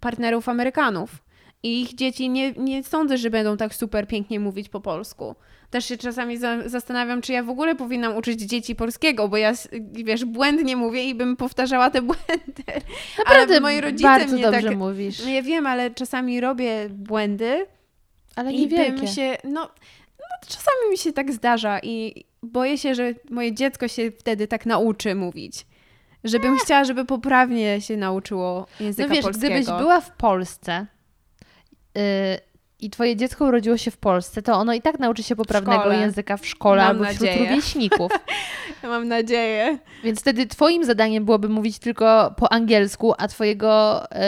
[0.00, 1.24] partnerów Amerykanów.
[1.62, 5.34] I ich dzieci nie, nie sądzę, że będą tak super pięknie mówić po polsku.
[5.70, 9.52] Też się czasami za, zastanawiam, czy ja w ogóle powinnam uczyć dzieci polskiego, bo ja,
[9.92, 12.64] wiesz, błędnie mówię i bym powtarzała te błędy.
[13.18, 15.24] Naprawdę ale moi rodzice bardzo mnie dobrze tak, mówisz.
[15.24, 17.66] No ja wiem, ale czasami robię błędy.
[18.36, 19.06] Ale nie wielkie.
[19.08, 19.60] się, no,
[20.18, 24.66] no, czasami mi się tak zdarza i boję się, że moje dziecko się wtedy tak
[24.66, 25.66] nauczy mówić.
[26.24, 29.54] Żebym chciała, żeby poprawnie się nauczyło języka No wiesz, polskiego.
[29.54, 30.86] gdybyś była w Polsce
[31.94, 32.02] yy,
[32.80, 35.98] i twoje dziecko urodziło się w Polsce, to ono i tak nauczy się poprawnego szkole.
[35.98, 37.48] języka w szkole Mam albo wśród nadzieję.
[37.48, 38.12] rówieśników.
[38.82, 39.78] Mam nadzieję.
[40.04, 44.18] Więc wtedy twoim zadaniem byłoby mówić tylko po angielsku, a twojego yy,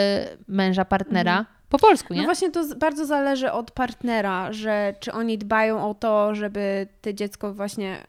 [0.48, 2.20] męża, partnera po polsku, nie?
[2.20, 7.12] No właśnie to bardzo zależy od partnera, że czy oni dbają o to, żeby to
[7.12, 8.06] dziecko właśnie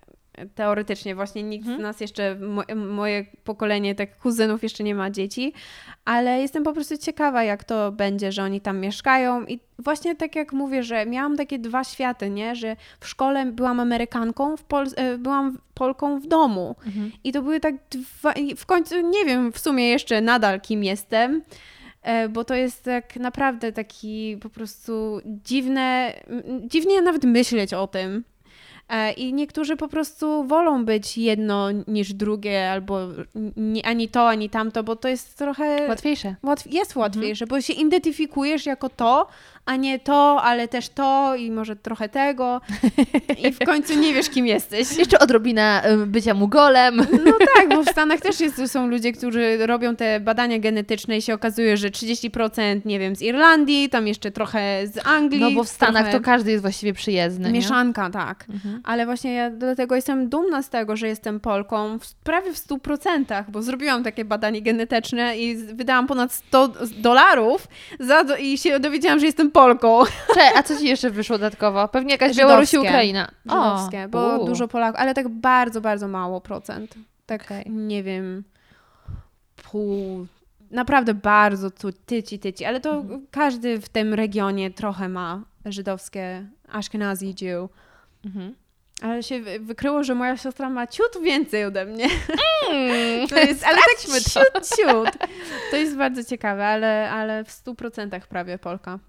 [0.56, 1.80] teoretycznie właśnie nikt Mhm.
[1.80, 5.54] z nas jeszcze, mo, moje pokolenie tak kuzynów jeszcze nie ma dzieci,
[6.06, 10.36] ale jestem po prostu ciekawa jak to będzie, że oni tam mieszkają i właśnie tak
[10.36, 14.94] jak mówię, że miałam takie dwa światy, nie, że w szkole byłam Amerykanką, w Pol-
[14.96, 17.12] e, byłam Polką w domu Mhm.
[17.24, 20.84] i to były tak dwa, i w końcu nie wiem w sumie jeszcze nadal kim
[20.84, 21.42] jestem,
[22.02, 26.14] e, bo to jest tak naprawdę taki po prostu dziwne,
[26.68, 28.24] dziwnie nawet myśleć o tym.
[28.90, 33.00] E, I niektórzy po prostu wolą być jedno niż drugie, albo
[33.58, 35.88] ni- ani to, ani tamto, bo to jest trochę.
[35.88, 36.36] Łatwiejsze.
[36.44, 39.28] Łatw- jest łatwiejsze, bo się identyfikujesz jako to,
[39.70, 42.62] a nie to, ale też to i może trochę tego.
[43.48, 44.98] I w końcu nie wiesz, kim jesteś.
[44.98, 46.96] Jeszcze odrobina y, bycia mugolem.
[47.26, 51.22] No tak, bo w Stanach też jest, są ludzie, którzy robią te badania genetyczne i
[51.22, 55.42] się okazuje, że 30% nie wiem, z Irlandii, tam jeszcze trochę z Anglii.
[55.42, 57.48] No bo w Stanach trochę to każdy jest właściwie przyjezdny.
[57.48, 57.54] nie?
[57.54, 58.46] Mieszanka, tak.
[58.50, 58.82] Mhm.
[58.84, 63.44] Ale właśnie ja dlatego jestem dumna z tego, że jestem Polką w, prawie w 100%,
[63.48, 66.68] bo zrobiłam takie badanie genetyczne i wydałam ponad 100
[66.98, 67.68] dolarów
[68.00, 69.59] za i się dowiedziałam, że jestem Polką.
[70.36, 71.88] Cze, a co ci jeszcze wyszło dodatkowo?
[71.88, 72.48] Pewnie jakaś Żydowskie.
[72.48, 73.32] Białoruś i Ukraina.
[73.46, 74.46] Żydowskie, bo u.
[74.46, 76.96] dużo Polaków, ale tak bardzo, bardzo mało procent.
[77.26, 77.66] Tak, Okej.
[77.70, 78.44] nie wiem,
[79.72, 80.26] pół,
[80.72, 83.28] naprawdę bardzo tu, tyci, tyci, ale to Mhm.
[83.32, 87.70] każdy w tym regionie trochę ma żydowskie Ashkenazi Jew.
[88.26, 88.56] Mhm.
[89.02, 92.06] Ale się wy- wykryło, że moja siostra ma ciut więcej ode mnie.
[92.72, 93.28] Mm.
[93.30, 94.30] To jest, ale tak Sprawdźmy to.
[94.62, 95.30] ciut, ciut.
[95.72, 99.00] To jest bardzo ciekawe, ale, ale w 100% prawie Polka.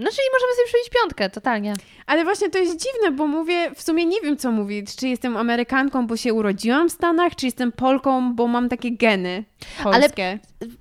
[0.00, 1.74] No czyli możemy sobie przyjść piątkę, totalnie.
[2.06, 4.96] Ale właśnie to jest dziwne, bo mówię, w sumie nie wiem co mówić.
[4.96, 9.44] Czy jestem Amerykanką, bo się urodziłam w Stanach, czy jestem Polką, bo mam takie geny
[9.82, 10.38] polskie.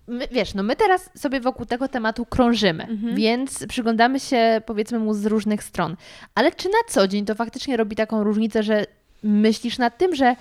[0.08, 3.16] My, wiesz, no my teraz sobie wokół tego tematu krążymy, Mhm.
[3.16, 5.96] więc przyglądamy się powiedzmy mu z różnych stron.
[6.36, 8.86] Ale czy na co dzień to faktycznie robi taką różnicę, że
[9.24, 10.36] myślisz nad tym, że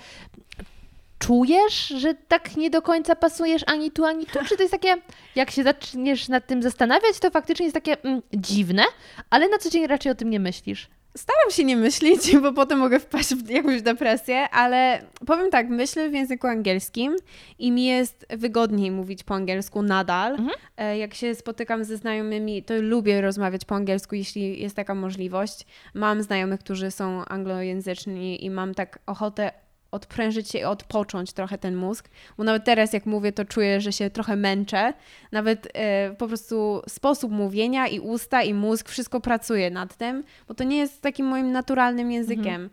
[1.19, 4.39] czujesz, że tak nie do końca pasujesz ani tu, ani tu?
[4.45, 4.95] Czy to jest takie,
[5.35, 8.83] jak się zaczniesz nad tym zastanawiać, to faktycznie jest takie mm, dziwne,
[9.29, 10.87] ale na co dzień raczej o tym nie myślisz?
[11.17, 16.09] Staram się nie myśleć, bo potem mogę wpaść w jakąś depresję, ale powiem tak, myślę
[16.09, 17.15] w języku angielskim
[17.59, 20.31] i mi jest wygodniej mówić po angielsku nadal.
[20.31, 20.49] Mhm.
[20.77, 25.65] E, Jak się spotykam ze znajomymi, to lubię rozmawiać po angielsku, jeśli jest taka możliwość.
[25.93, 29.51] Mam znajomych, którzy są anglojęzyczni i mam tak ochotę
[29.91, 33.91] odprężyć się i odpocząć trochę ten mózg, bo nawet teraz jak mówię, to czuję, że
[33.91, 34.93] się trochę męczę.
[35.31, 40.53] Nawet e, po prostu sposób mówienia i usta i mózg, wszystko pracuje nad tym, bo
[40.53, 42.69] to nie jest takim moim naturalnym językiem,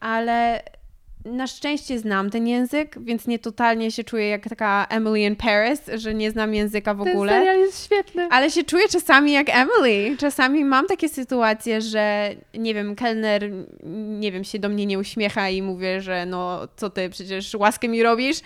[0.00, 0.62] ale
[1.24, 5.80] na szczęście znam ten język, więc nie totalnie się czuję jak taka Emily in Paris,
[5.94, 7.32] że nie znam języka w ogóle.
[7.32, 8.28] Ten serial jest świetny.
[8.30, 10.16] Ale się czuję czasami jak Emily.
[10.16, 13.50] Czasami mam takie sytuacje, że nie wiem, kelner,
[14.18, 17.88] nie wiem, się do mnie nie uśmiecha i mówię, że no co ty, przecież łaskę
[17.88, 18.36] mi robisz.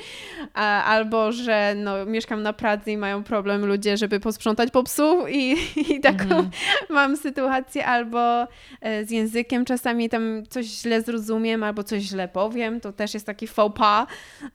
[0.85, 5.57] Albo, że no mieszkam na pracy i mają problem ludzie, żeby posprzątać popsuł i,
[5.91, 6.51] i taką Mhm.
[6.91, 7.87] mam sytuację.
[7.87, 8.47] Albo
[8.81, 12.62] e, z językiem czasami tam coś źle zrozumiem, albo coś źle powiem.
[12.81, 14.07] To też jest taki faux pas.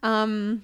[0.04, 0.62] Um,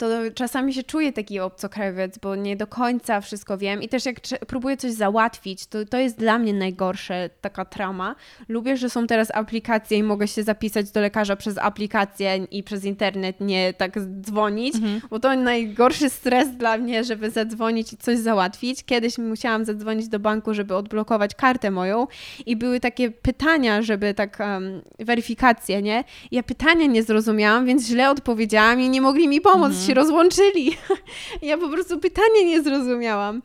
[0.00, 4.16] to czasami się czuję taki obcokrajowiec, bo nie do końca wszystko wiem i też jak
[4.46, 8.14] próbuję coś załatwić, to, to jest dla mnie najgorsze, taka trauma.
[8.48, 12.84] Lubię, że są teraz aplikacje i mogę się zapisać do lekarza przez aplikację i przez
[12.84, 15.00] internet, nie tak dzwonić, Mhm.
[15.10, 18.84] bo to najgorszy stres dla mnie, żeby zadzwonić i coś załatwić.
[18.84, 22.06] Kiedyś musiałam zadzwonić do banku, żeby odblokować kartę moją
[22.46, 26.04] i były takie pytania, żeby tak um, weryfikacje, nie?
[26.30, 30.76] Ja pytania nie zrozumiałam, więc źle odpowiedziałam i nie mogli mi pomóc, się rozłączyli.
[31.42, 33.42] ja po prostu pytania nie zrozumiałam.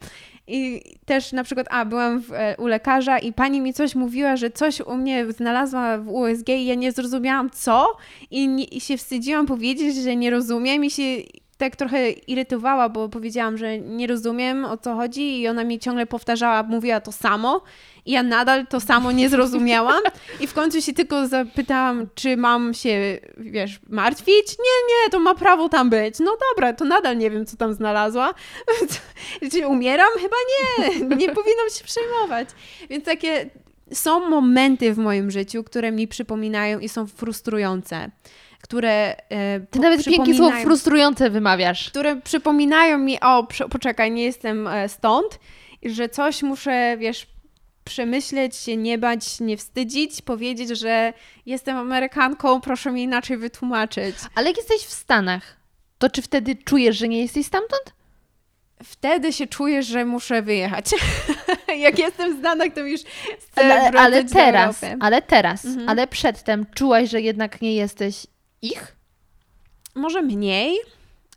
[0.48, 4.38] I też na przykład, a byłam w, e, u lekarza i pani mi coś mówiła,
[4.38, 7.98] że coś u mnie znalazła w USG i ja nie zrozumiałam co
[8.32, 11.04] i, nie, i się wstydziłam powiedzieć, że nie rozumiem i się
[11.58, 16.06] tak trochę irytowała, bo powiedziałam, że nie rozumiem o co chodzi i ona mi ciągle
[16.06, 17.62] powtarzała, mówiła to samo
[18.06, 20.02] i ja nadal to samo nie zrozumiałam
[20.42, 24.50] i w końcu się tylko zapytałam, czy mam się, wiesz, martwić?
[24.50, 26.20] Nie, nie, to ma prawo tam być.
[26.20, 28.34] No dobra, to nadal nie wiem, co tam znalazła.
[29.52, 30.10] czy umieram?
[30.22, 32.50] Chyba nie, nie powinnam się przejmować.
[32.90, 33.50] Więc takie
[33.94, 38.12] są momenty w moim życiu, które mi przypominają i są frustrujące.
[38.66, 39.16] Które.
[39.30, 41.90] E, Ty nawet pięknie słowo frustrujące wymawiasz.
[41.90, 45.40] Które przypominają mi, o, poczekaj, nie jestem e, stąd,
[45.84, 47.28] że coś muszę, wiesz,
[47.84, 51.14] przemyśleć, się nie bać, nie wstydzić, powiedzieć, że
[51.46, 54.16] jestem Amerykanką, proszę mi inaczej wytłumaczyć.
[54.36, 55.58] Ale jak jesteś w Stanach,
[55.98, 57.94] to czy wtedy czujesz, że nie jesteś stamtąd?
[58.84, 60.86] Wtedy się czujesz, że muszę wyjechać.
[61.78, 63.02] jak jestem w Stanach, to już
[63.40, 65.90] chcę ale, ale teraz, ale teraz, mhm.
[65.90, 68.28] ale przedtem czułaś, że jednak nie jesteś
[68.66, 68.96] ich?
[69.96, 70.78] Może mniej,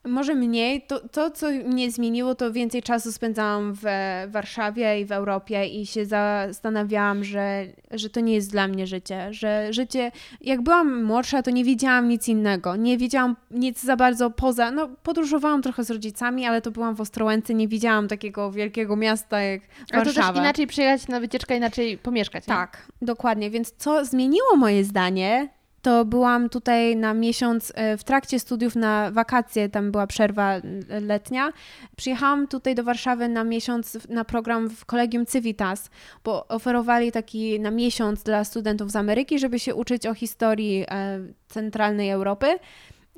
[0.04, 0.82] może mniej.
[0.82, 3.82] To, to, co mnie zmieniło, to więcej czasu spędzałam w
[4.28, 9.34] Warszawie i w Europie i się zastanawiałam, że, że to nie jest dla mnie życie.
[9.34, 12.76] Że życie, jak byłam młodsza, to nie wiedziałam nic innego.
[12.76, 14.70] Nie wiedziałam nic za bardzo poza.
[14.70, 19.40] No, podróżowałam trochę z rodzicami, ale to byłam w Ostrołęce, nie widziałam takiego wielkiego miasta
[19.40, 19.96] jak Warszawa.
[19.96, 22.46] Ale to też inaczej przyjechać na wycieczkę, inaczej pomieszkać.
[22.46, 22.54] Nie?
[22.54, 23.50] Tak, dokładnie.
[23.50, 25.48] Więc co zmieniło moje zdanie,
[25.82, 30.54] to byłam tutaj na miesiąc e, w trakcie studiów na wakacje, tam była przerwa
[31.00, 31.52] letnia.
[31.96, 35.90] Przyjechałam tutaj do Warszawy na miesiąc na program w Kolegium Civitas,
[36.24, 41.20] bo oferowali taki na miesiąc dla studentów z Ameryki, żeby się uczyć o historii e,
[41.48, 42.46] centralnej Europy.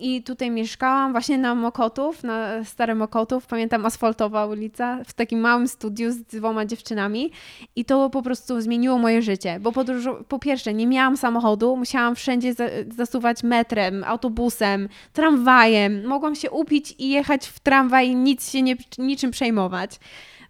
[0.01, 5.69] I tutaj mieszkałam właśnie na Mokotów, na Stare Mokotów, pamiętam asfaltowa ulica, w takim małym
[5.69, 7.31] studiu z dwoma dziewczynami.
[7.77, 9.73] I to po prostu zmieniło moje życie, bo
[10.29, 12.55] po pierwsze nie miałam samochodu, musiałam wszędzie
[12.97, 19.31] zasuwać metrem, autobusem, tramwajem, mogłam się upić i jechać w tramwaj nic się nie, niczym
[19.31, 20.01] przejmować.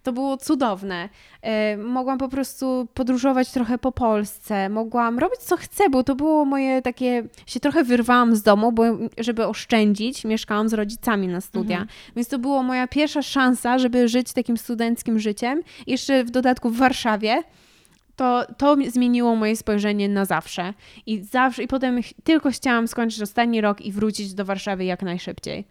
[0.03, 1.09] To było cudowne.
[1.41, 6.45] E, mogłam po prostu podróżować trochę po Polsce, mogłam robić co chcę, bo to było
[6.45, 8.83] moje takie, się trochę wyrwałam z domu, bo
[9.17, 11.97] żeby oszczędzić, mieszkałam z rodzicami na studia, mhm.
[12.15, 16.77] więc to była moja pierwsza szansa, żeby żyć takim studenckim życiem, jeszcze w dodatku w
[16.77, 17.43] Warszawie,
[18.15, 20.73] to, to zmieniło moje spojrzenie na zawsze.
[21.05, 25.65] I zawsze, i potem tylko chciałam skończyć ostatni rok i wrócić do Warszawy jak najszybciej.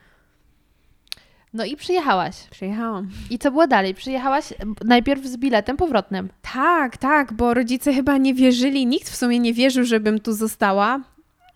[1.55, 2.37] No i przyjechałaś.
[2.51, 3.09] Przyjechałam.
[3.31, 3.95] I co było dalej?
[3.95, 4.55] Przyjechałaś
[4.85, 6.29] najpierw z biletem powrotnym.
[6.53, 11.01] Tak, tak, bo rodzice chyba nie wierzyli, nikt w sumie nie wierzył, żebym tu została.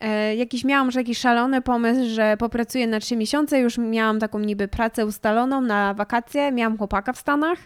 [0.01, 4.39] E, jakiś miałam że jakiś szalony pomysł, że popracuję na trzy miesiące, już miałam taką
[4.39, 7.59] niby pracę ustaloną na wakacje, miałam chłopaka w Stanach,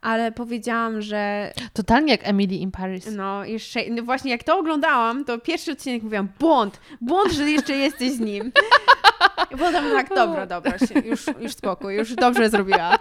[0.00, 1.52] ale powiedziałam, że...
[1.72, 3.08] Totalnie jak Emily in Paris.
[3.16, 7.76] No, jeszcze, no właśnie jak to oglądałam, to pierwszy odcinek mówiłam, błąd, błąd, że jeszcze
[7.76, 8.52] jesteś z nim.
[9.50, 10.74] I potem tak, dobra, dobra,
[11.04, 12.98] już, już spokój, już dobrze zrobiła.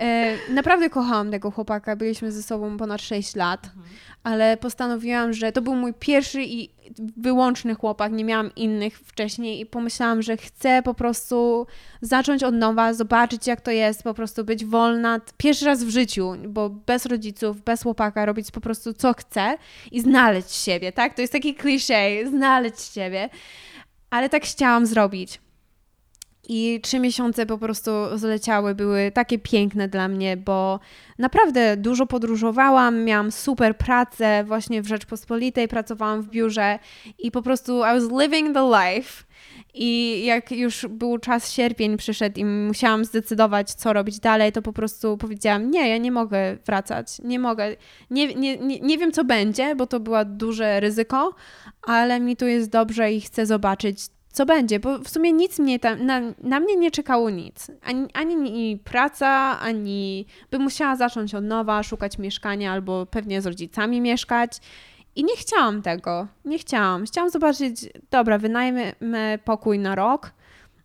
[0.00, 3.84] E, naprawdę kochałam tego chłopaka, byliśmy ze sobą ponad 6 lat, mhm.
[4.22, 6.70] ale postanowiłam, że to był mój pierwszy i
[7.16, 11.66] wyłączny chłopak, nie miałam innych wcześniej i pomyślałam, że chcę po prostu
[12.00, 16.34] zacząć od nowa, zobaczyć jak to jest, po prostu być wolna, pierwszy raz w życiu,
[16.48, 19.56] bo bez rodziców, bez chłopaka, robić po prostu co chcę
[19.92, 21.14] i znaleźć siebie, tak?
[21.14, 23.28] To jest taki kliszej, znaleźć siebie,
[24.10, 25.40] ale tak chciałam zrobić.
[26.52, 30.80] I trzy miesiące po prostu zleciały, były takie piękne dla mnie, bo
[31.18, 36.78] naprawdę dużo podróżowałam, miałam super pracę właśnie w Rzeczpospolitej, pracowałam w biurze
[37.18, 39.24] i po prostu I was living the life.
[39.74, 44.72] I jak już był czas sierpień przyszedł i musiałam zdecydować, co robić dalej, to po
[44.72, 47.76] prostu powiedziałam: Nie, ja nie mogę wracać, nie mogę.
[48.10, 51.34] Nie, nie, nie, nie wiem, co będzie, bo to było duże ryzyko,
[51.82, 53.98] ale mi tu jest dobrze i chcę zobaczyć,
[54.32, 57.70] co będzie, bo w sumie nic mnie tam, na, na mnie nie czekało nic.
[57.82, 64.00] Ani, ani praca, ani bym musiała zacząć od nowa, szukać mieszkania albo pewnie z rodzicami
[64.00, 64.58] mieszkać.
[65.16, 66.26] I nie chciałam tego.
[66.44, 67.04] Nie chciałam.
[67.04, 68.92] Chciałam zobaczyć, dobra, wynajmy
[69.44, 70.32] pokój na rok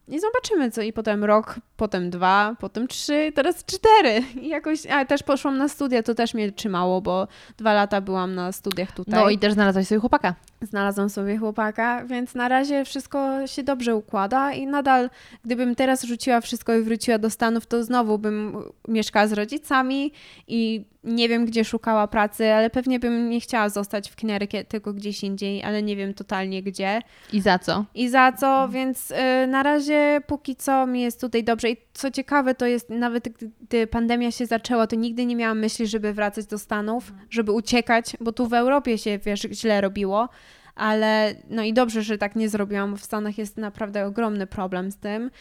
[0.07, 0.81] i zobaczymy co.
[0.81, 4.21] I potem rok, potem dwa, potem trzy, teraz cztery.
[4.41, 7.27] I jakoś, a też poszłam na studia, to też mnie trzymało, bo
[7.57, 9.23] dwa lata byłam na studiach tutaj.
[9.23, 10.35] No i też znalazłaś sobie chłopaka.
[10.61, 15.09] Znalazłam sobie chłopaka, więc na razie wszystko się dobrze układa i nadal,
[15.45, 18.57] gdybym teraz rzuciła wszystko i wróciła do Stanów, to znowu bym
[18.87, 20.11] mieszkała z rodzicami
[20.47, 24.93] i nie wiem, gdzie szukała pracy, ale pewnie bym nie chciała zostać w Connecticut, tylko
[24.93, 27.01] gdzieś indziej, ale nie wiem totalnie gdzie.
[27.33, 27.85] I za co?
[27.95, 31.64] I za co, więc y, na razie póki co mi jest tutaj dobrze.
[31.69, 33.29] I co ciekawe, to jest nawet
[33.61, 38.17] gdy pandemia się zaczęła, to nigdy nie miałam myśli, żeby wracać do Stanów, żeby uciekać,
[38.19, 40.29] bo tu w Europie się, wiesz, źle robiło
[40.75, 42.97] ale no i dobrze, że tak nie zrobiłam.
[42.97, 45.31] W Stanach jest naprawdę ogromny problem z tym.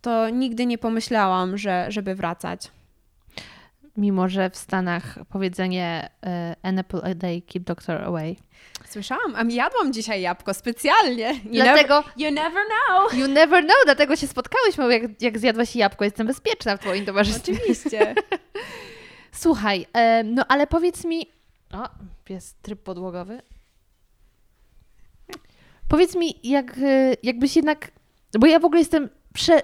[0.00, 2.70] To nigdy nie pomyślałam, że, żeby wracać.
[3.96, 6.28] Mimo, że w Stanach powiedzenie uh,
[6.62, 8.36] an apple a day keep doctor away.
[8.92, 11.32] Słyszałam, a jadłam dzisiaj jabłko specjalnie.
[11.44, 13.14] You dlatego never, you never know.
[13.14, 16.04] You never know, dlatego się spotkałyśmy, jak, jak zjadłaś jabłko.
[16.04, 17.52] Jestem bezpieczna w twoim towarzystwie.
[17.52, 18.14] Oczywiście.
[19.32, 19.86] Słuchaj,
[20.24, 21.26] no ale powiedz mi,
[21.72, 21.88] O,
[22.28, 23.42] jest tryb podłogowy.
[25.88, 27.90] Powiedz mi, jak, y, jakbyś jednak.
[28.38, 29.62] Bo ja w ogóle jestem prze,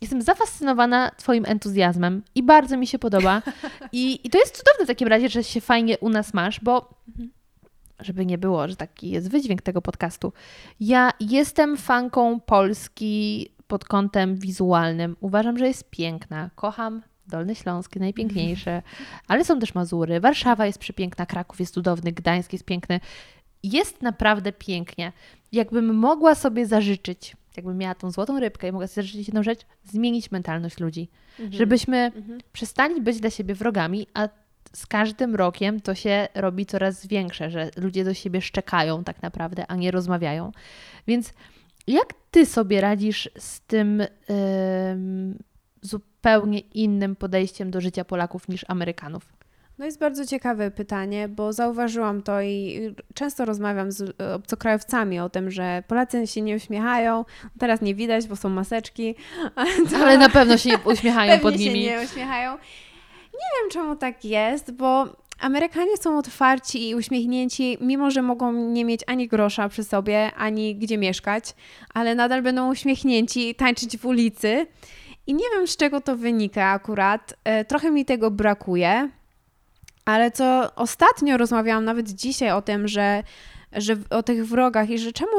[0.00, 3.42] jestem zafascynowana Twoim entuzjazmem i bardzo mi się podoba.
[3.92, 6.94] I, I to jest cudowne w takim razie, że się fajnie u nas masz, bo
[8.02, 10.32] żeby nie było, że taki jest wydźwięk tego podcastu.
[10.80, 15.16] Ja jestem fanką Polski pod kątem wizualnym.
[15.20, 16.50] Uważam, że jest piękna.
[16.54, 18.82] Kocham Dolny Śląsk, najpiękniejsze,
[19.28, 20.20] ale są też Mazury.
[20.20, 23.00] Warszawa jest przepiękna, Kraków jest cudowny, Gdańsk jest piękny.
[23.62, 25.12] Jest naprawdę pięknie.
[25.52, 29.60] Jakbym mogła sobie zażyczyć, jakbym miała tą złotą rybkę i mogła sobie zażyczyć jedną rzecz,
[29.84, 31.08] zmienić mentalność ludzi.
[31.30, 31.52] Mhm.
[31.52, 32.40] Żebyśmy mhm.
[32.52, 34.28] przestali być dla siebie wrogami, a
[34.72, 39.64] z każdym rokiem to się robi coraz większe, że ludzie do siebie szczekają tak naprawdę,
[39.68, 40.52] a nie rozmawiają.
[41.06, 41.32] Więc
[41.86, 44.02] jak ty sobie radzisz z tym
[45.82, 49.32] zupełnie innym podejściem do życia Polaków niż Amerykanów?
[49.78, 52.80] No jest bardzo ciekawe pytanie, bo zauważyłam to i
[53.14, 57.24] często rozmawiam z obcokrajowcami o tym, że Polacy się nie uśmiechają.
[57.58, 59.14] Teraz nie widać, bo są maseczki.
[60.02, 61.84] Ale na pewno się uśmiechają Pewnie pod nimi.
[61.84, 62.58] się nie uśmiechają.
[63.42, 65.06] Nie wiem, czemu tak jest, bo
[65.42, 70.76] Amerykanie są otwarci i uśmiechnięci, mimo że mogą nie mieć ani grosza przy sobie, ani
[70.76, 71.54] gdzie mieszkać,
[71.94, 74.66] ale nadal będą uśmiechnięci i tańczyć w ulicy.
[75.26, 77.34] I nie wiem, z czego to wynika akurat.
[77.44, 79.10] E, trochę mi tego brakuje.
[80.04, 83.22] Ale co ostatnio rozmawiałam nawet dzisiaj o tym, że,
[83.72, 85.32] że o tych wrogach i że czemu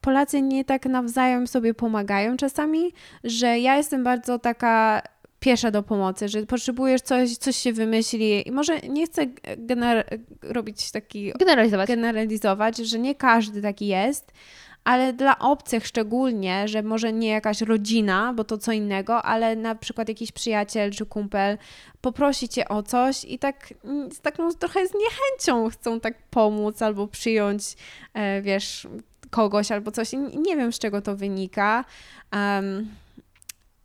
[0.00, 2.92] Polacy nie tak nawzajem sobie pomagają czasami,
[3.24, 5.02] że ja jestem bardzo taka
[5.42, 9.26] piesza do pomocy, że potrzebujesz coś, coś się wymyśli i może nie chcę
[9.66, 11.32] gener- robić taki...
[11.38, 11.88] Generalizować.
[11.88, 14.32] Generalizować, że nie każdy taki jest,
[14.84, 19.74] ale dla obcych szczególnie, że może nie jakaś rodzina, bo to co innego, ale na
[19.74, 21.58] przykład jakiś przyjaciel czy kumpel
[22.00, 23.74] poprosi cię o coś i tak
[24.12, 27.62] z taką trochę z niechęcią chcą tak pomóc albo przyjąć,
[28.14, 28.86] e, wiesz,
[29.30, 30.12] kogoś albo coś.
[30.46, 31.84] Nie wiem, z czego to wynika.
[32.32, 32.88] Um,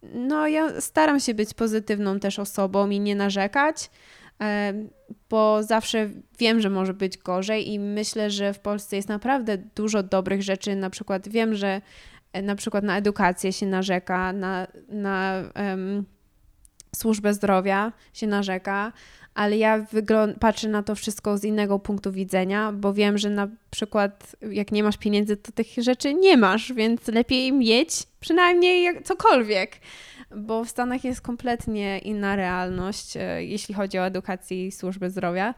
[0.03, 3.89] no, ja staram się być pozytywną też osobą i nie narzekać
[5.29, 6.09] bo zawsze
[6.39, 10.75] wiem, że może być gorzej i myślę, że w Polsce jest naprawdę dużo dobrych rzeczy.
[10.75, 11.81] Na przykład wiem, że
[12.33, 16.05] e, na przykład na edukację się narzeka, na, na um,
[16.97, 18.93] służbę zdrowia się narzeka,
[19.35, 19.85] ale ja
[20.39, 24.83] patrzę na to wszystko z innego punktu widzenia, bo wiem, że na przykład jak nie
[24.83, 29.79] masz pieniędzy, to tych rzeczy nie masz, więc lepiej mieć przynajmniej cokolwiek
[30.35, 35.53] bo w Stanach jest kompletnie inna realność, e, jeśli chodzi o edukację i służbę zdrowia.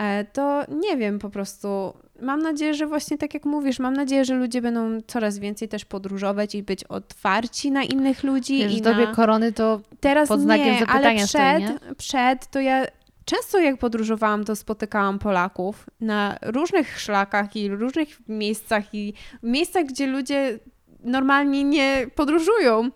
[0.00, 4.24] E, to nie wiem, po prostu mam nadzieję, że właśnie tak jak mówisz, mam nadzieję,
[4.24, 8.58] że ludzie będą coraz więcej też podróżować i być otwarci na innych ludzi.
[8.58, 9.14] Wiesz, i w dobie na...
[9.14, 11.94] korony to Teraz pod znakiem nie, zapytania ale przed, stoi, nie?
[11.98, 12.86] przed to ja
[13.24, 20.06] często jak podróżowałam, to spotykałam Polaków na różnych szlakach i różnych miejscach i miejscach, gdzie
[20.06, 20.58] ludzie
[21.04, 22.90] normalnie nie podróżują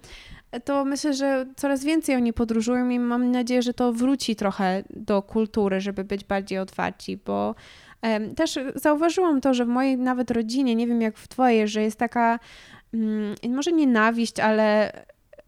[0.64, 5.22] to myślę, że coraz więcej oni podróżują i mam nadzieję, że to wróci trochę do
[5.22, 7.54] kultury, żeby być bardziej otwarci, bo
[8.36, 11.98] też zauważyłam to, że w mojej nawet rodzinie, nie wiem jak w twojej, że jest
[11.98, 12.38] taka
[12.94, 14.92] mm, może nienawiść, ale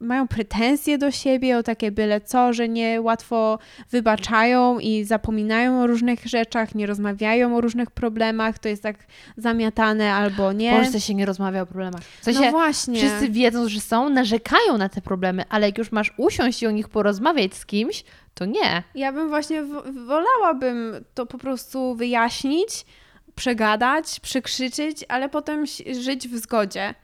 [0.00, 3.58] mają pretensje do siebie o takie byle co, że nie łatwo
[3.90, 8.96] wybaczają i zapominają o różnych rzeczach, nie rozmawiają o różnych problemach, to jest tak
[9.36, 10.72] zamiatane albo nie.
[10.72, 12.02] W Polsce się nie rozmawia o problemach.
[12.02, 12.96] W sensie no właśnie.
[12.96, 16.70] Wszyscy wiedzą, że są, narzekają na te problemy, ale jak już masz usiąść i o
[16.70, 18.04] nich porozmawiać z kimś,
[18.34, 18.82] to nie.
[18.94, 19.62] Ja bym właśnie
[20.06, 22.86] wolałabym to po prostu wyjaśnić,
[23.34, 25.64] przegadać, przekrzyczeć, ale potem
[26.00, 26.94] żyć w zgodzie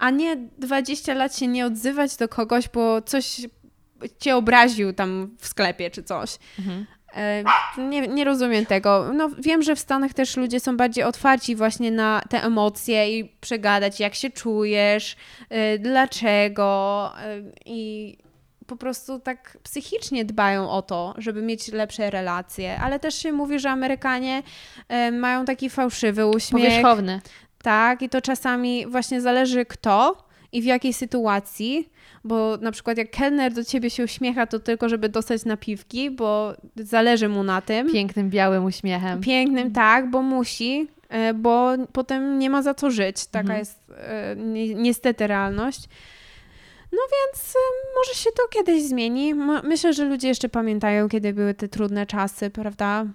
[0.00, 3.40] a nie 20 lat się nie odzywać do kogoś, bo coś
[4.18, 6.38] cię obraził tam w sklepie czy coś.
[6.58, 6.86] Mhm.
[7.14, 7.44] E,
[7.78, 9.10] nie, nie rozumiem tego.
[9.14, 13.24] No, wiem, że w Stanach też ludzie są bardziej otwarci właśnie na te emocje i
[13.40, 15.16] przegadać, jak się czujesz,
[15.48, 18.18] e, dlaczego e, i
[18.66, 23.58] po prostu tak psychicznie dbają o to, żeby mieć lepsze relacje, ale też się mówi,
[23.58, 24.42] że Amerykanie
[25.12, 26.64] mają taki fałszywy uśmiech.
[26.64, 27.20] Powierzchowny.
[27.62, 31.88] Tak, i to czasami właśnie zależy kto i w jakiej sytuacji,
[32.24, 36.54] bo na przykład jak kelner do ciebie się uśmiecha, to tylko żeby dostać napiwki, bo
[36.76, 37.92] zależy mu na tym.
[37.92, 39.20] Pięknym, białym uśmiechem.
[39.20, 43.26] Pięknym, tak, bo musi, e, bo potem nie ma za co żyć.
[43.26, 43.58] Taka mhm.
[43.58, 45.88] jest e, ni niestety realność.
[46.92, 47.58] No więc e,
[47.98, 49.34] może się to kiedyś zmieni.
[49.64, 53.06] Myślę, że ludzie jeszcze pamiętają, kiedy były te trudne czasy, prawda?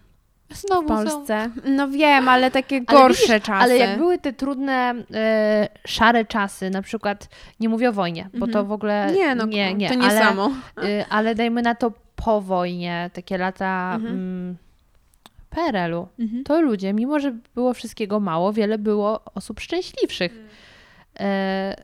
[0.49, 1.49] Znowu w Polsce.
[1.55, 1.71] Są.
[1.71, 3.63] No wiem, ale takie ale gorsze widzisz, czasy.
[3.63, 8.45] Ale jak były te trudne, e, szare czasy, na przykład, nie mówię o wojnie, bo
[8.45, 8.67] to mhm.
[8.67, 10.51] w ogóle nie, no, nie, nie to nie ale, samo.
[10.83, 14.13] E, ale dajmy na to po wojnie, takie lata mhm.
[14.13, 14.57] mm,
[15.49, 16.43] PRL-u Mhm.
[16.43, 20.31] to ludzie, mimo że było wszystkiego mało, wiele było osób szczęśliwszych.
[20.31, 20.47] Mm.
[21.19, 21.75] E,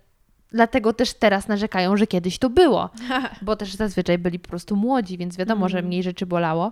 [0.51, 2.89] dlatego też teraz narzekają, że kiedyś to było,
[3.41, 5.87] bo też zazwyczaj byli po prostu młodzi, więc wiadomo, że Mm.
[5.87, 6.71] mniej rzeczy bolało.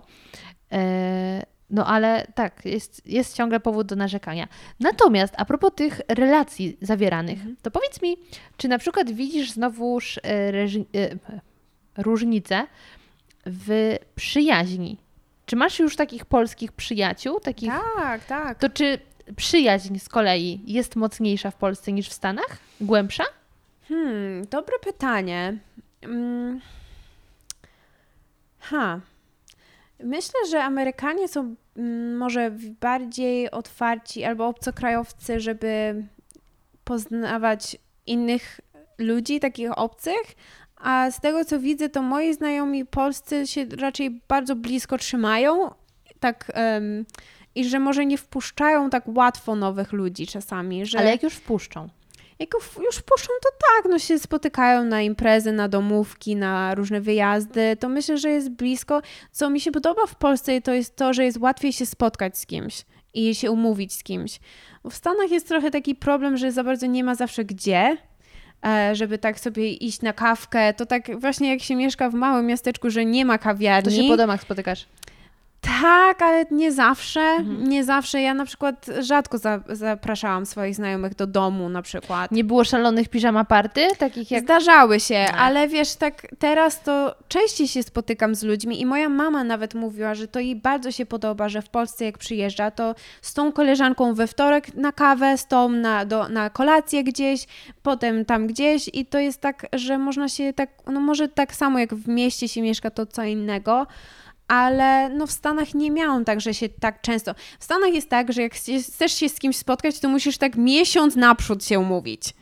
[0.72, 4.48] E, no ale tak, jest, jest ciągle powód do narzekania.
[4.80, 7.56] Natomiast a propos tych relacji zawieranych, Mhm.
[7.62, 8.16] to powiedz mi,
[8.56, 11.38] czy na przykład widzisz znowuż e, reży- e,
[12.02, 12.66] różnicę
[13.46, 14.96] w przyjaźni?
[15.46, 17.40] Czy masz już takich polskich przyjaciół?
[17.40, 18.58] Takich, Tak, tak.
[18.58, 18.98] To czy
[19.36, 22.58] przyjaźń z kolei jest mocniejsza w Polsce niż w Stanach?
[22.80, 23.24] Głębsza?
[23.88, 25.58] Hmm, dobre pytanie.
[26.02, 26.60] Mm.
[28.58, 29.00] Ha.
[30.02, 32.50] Myślę, że Amerykanie są mm, może
[32.80, 36.04] bardziej otwarci albo obcokrajowcy, żeby
[36.84, 38.60] poznawać innych
[38.98, 40.22] ludzi, takich obcych.
[40.76, 45.70] A z tego co widzę, to moi znajomi polscy się raczej bardzo blisko trzymają.
[46.20, 46.52] Tak.
[46.54, 47.04] em,
[47.54, 51.88] i że może nie wpuszczają tak łatwo nowych ludzi czasami, że Ale jak już wpuszczą?
[52.40, 52.50] Jak
[52.84, 57.88] już wpuszczą, to tak, no się spotykają na imprezy, na domówki, na różne wyjazdy, to
[57.88, 59.02] myślę, że jest blisko.
[59.32, 62.46] Co mi się podoba w Polsce, to jest to, że jest łatwiej się spotkać z
[62.46, 62.84] kimś
[63.14, 64.40] i się umówić z kimś.
[64.90, 67.96] W Stanach jest trochę taki problem, że za bardzo nie ma zawsze gdzie,
[68.66, 70.74] e, żeby tak sobie iść na kawkę.
[70.74, 73.96] To tak właśnie jak się mieszka w małym miasteczku, że nie ma To kawiarni.
[73.96, 74.86] się po domach spotykasz.
[75.60, 77.20] Tak, ale nie zawsze.
[77.20, 77.68] Mhm.
[77.68, 78.20] Nie zawsze.
[78.20, 82.32] Ja na przykład rzadko za, zapraszałam swoich znajomych do domu na przykład.
[82.32, 84.44] Nie było szalonych piżama party, takich jak...
[84.44, 85.38] Zdarzały się, No.
[85.38, 90.14] ale wiesz, tak teraz to częściej się spotykam z ludźmi i moja mama nawet mówiła,
[90.14, 94.14] że to jej bardzo się podoba, że w Polsce jak przyjeżdża, to z tą koleżanką
[94.14, 97.46] we wtorek na kawę, z tą na, do, na kolację gdzieś,
[97.82, 101.78] potem tam gdzieś i to jest tak, że można się tak, no może tak samo
[101.78, 103.86] jak w mieście się mieszka, to co innego,
[104.50, 107.34] ale no w Stanach nie miałam tak, że się tak często.
[107.58, 111.16] W Stanach jest tak, że jak chcesz się z kimś spotkać, to musisz tak miesiąc
[111.16, 112.34] naprzód się umówić.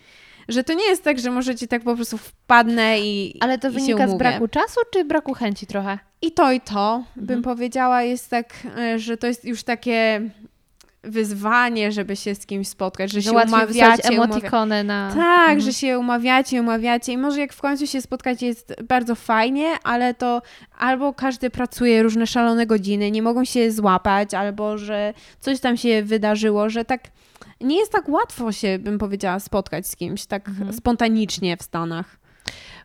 [0.48, 3.39] Że to nie jest tak, że możecie tak po prostu wpadnę i.
[3.40, 5.98] Ale to i wynika z braku czasu, czy braku chęci trochę?
[6.22, 7.43] I to, i to, bym Mhm.
[7.43, 10.20] powiedziała, jest tak, e, że to jest już takie
[11.03, 14.09] wyzwanie, żeby się z kimś spotkać, że, Że się umawiacie.
[14.15, 14.25] Umawia...
[14.25, 15.09] emotikony na...
[15.15, 15.61] Tak, Mhm.
[15.61, 20.15] że się umawiacie, umawiacie i może jak w końcu się spotkać jest bardzo fajnie, ale
[20.15, 20.43] to
[20.79, 26.03] albo każdy pracuje różne szalone godziny, nie mogą się złapać, albo że coś tam się
[26.03, 27.01] wydarzyło, że tak
[27.61, 30.73] nie jest tak łatwo się, bym powiedziała, spotkać z kimś tak Mhm.
[30.73, 32.18] spontanicznie w Stanach.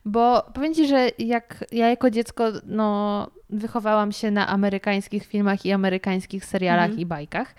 [0.05, 5.71] Bo powiem Ci, że jak ja jako dziecko no, wychowałam się na amerykańskich filmach i
[5.71, 6.99] amerykańskich serialach Mhm.
[6.99, 7.55] i bajkach,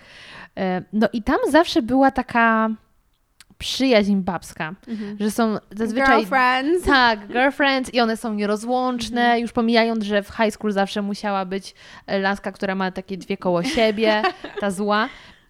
[0.57, 2.69] e, no i tam zawsze była taka
[3.57, 4.73] przyjaźń babska,
[5.19, 6.17] że są zazwyczaj...
[6.17, 6.85] Girlfriends.
[6.85, 9.41] Tak, girlfriends i one są nierozłączne, Mhm.
[9.41, 11.75] już pomijając, że w high school zawsze musiała być
[12.07, 14.21] e, laska, która ma takie dwie koło siebie,
[14.61, 15.09] ta zła.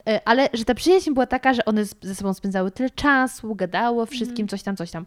[0.09, 4.01] E, Ale że ta przyjaźń była taka, że one ze sobą spędzały tyle czasu, gadały
[4.01, 4.47] o wszystkim, Mhm.
[4.47, 5.05] coś tam, coś tam.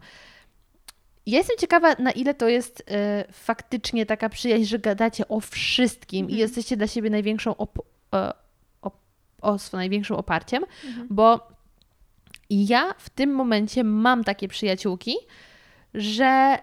[1.29, 6.19] Ja jestem ciekawa, na ile to jest e, faktycznie taka przyjaźń, że gadacie o wszystkim
[6.25, 6.39] i Mhm.
[6.39, 7.83] jesteście dla siebie największą op-
[8.15, 8.31] e,
[8.81, 8.97] op-
[9.41, 11.07] os- największym oparciem, Mhm.
[11.11, 11.47] bo
[12.49, 15.15] ja w tym momencie mam takie przyjaciółki,
[15.93, 16.57] że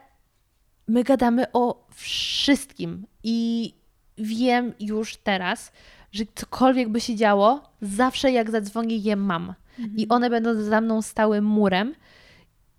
[0.88, 3.72] my gadamy o wszystkim i
[4.18, 5.72] wiem już teraz,
[6.12, 9.55] że cokolwiek by się działo, zawsze jak zadzwonię je mam.
[9.97, 11.94] I one będą za mną stałym murem.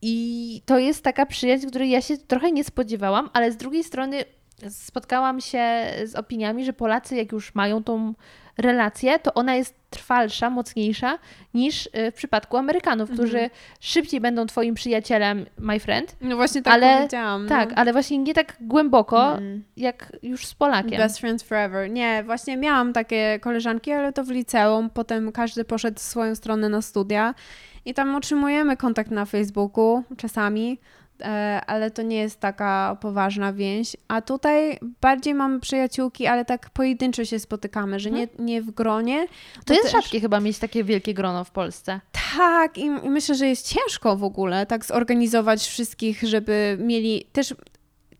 [0.02, 4.24] I to jest taka przyjaźń, której ja się trochę nie spodziewałam, ale z drugiej strony
[4.70, 8.14] spotkałam się z opiniami, że Polacy, jak już mają tą
[8.58, 11.20] relację, to ona jest trwalsza, mocniejsza
[11.54, 16.16] niż y, w przypadku Amerykanów, którzy szybciej będą Twoim przyjacielem, my friend.
[16.22, 17.48] No właśnie tak Ale- powiedziałam.
[17.48, 17.76] Tak, no.
[17.76, 19.64] ale właśnie nie tak głęboko, Mm.
[19.78, 20.98] jak już z Polakiem.
[20.98, 21.90] Best friends forever.
[21.92, 24.90] Nie, właśnie miałam takie koleżanki, ale to w liceum.
[24.90, 27.34] Potem każdy poszedł w swoją stronę na studia
[27.86, 30.80] i tam utrzymujemy kontakt na Facebooku czasami,
[31.68, 33.98] ale to nie jest taka poważna więź.
[34.08, 39.20] A tutaj bardziej mamy przyjaciółki, ale tak pojedynczo się spotykamy, że nie, nie w gronie.
[39.20, 39.38] Mhm.
[39.66, 42.00] To jest też- rzadkie chyba mieć takie wielkie grono w Polsce.
[42.38, 47.54] Tak, i myślę, że jest ciężko w ogóle tak zorganizować wszystkich, żeby mieli też.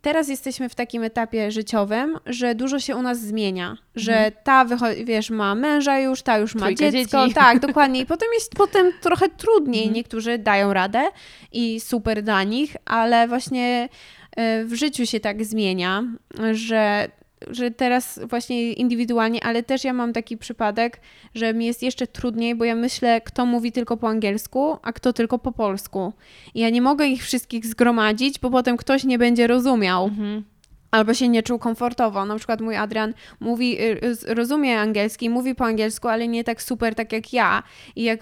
[0.02, 5.06] Teraz jesteśmy w takim etapie życiowym, że dużo się u nas zmienia, że ta wycho-
[5.06, 7.36] wiesz, ma męża już, ta już ma Trójkę dziecko, dzieci.
[7.36, 8.00] tak, dokładnie.
[8.00, 9.82] I potem jest potem trochę trudniej.
[9.84, 9.96] Mhm.
[9.96, 11.04] Niektórzy dają radę
[11.52, 13.90] i super dla nich, ale właśnie
[14.36, 16.04] e, w życiu się tak zmienia,
[16.52, 17.08] że,
[17.48, 21.02] że teraz właśnie indywidualnie, ale też ja mam taki przypadek,
[21.36, 25.14] że mi jest jeszcze trudniej, bo ja myślę, kto mówi tylko po angielsku, a kto
[25.14, 26.14] tylko po polsku.
[26.54, 30.06] I ja nie mogę ich wszystkich zgromadzić, bo potem ktoś nie będzie rozumiał.
[30.06, 30.44] Mhm.
[30.92, 32.26] Albo się nie czuł komfortowo.
[32.26, 36.96] Na przykład mój Adrian mówi, y, rozumie angielski, mówi po angielsku, ale nie tak super
[36.96, 37.64] tak jak ja.
[37.96, 38.20] I jak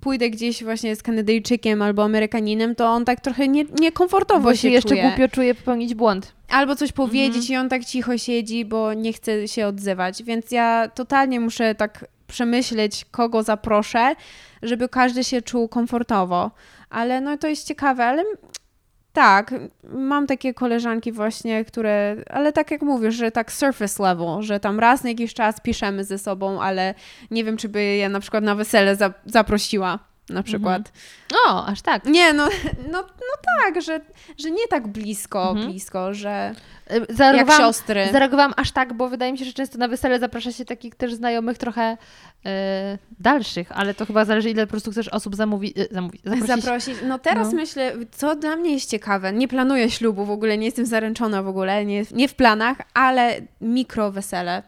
[0.00, 4.58] pójdę gdzieś właśnie z Kanadyjczykiem albo Amerykaninem, to on tak trochę nie, niekomfortowo Bo się,
[4.58, 5.02] się jeszcze czuje.
[5.02, 6.32] głupio czuje popełnić błąd.
[6.48, 10.22] Albo coś powiedzieć i on tak cicho siedzi, bo nie chce się odzywać.
[10.22, 14.14] Więc ja totalnie muszę tak przemyśleć, kogo zaproszę,
[14.62, 16.50] żeby każdy się czuł komfortowo.
[16.90, 18.24] Ale no to jest ciekawe, ale
[19.14, 19.54] tak,
[19.84, 24.80] mam takie koleżanki właśnie, które, ale tak jak mówisz, że tak surface level, że tam
[24.80, 26.94] raz na jakiś czas piszemy ze sobą, ale
[27.30, 30.92] nie wiem, czy by je na przykład na wesele za, zaprosiła na przykład.
[31.46, 32.04] O, aż tak.
[32.04, 32.48] Nie, no,
[32.92, 34.00] no, no tak, że,
[34.38, 35.70] że nie tak blisko, Mhm.
[35.70, 36.54] blisko, że
[36.92, 38.08] Y, jak Zareagowałam, siostry.
[38.12, 41.14] zareagowałam aż tak, bo wydaje mi się, że często na wesele zaprasza się takich też
[41.14, 42.48] znajomych trochę y,
[43.20, 46.22] dalszych, ale to chyba zależy, ile po prostu chcesz osób zamówi, y, zamówić.
[46.24, 46.46] Zaprosić.
[46.64, 46.94] Zaprosić.
[47.04, 47.56] No teraz No.
[47.56, 51.48] myślę, co dla mnie jest ciekawe, nie planuję ślubu w ogóle, nie jestem zaręczona w
[51.48, 54.62] ogóle, nie, nie w planach, ale mikro wesele.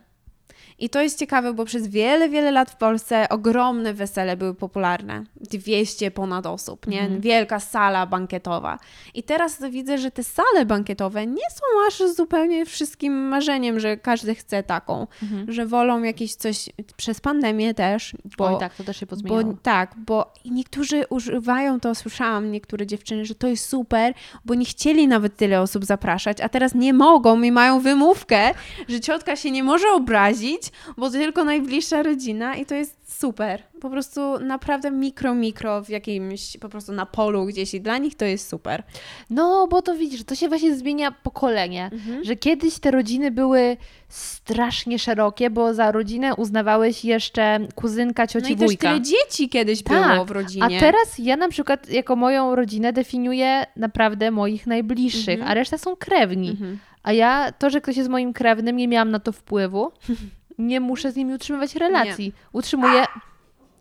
[0.78, 5.24] I to jest ciekawe, bo przez wiele, wiele lat w Polsce ogromne wesele były popularne.
[5.40, 7.00] 200 ponad osób, nie?
[7.00, 7.20] Mhm.
[7.20, 8.78] Wielka sala bankietowa.
[9.14, 14.34] I teraz widzę, że te sale bankietowe nie są aż zupełnie wszystkim marzeniem, że każdy
[14.34, 15.06] chce taką.
[15.22, 15.52] Mhm.
[15.52, 19.44] Że wolą jakieś coś przez pandemię też, bo Oj, tak, to też się pozmieniało.
[19.44, 24.64] bo tak, bo niektórzy używają to, słyszałam niektóre dziewczyny, że to jest super, bo nie
[24.64, 28.54] chcieli nawet tyle osób zapraszać, a teraz nie mogą i mają wymówkę,
[28.88, 30.65] że ciotka się nie może obrazić,
[30.96, 33.62] bo to tylko najbliższa rodzina i to jest super.
[33.80, 38.14] Po prostu naprawdę mikro, mikro w jakimś, po prostu na polu gdzieś i dla nich
[38.14, 38.82] to jest super.
[39.30, 41.90] No, bo to widzisz, to się właśnie zmienia pokolenie.
[42.22, 43.76] Że kiedyś te rodziny były
[44.08, 48.88] strasznie szerokie, bo za rodzinę uznawałeś jeszcze kuzynka, No cioci, i też wujka.
[48.88, 50.64] tyle dzieci kiedyś Tak, było w rodzinie.
[50.64, 55.50] A teraz ja na przykład jako moją rodzinę definiuję naprawdę moich najbliższych, Mhm.
[55.50, 56.50] a reszta są krewni.
[56.50, 56.78] Mhm.
[57.02, 59.92] A ja, to, że ktoś jest moim krewnym, nie miałam na to wpływu.
[60.58, 62.32] Nie muszę z nimi utrzymywać relacji.
[62.52, 63.04] Utrzymuję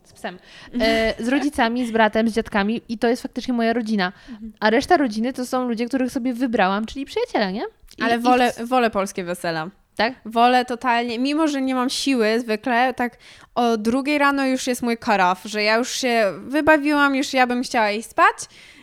[0.04, 0.38] z psem,
[0.80, 4.12] e, z rodzicami, z bratem, z dziadkami i to jest faktycznie moja rodzina.
[4.30, 4.52] Mhm.
[4.60, 7.62] A reszta rodziny to są ludzie, których sobie wybrałam, czyli przyjaciele, nie?
[7.98, 9.70] I, Ale i- wolę, wolę polskie wesela.
[9.96, 10.12] Tak?
[10.24, 13.16] Wolę totalnie, mimo że nie mam siły zwykle, tak
[13.54, 17.62] o drugiej rano już jest mój cut-off, że ja już się wybawiłam, już ja bym
[17.62, 18.36] chciała iść spać.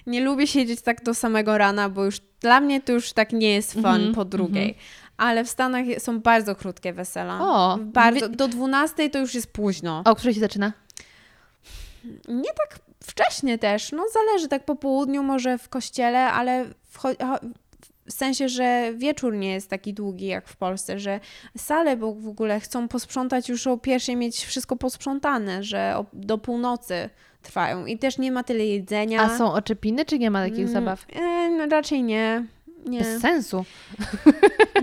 [0.07, 3.53] Nie lubię siedzieć tak do samego rana, bo już dla mnie to już tak nie
[3.53, 4.78] jest fun Mhm, po drugiej.
[5.18, 7.40] Ale w Stanach są bardzo krótkie wesela.
[7.41, 10.02] O, bardzo, do 12 to już jest późno.
[10.06, 10.73] A o której się zaczyna?
[12.27, 16.99] Nie tak wcześnie też, no zależy, tak po południu może w kościele, ale w,
[18.06, 21.19] w sensie, że wieczór nie jest taki długi jak w Polsce, że
[21.57, 26.38] sale bo w ogóle chcą posprzątać już o pierwszej mieć wszystko posprzątane, że o, do
[26.38, 27.10] północy
[27.41, 29.22] trwają i też nie ma tyle jedzenia.
[29.22, 31.06] A są oczepiny, czy nie ma takich Mm, zabaw?
[31.14, 32.45] E, no raczej nie.
[32.86, 33.00] Nie.
[33.00, 33.66] Bez sensu.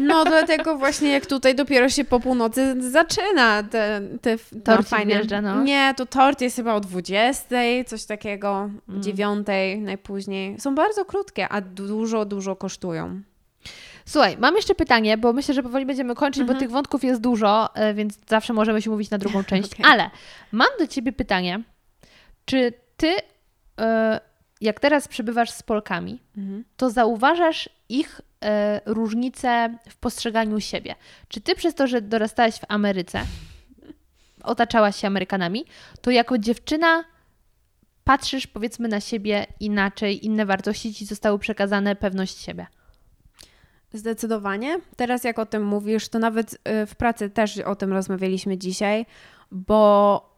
[0.01, 5.41] No dlatego właśnie jak tutaj dopiero się po północy zaczyna te, te Tort fajne- wjeżdża,
[5.41, 5.63] no.
[5.63, 7.57] Nie, to tort jest chyba o 20,
[7.87, 9.03] coś takiego, Mm.
[9.03, 9.47] 9
[9.81, 10.61] najpóźniej.
[10.61, 13.21] Są bardzo krótkie, a dużo, dużo kosztują.
[14.07, 17.75] Słuchaj, mam jeszcze pytanie, bo myślę, że powoli będziemy kończyć, bo tych wątków jest dużo,
[17.75, 19.73] e, więc zawsze możemy się mówić na drugą część.
[19.73, 19.87] Okej.
[19.89, 20.11] Ale
[20.53, 21.63] mam do Ciebie pytanie,
[22.45, 23.15] czy Ty,
[23.81, 24.21] e,
[24.61, 26.23] jak teraz przebywasz z Polkami,
[26.77, 30.95] to zauważasz ich e, różnice w postrzeganiu siebie?
[31.29, 33.21] Czy Ty przez to, że dorastałaś w Ameryce,
[34.43, 35.65] otaczałaś się Amerykanami,
[36.01, 37.05] to jako dziewczyna
[38.05, 42.67] patrzysz powiedzmy na siebie inaczej, inne wartości Ci zostały przekazane, pewność siebie?
[43.93, 44.81] Zdecydowanie.
[44.97, 49.07] Teraz jak o tym mówisz, to nawet y, w pracy też o tym rozmawialiśmy dzisiaj,
[49.51, 50.31] bo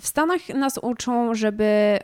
[0.00, 1.98] w Stanach nas uczą, żeby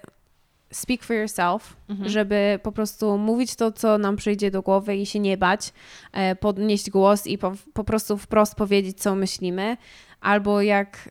[0.76, 2.08] speak for yourself, Mhm.
[2.08, 5.72] żeby po prostu mówić to, co nam przyjdzie do głowy i się nie bać,
[6.12, 9.76] e, podnieść głos i po, po prostu wprost powiedzieć, co myślimy,
[10.20, 11.08] albo jak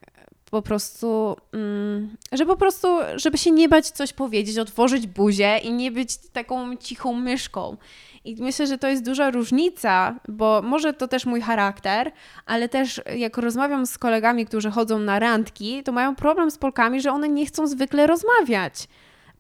[0.52, 5.72] po prostu, mm, że po prostu, żeby się nie bać coś powiedzieć, otworzyć buzię i
[5.74, 7.78] nie być taką cichą myszką.
[8.26, 12.12] I myślę, że to jest duża różnica, bo może to też mój charakter,
[12.46, 17.02] ale też jak rozmawiam z kolegami, którzy chodzą na randki, to mają problem z Polkami,
[17.02, 18.88] że one nie chcą zwykle rozmawiać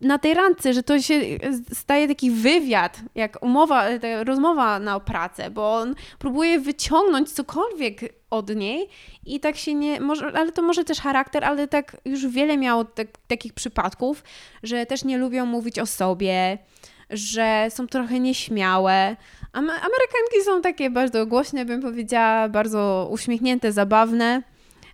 [0.03, 1.21] na tej randce, że to się
[1.73, 8.55] staje taki wywiad, jak umowa, ta rozmowa na pracę, bo on próbuje wyciągnąć cokolwiek od
[8.55, 8.89] niej
[9.25, 12.85] i tak się nie, może, ale to może też charakter, ale tak już wiele miało
[12.85, 14.23] tak, takich przypadków,
[14.63, 16.57] że też nie lubią mówić o sobie,
[17.09, 19.15] że są trochę nieśmiałe.
[19.53, 24.41] Am- Amerykanki są takie bardzo głośne, bym powiedziała, bardzo uśmiechnięte, zabawne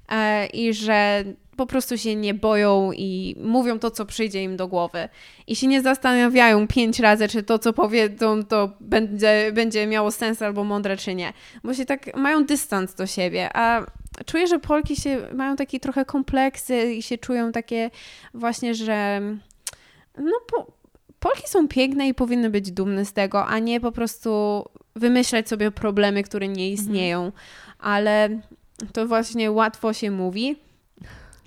[0.10, 1.24] e, i że
[1.60, 5.10] po prostu się nie boją i mówią to, co przyjdzie im do głowy.
[5.48, 10.42] I się nie zastanawiają pięć razy, czy to, co powiedzą, to będzie, będzie miało sens
[10.42, 11.34] albo mądre, czy nie.
[11.64, 13.86] Bo się tak mają dystans do siebie, a
[14.26, 17.92] czuję, że Polki się mają takie trochę kompleksy i się czują takie
[18.34, 19.22] właśnie, że
[20.18, 20.72] no po,
[21.20, 24.64] Polki są piękne i powinny być dumne z tego, a nie po prostu
[24.96, 27.26] wymyślać sobie problemy, które nie istnieją.
[27.26, 27.44] Mhm.
[27.80, 28.30] Ale
[28.94, 30.69] to właśnie łatwo się mówi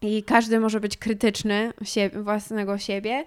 [0.02, 1.72] i każdy może być krytyczny
[2.14, 3.24] własnego siebie,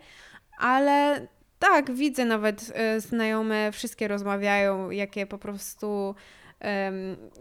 [0.57, 1.27] ale
[1.59, 6.15] tak, widzę nawet y, znajome, wszystkie rozmawiają, jakie po prostu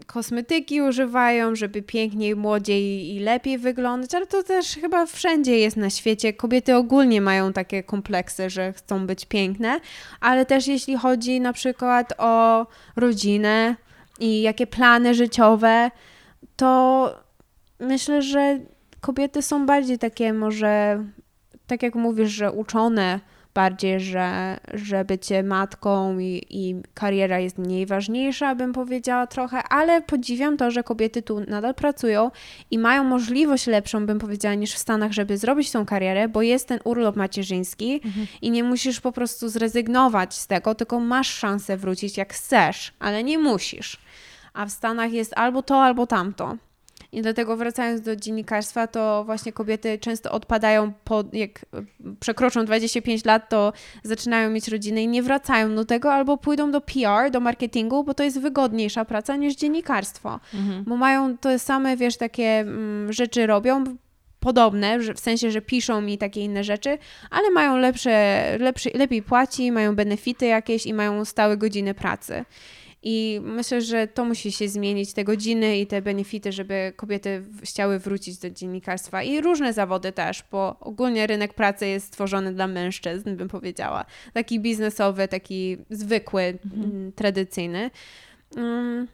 [0.05, 5.89] kosmetyki używają, żeby piękniej, młodziej i lepiej wyglądać, ale to też chyba wszędzie jest na
[5.89, 6.33] świecie.
[6.33, 9.79] Kobiety ogólnie mają takie kompleksy, że chcą być piękne,
[10.19, 13.75] ale też jeśli chodzi na przykład o rodzinę
[14.19, 15.91] i jakie plany życiowe,
[16.55, 17.09] to
[17.79, 18.59] myślę, że
[19.05, 21.03] kobiety są bardziej takie może,
[21.67, 23.19] tak jak mówisz, że uczone
[23.53, 30.01] bardziej, że, że bycie matką i, i kariera jest mniej ważniejsza, bym powiedziała trochę, ale
[30.01, 32.31] podziwiam to, że kobiety tu nadal pracują
[32.71, 36.67] i mają możliwość lepszą, bym powiedziała, niż w Stanach, żeby zrobić tą karierę, bo jest
[36.67, 38.27] ten urlop macierzyński mhm.
[38.41, 43.23] i nie musisz po prostu zrezygnować z tego, tylko masz szansę wrócić jak chcesz, ale
[43.23, 43.97] nie musisz.
[44.53, 46.57] A w Stanach jest albo to, albo tamto.
[47.15, 51.65] I dlatego wracając do dziennikarstwa, to właśnie kobiety często odpadają, po, jak
[52.19, 53.73] przekroczą 25 lat, to
[54.03, 58.13] zaczynają mieć rodziny i nie wracają do tego, albo pójdą do PR, do marketingu, bo
[58.13, 60.39] to jest wygodniejsza praca niż dziennikarstwo.
[60.53, 60.83] Mhm.
[60.83, 63.83] Bo mają te same, wiesz, takie mm, rzeczy robią,
[64.39, 66.97] podobne, w sensie, że piszą i takie inne rzeczy,
[67.29, 72.45] ale mają lepsze, lepszy, lepiej płaci, mają benefity jakieś i mają stałe godziny pracy.
[73.07, 77.99] I myślę, że to musi się zmienić, te godziny i te benefity, żeby kobiety chciały
[77.99, 83.35] wrócić do dziennikarstwa i różne zawody też, bo ogólnie rynek pracy jest stworzony dla mężczyzn,
[83.35, 84.05] bym powiedziała.
[84.33, 86.83] Taki biznesowy, taki zwykły, mhm.
[86.83, 87.91] Mm, tradycyjny.
[88.57, 89.07] Um,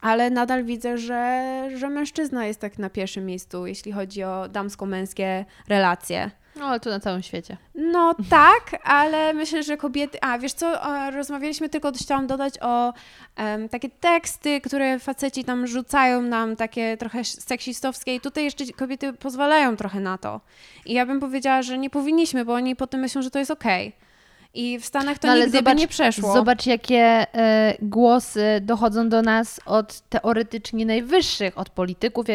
[0.00, 5.44] ale nadal widzę, że, że mężczyzna jest tak na pierwszym miejscu, jeśli chodzi o damsko-męskie
[5.68, 6.30] relacje.
[6.56, 7.56] No, ale to na całym świecie.
[7.74, 10.18] No tak, ale myślę, że kobiety.
[10.20, 10.80] A wiesz co,
[11.12, 12.92] rozmawialiśmy tylko, chciałam dodać o
[13.38, 19.12] um, takie teksty, które faceci tam rzucają nam, takie trochę seksistowskie, i tutaj jeszcze kobiety
[19.12, 20.40] pozwalają trochę na to.
[20.86, 23.88] I ja bym powiedziała, że nie powinniśmy, bo oni potem myślą, że to jest okej.
[23.88, 24.11] Okay.
[24.54, 26.32] I w Stanach to no, nigdy zobacz, by nie przeszło.
[26.32, 32.26] Zobacz, jakie e, głosy dochodzą do nas od teoretycznie najwyższych, od polityków,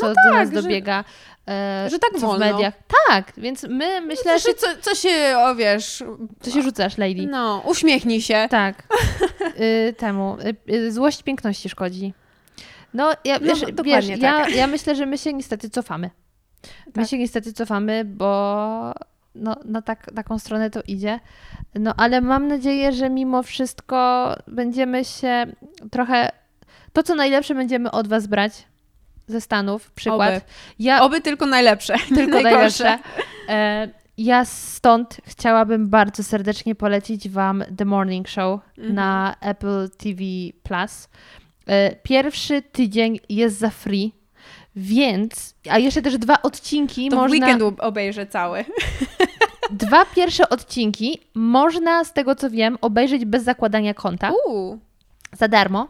[0.00, 1.04] co no tak, do nas dobiega.
[1.48, 2.36] E, że tak wolno.
[2.36, 2.74] w mediach.
[3.08, 4.54] Tak, więc my myślę, no, że...
[4.54, 6.04] Co, co się, o wiesz...
[6.40, 7.26] Co się rzucasz, lady?
[7.30, 8.46] No, uśmiechnij się.
[8.50, 8.82] Tak.
[9.60, 10.36] y, temu.
[10.68, 12.14] Y, y, złość piękności szkodzi.
[12.94, 14.18] No, ja, no, wiesz, wiesz tak.
[14.20, 16.10] ja, ja myślę, że my się niestety cofamy.
[16.86, 17.08] My tak.
[17.08, 18.92] się niestety cofamy, bo
[19.36, 21.20] no, no tak, taką stronę to idzie.
[21.74, 25.46] No ale mam nadzieję, że mimo wszystko będziemy się
[25.90, 26.30] trochę.
[26.92, 28.66] To, co najlepsze, będziemy od Was brać
[29.26, 29.90] ze Stanów.
[29.90, 30.30] Przykład.
[30.30, 30.40] Oby,
[30.78, 31.94] ja, Oby tylko najlepsze.
[32.14, 32.98] Tylko najlepsze.
[33.48, 33.88] E,
[34.18, 38.94] ja stąd chciałabym bardzo serdecznie polecić Wam The Morning Show mhm.
[38.94, 40.22] na Apple TV
[40.62, 41.08] Plus.
[41.66, 44.12] E, pierwszy tydzień jest za free.
[44.76, 47.46] Więc, a jeszcze też dwa odcinki to można...
[47.46, 48.64] weekend obejrzę cały.
[49.70, 54.32] Dwa pierwsze odcinki można, z tego co wiem, obejrzeć bez zakładania konta.
[54.46, 54.78] Uu.
[55.32, 55.88] Za darmo.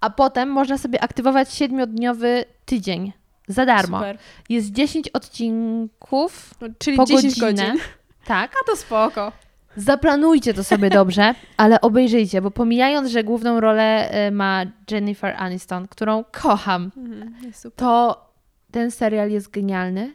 [0.00, 3.12] A potem można sobie aktywować siedmiodniowy tydzień.
[3.48, 3.98] Za darmo.
[3.98, 4.18] Super.
[4.48, 6.54] Jest 10 odcinków.
[6.60, 7.66] No, czyli po 10 godzinę.
[7.66, 7.80] godzin.
[8.24, 8.52] Tak.
[8.62, 9.32] A to spoko.
[9.76, 15.88] Zaplanujcie to sobie dobrze, ale obejrzyjcie, bo pomijając, że główną rolę y, ma Jennifer Aniston,
[15.88, 17.34] którą kocham, mhm,
[17.76, 18.24] to
[18.70, 20.14] ten serial jest genialny.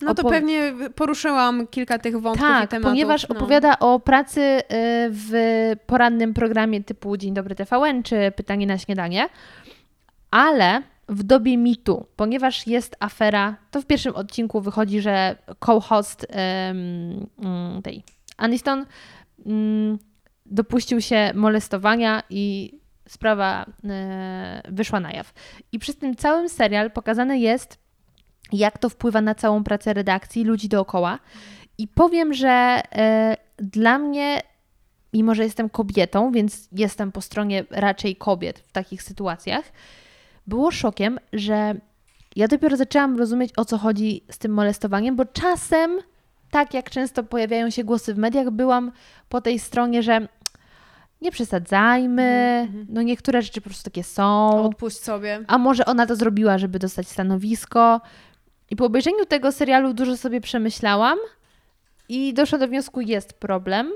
[0.00, 2.90] No to Opo pewnie poruszyłam kilka tych wątków tak, i tematów.
[2.90, 3.36] ponieważ no.
[3.36, 4.62] opowiada o pracy y,
[5.10, 5.32] w
[5.86, 9.28] porannym programie typu Dzień Dobry TVN czy Pytanie na śniadanie,
[10.30, 15.36] ale w dobie mitu, ponieważ jest afera, to w pierwszym odcinku wychodzi, że
[15.66, 16.26] co-host
[16.68, 18.02] um, tej
[18.36, 18.86] Aniston
[19.44, 19.98] um,
[20.46, 22.72] dopuścił się molestowania i
[23.08, 25.32] sprawa e, wyszła na jaw.
[25.72, 27.78] I przez ten cały serial pokazane jest,
[28.52, 31.18] jak to wpływa na całą pracę redakcji, ludzi dookoła.
[31.78, 34.40] I powiem, że e, dla mnie,
[35.12, 39.72] mimo że jestem kobietą, więc jestem po stronie raczej kobiet w takich sytuacjach,
[40.46, 41.74] było szokiem, że
[42.36, 45.98] ja dopiero zaczęłam rozumieć, o co chodzi z tym molestowaniem, bo czasem,
[46.54, 48.92] tak jak często pojawiają się głosy w mediach, byłam
[49.28, 50.28] po tej stronie, że
[51.22, 52.86] nie przesadzajmy, mm-hmm.
[52.88, 54.64] no niektóre rzeczy po prostu takie są.
[54.64, 55.44] Odpuść sobie.
[55.46, 58.00] A może ona to zrobiła, żeby dostać stanowisko.
[58.70, 61.18] I po obejrzeniu tego serialu dużo sobie przemyślałam
[62.08, 63.92] i doszłam do wniosku, jest problem.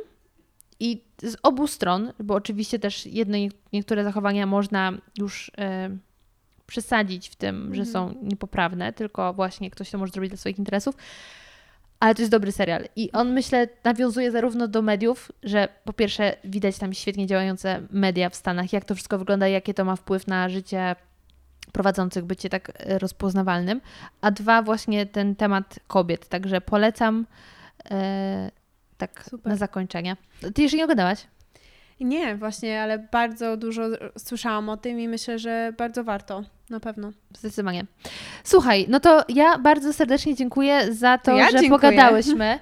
[0.81, 3.39] I z obu stron, bo oczywiście też jedne,
[3.73, 5.91] niektóre zachowania można już e,
[6.67, 10.95] przesadzić w tym, że są niepoprawne, tylko właśnie ktoś to może zrobić dla swoich interesów.
[12.01, 12.85] Ale to jest dobry serial.
[12.97, 18.31] I on, myślę, nawiązuje zarówno do mediów, że po pierwsze widać tam świetnie działające media
[18.31, 20.97] w Stanach, jak to wszystko wygląda, jakie to ma wpływ na życie
[21.73, 23.81] prowadzących, bycie tak e, rozpoznawalnym,
[24.21, 26.29] a dwa, właśnie ten temat kobiet.
[26.29, 27.27] Także polecam
[27.91, 28.51] e,
[28.99, 29.53] tak Super.
[29.53, 30.17] na zakończenie.
[30.55, 31.27] Ty jeszcze nie oglądałaś?
[32.01, 33.83] Nie, właśnie, ale bardzo dużo
[34.19, 37.11] słyszałam o tym i myślę, że bardzo warto, na pewno.
[37.39, 37.85] Zdecydowanie.
[38.45, 41.71] Słuchaj, no to ja bardzo serdecznie dziękuję za to, ja że dziękuję.
[41.71, 42.59] pogadałyśmy.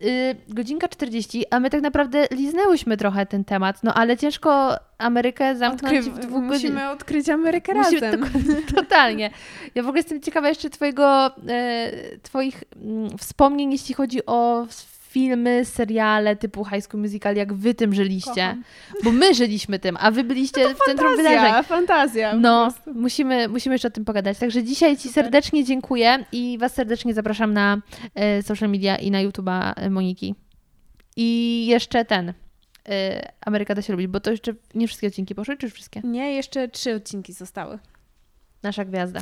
[0.00, 0.10] Yy,
[0.48, 5.94] godzinka 40, a my tak naprawdę liznęłyśmy trochę ten temat, no ale ciężko Amerykę zamknąć
[6.06, 6.72] Odkry- w dwóch godzinach.
[6.72, 8.22] Musimy odkryć Amerykę Musimy, razem.
[8.66, 9.30] To, totalnie.
[9.74, 11.90] Ja w ogóle jestem ciekawa jeszcze twojego, e,
[12.22, 14.66] twoich m, mm, wspomnień, jeśli chodzi o
[15.14, 18.30] filmy, seriale typu High School Musical, jak wy tym żyliście.
[18.30, 18.64] Kocham.
[19.04, 21.64] Bo my żyliśmy tym, a wy byliście no w fantazja, centrum wydarzeń.
[21.64, 22.36] fantazja.
[22.36, 24.38] No, musimy, musimy jeszcze o tym pogadać.
[24.38, 25.24] Także dzisiaj ci Super.
[25.24, 27.80] serdecznie dziękuję i was serdecznie zapraszam na
[28.14, 30.34] e, social media i na YouTube'a e, Moniki.
[31.16, 32.32] I jeszcze ten,
[32.88, 36.00] e, Ameryka da się lubić, bo to jeszcze nie wszystkie odcinki poszły, czy już wszystkie?
[36.04, 37.78] Nie, jeszcze trzy odcinki zostały.
[38.62, 39.20] Nasza gwiazda.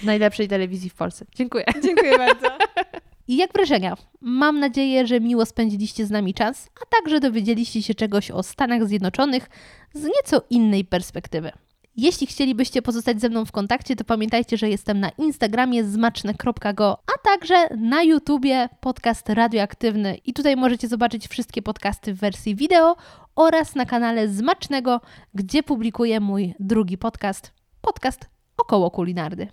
[0.00, 1.26] W najlepszej telewizji w Polsce.
[1.34, 1.64] Dziękuję.
[1.84, 2.48] Dziękuję bardzo.
[3.28, 3.96] I jak wrażenia?
[4.20, 8.86] Mam nadzieję, że miło spędziliście z nami czas, a także dowiedzieliście się czegoś o Stanach
[8.86, 9.50] Zjednoczonych
[9.94, 11.52] z nieco innej perspektywy.
[11.96, 17.18] Jeśli chcielibyście pozostać ze mną w kontakcie, to pamiętajcie, że jestem na Instagramie zmaczne.go, a
[17.22, 22.96] także na YouTubie podcast radioaktywny i tutaj możecie zobaczyć wszystkie podcasty w wersji wideo
[23.36, 25.00] oraz na kanale Zmacznego,
[25.34, 28.20] gdzie publikuję mój drugi podcast, podcast
[28.56, 29.48] około kulinarny.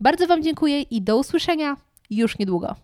[0.00, 1.76] Bardzo Wam dziękuję i do usłyszenia
[2.10, 2.76] już niedługo.